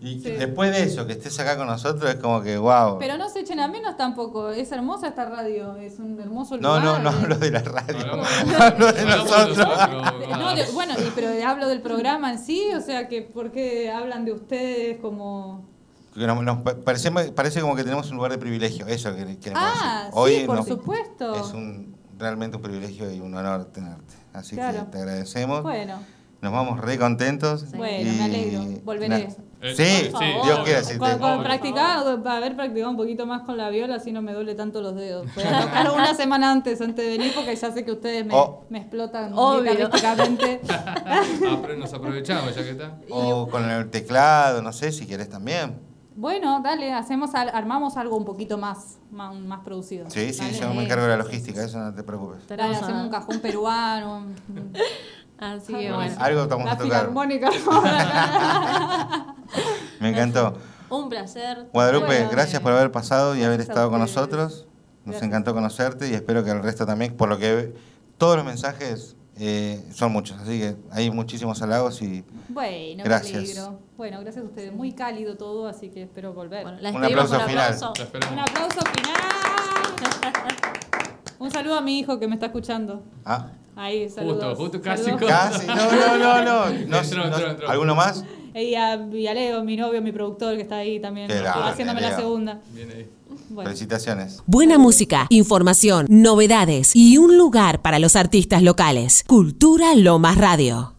Y 0.00 0.20
Sí. 0.20 0.30
después 0.30 0.70
de 0.70 0.84
eso, 0.84 1.08
que 1.08 1.14
estés 1.14 1.36
acá 1.40 1.56
con 1.56 1.66
nosotros, 1.66 2.08
es 2.08 2.14
como 2.20 2.40
que, 2.40 2.56
wow. 2.56 3.00
Pero 3.00 3.18
no 3.18 3.28
se 3.28 3.40
echen 3.40 3.58
a 3.58 3.66
menos 3.66 3.96
tampoco. 3.96 4.50
Es 4.50 4.70
hermosa 4.70 5.08
esta 5.08 5.24
radio. 5.28 5.74
Es 5.74 5.98
un 5.98 6.20
hermoso 6.20 6.56
No, 6.56 6.78
lugar. 6.78 7.00
no, 7.02 7.10
no 7.10 7.10
eh. 7.10 7.20
hablo 7.20 7.34
de 7.36 7.50
la 7.50 7.62
radio. 7.62 7.96
Hablamos- 7.98 8.60
Hablo 8.60 8.92
de 8.92 9.04
nosotros. 9.04 9.58
No, 10.38 10.54
de- 10.54 10.66
bueno, 10.72 10.94
y- 11.00 11.10
pero 11.16 11.30
hablo 11.44 11.66
del 11.66 11.82
programa 11.82 12.30
en 12.30 12.38
sí, 12.38 12.62
o 12.76 12.80
sea, 12.80 13.08
que 13.08 13.22
¿por 13.22 13.50
qué 13.50 13.90
hablan 13.90 14.24
de 14.24 14.30
ustedes 14.34 14.98
como...? 15.00 15.66
Que 16.14 16.26
nos- 16.26 16.42
nos 16.42 16.58
pa- 16.62 16.74
parece, 16.76 17.10
parece 17.10 17.60
como 17.60 17.76
que 17.76 17.84
tenemos 17.84 18.10
un 18.10 18.16
lugar 18.16 18.32
de 18.32 18.38
privilegio, 18.38 18.86
eso 18.86 19.14
que 19.14 19.38
queremos 19.38 19.62
Ah, 19.64 19.98
decir. 20.06 20.12
Hoy 20.14 20.34
sí, 20.40 20.44
por 20.46 20.56
nos- 20.56 20.66
supuesto. 20.66 21.34
Es 21.36 21.52
un, 21.52 21.96
realmente 22.18 22.56
un 22.56 22.62
privilegio 22.62 23.10
y 23.12 23.20
un 23.20 23.34
honor 23.34 23.66
tenerte. 23.66 24.14
Así 24.32 24.56
Claro. 24.56 24.86
que 24.86 24.92
te 24.92 24.98
agradecemos. 24.98 25.62
Bueno, 25.62 25.98
Nos 26.40 26.52
vamos 26.52 26.80
re 26.80 26.96
contentos. 27.00 27.68
Bueno, 27.72 28.12
y- 28.12 28.14
me 28.16 28.22
alegro. 28.22 28.62
Volveré. 28.84 29.28
Eh, 29.60 29.74
sí, 29.76 30.08
favor. 30.12 30.44
Dios 30.44 30.60
quiera. 30.60 30.84
si 30.84 30.92
te- 30.92 30.98
con, 31.00 31.18
con 31.18 31.32
Obvio. 31.32 31.42
practicar, 31.42 32.06
haber 32.06 32.54
practicado 32.54 32.90
un 32.92 32.96
poquito 32.96 33.26
más 33.26 33.42
con 33.42 33.56
la 33.56 33.70
viola, 33.70 33.96
así 33.96 34.12
no 34.12 34.22
me 34.22 34.32
duele 34.32 34.54
tanto 34.54 34.80
los 34.80 34.94
dedos. 34.94 35.26
Voy 35.34 35.42
a 35.42 35.60
tocar 35.62 35.90
una 35.90 36.14
semana 36.14 36.52
antes, 36.52 36.80
antes 36.80 37.04
de 37.04 37.18
venir, 37.18 37.32
porque 37.34 37.56
ya 37.56 37.72
sé 37.72 37.84
que 37.84 37.90
ustedes 37.90 38.24
me, 38.24 38.34
Oh. 38.36 38.64
me 38.70 38.78
explotan 38.78 39.32
guitarrísticamente. 39.34 40.60
Ah, 40.68 41.22
nos 41.76 41.92
aprovechamos 41.92 42.54
ya 42.54 42.62
que 42.62 42.70
está. 42.70 42.98
o 43.10 43.48
con 43.48 43.68
el 43.68 43.90
teclado, 43.90 44.62
no 44.62 44.72
sé, 44.72 44.92
si 44.92 45.06
querés 45.06 45.28
también. 45.28 45.87
Bueno, 46.20 46.60
dale, 46.64 46.92
hacemos 46.92 47.32
al- 47.36 47.50
armamos 47.54 47.96
algo 47.96 48.16
un 48.16 48.24
poquito 48.24 48.58
más, 48.58 48.98
más, 49.12 49.36
más 49.36 49.60
producido. 49.60 50.10
Sí, 50.10 50.32
sí, 50.32 50.40
Dale. 50.40 50.58
yo 50.58 50.74
me 50.74 50.82
encargo 50.82 51.04
de 51.04 51.10
la 51.10 51.16
logística, 51.18 51.62
eso 51.62 51.78
no 51.78 51.94
te 51.94 52.02
preocupes. 52.02 52.44
Dale, 52.48 52.64
hacemos 52.74 52.90
a- 52.90 53.02
un 53.04 53.08
cajón 53.08 53.38
peruano. 53.38 54.16
un- 54.18 54.34
Así 55.38 55.68
que 55.72 55.92
Bueno. 55.92 55.94
bueno. 55.96 56.14
Algo 56.18 56.42
estamos 56.42 56.64
La 56.66 56.72
a 56.72 56.76
tocar. 56.76 56.98
filarmónica. 57.00 57.50
Me 60.00 60.08
encantó. 60.10 60.54
Un 60.90 61.08
placer. 61.08 61.68
Guadalupe, 61.72 62.06
Bueno, 62.06 62.28
gracias 62.32 62.60
por 62.62 62.72
haber 62.72 62.90
pasado 62.90 63.36
y 63.36 63.44
haber 63.44 63.60
estado 63.60 63.88
con 63.88 64.00
nosotros. 64.00 64.66
Nos 65.04 65.12
Gracias. 65.12 65.22
encantó 65.22 65.54
conocerte 65.54 66.08
y 66.10 66.14
espero 66.14 66.42
que 66.42 66.50
el 66.50 66.62
resto 66.64 66.84
también, 66.84 67.16
por 67.16 67.28
lo 67.28 67.38
que 67.38 67.74
todos 68.18 68.34
los 68.36 68.44
mensajes 68.44 69.14
eh, 69.38 69.84
son 69.94 70.12
muchos, 70.12 70.38
así 70.38 70.58
que 70.58 70.76
hay 70.90 71.10
muchísimos 71.10 71.60
halagos 71.62 72.00
y 72.02 72.24
bueno, 72.48 73.02
Gracias. 73.04 73.70
Bueno, 73.96 74.20
gracias 74.20 74.44
a 74.44 74.48
ustedes. 74.48 74.72
Muy 74.72 74.92
cálido 74.92 75.36
todo, 75.36 75.66
así 75.66 75.88
que 75.90 76.02
espero 76.02 76.32
volver. 76.32 76.62
Bueno, 76.62 76.78
la 76.80 76.90
Un 76.90 77.04
aplauso 77.04 77.36
con 77.38 77.46
final. 77.48 77.72
aplauso. 77.74 77.92
Un 78.32 78.38
aplauso 78.38 78.80
final. 78.80 79.14
Un 81.38 81.50
saludo 81.50 81.76
a 81.76 81.80
mi 81.80 81.98
hijo 81.98 82.18
que 82.18 82.26
me 82.26 82.34
está 82.34 82.46
escuchando. 82.46 83.02
ah, 83.24 83.48
Ahí, 83.76 84.08
saludos. 84.10 84.58
justo, 84.58 84.80
casi 84.82 85.04
Saludos. 85.04 85.20
con- 85.20 85.28
casi, 85.28 85.66
no, 85.68 85.74
no, 86.18 86.42
no, 86.44 86.68
no, 86.70 87.02
no, 87.28 87.38
no-. 87.58 87.68
¿Alguno 87.68 87.94
más? 87.94 88.24
Y 88.60 88.74
a, 88.74 88.94
y 89.12 89.26
a 89.26 89.34
Leo, 89.34 89.62
mi 89.62 89.76
novio, 89.76 90.02
mi 90.02 90.12
productor, 90.12 90.56
que 90.56 90.62
está 90.62 90.78
ahí 90.78 91.00
también, 91.00 91.28
grande, 91.28 91.70
haciéndome 91.70 92.00
la 92.00 92.16
segunda. 92.16 92.60
Viene 92.74 92.94
ahí. 92.94 93.06
Bueno. 93.50 93.70
Felicitaciones. 93.70 94.42
Buena 94.46 94.78
música, 94.78 95.26
información, 95.30 96.06
novedades 96.08 96.94
y 96.94 97.18
un 97.18 97.38
lugar 97.38 97.82
para 97.82 97.98
los 97.98 98.16
artistas 98.16 98.62
locales. 98.62 99.24
Cultura 99.26 99.94
Lomas 99.94 100.36
Radio. 100.36 100.97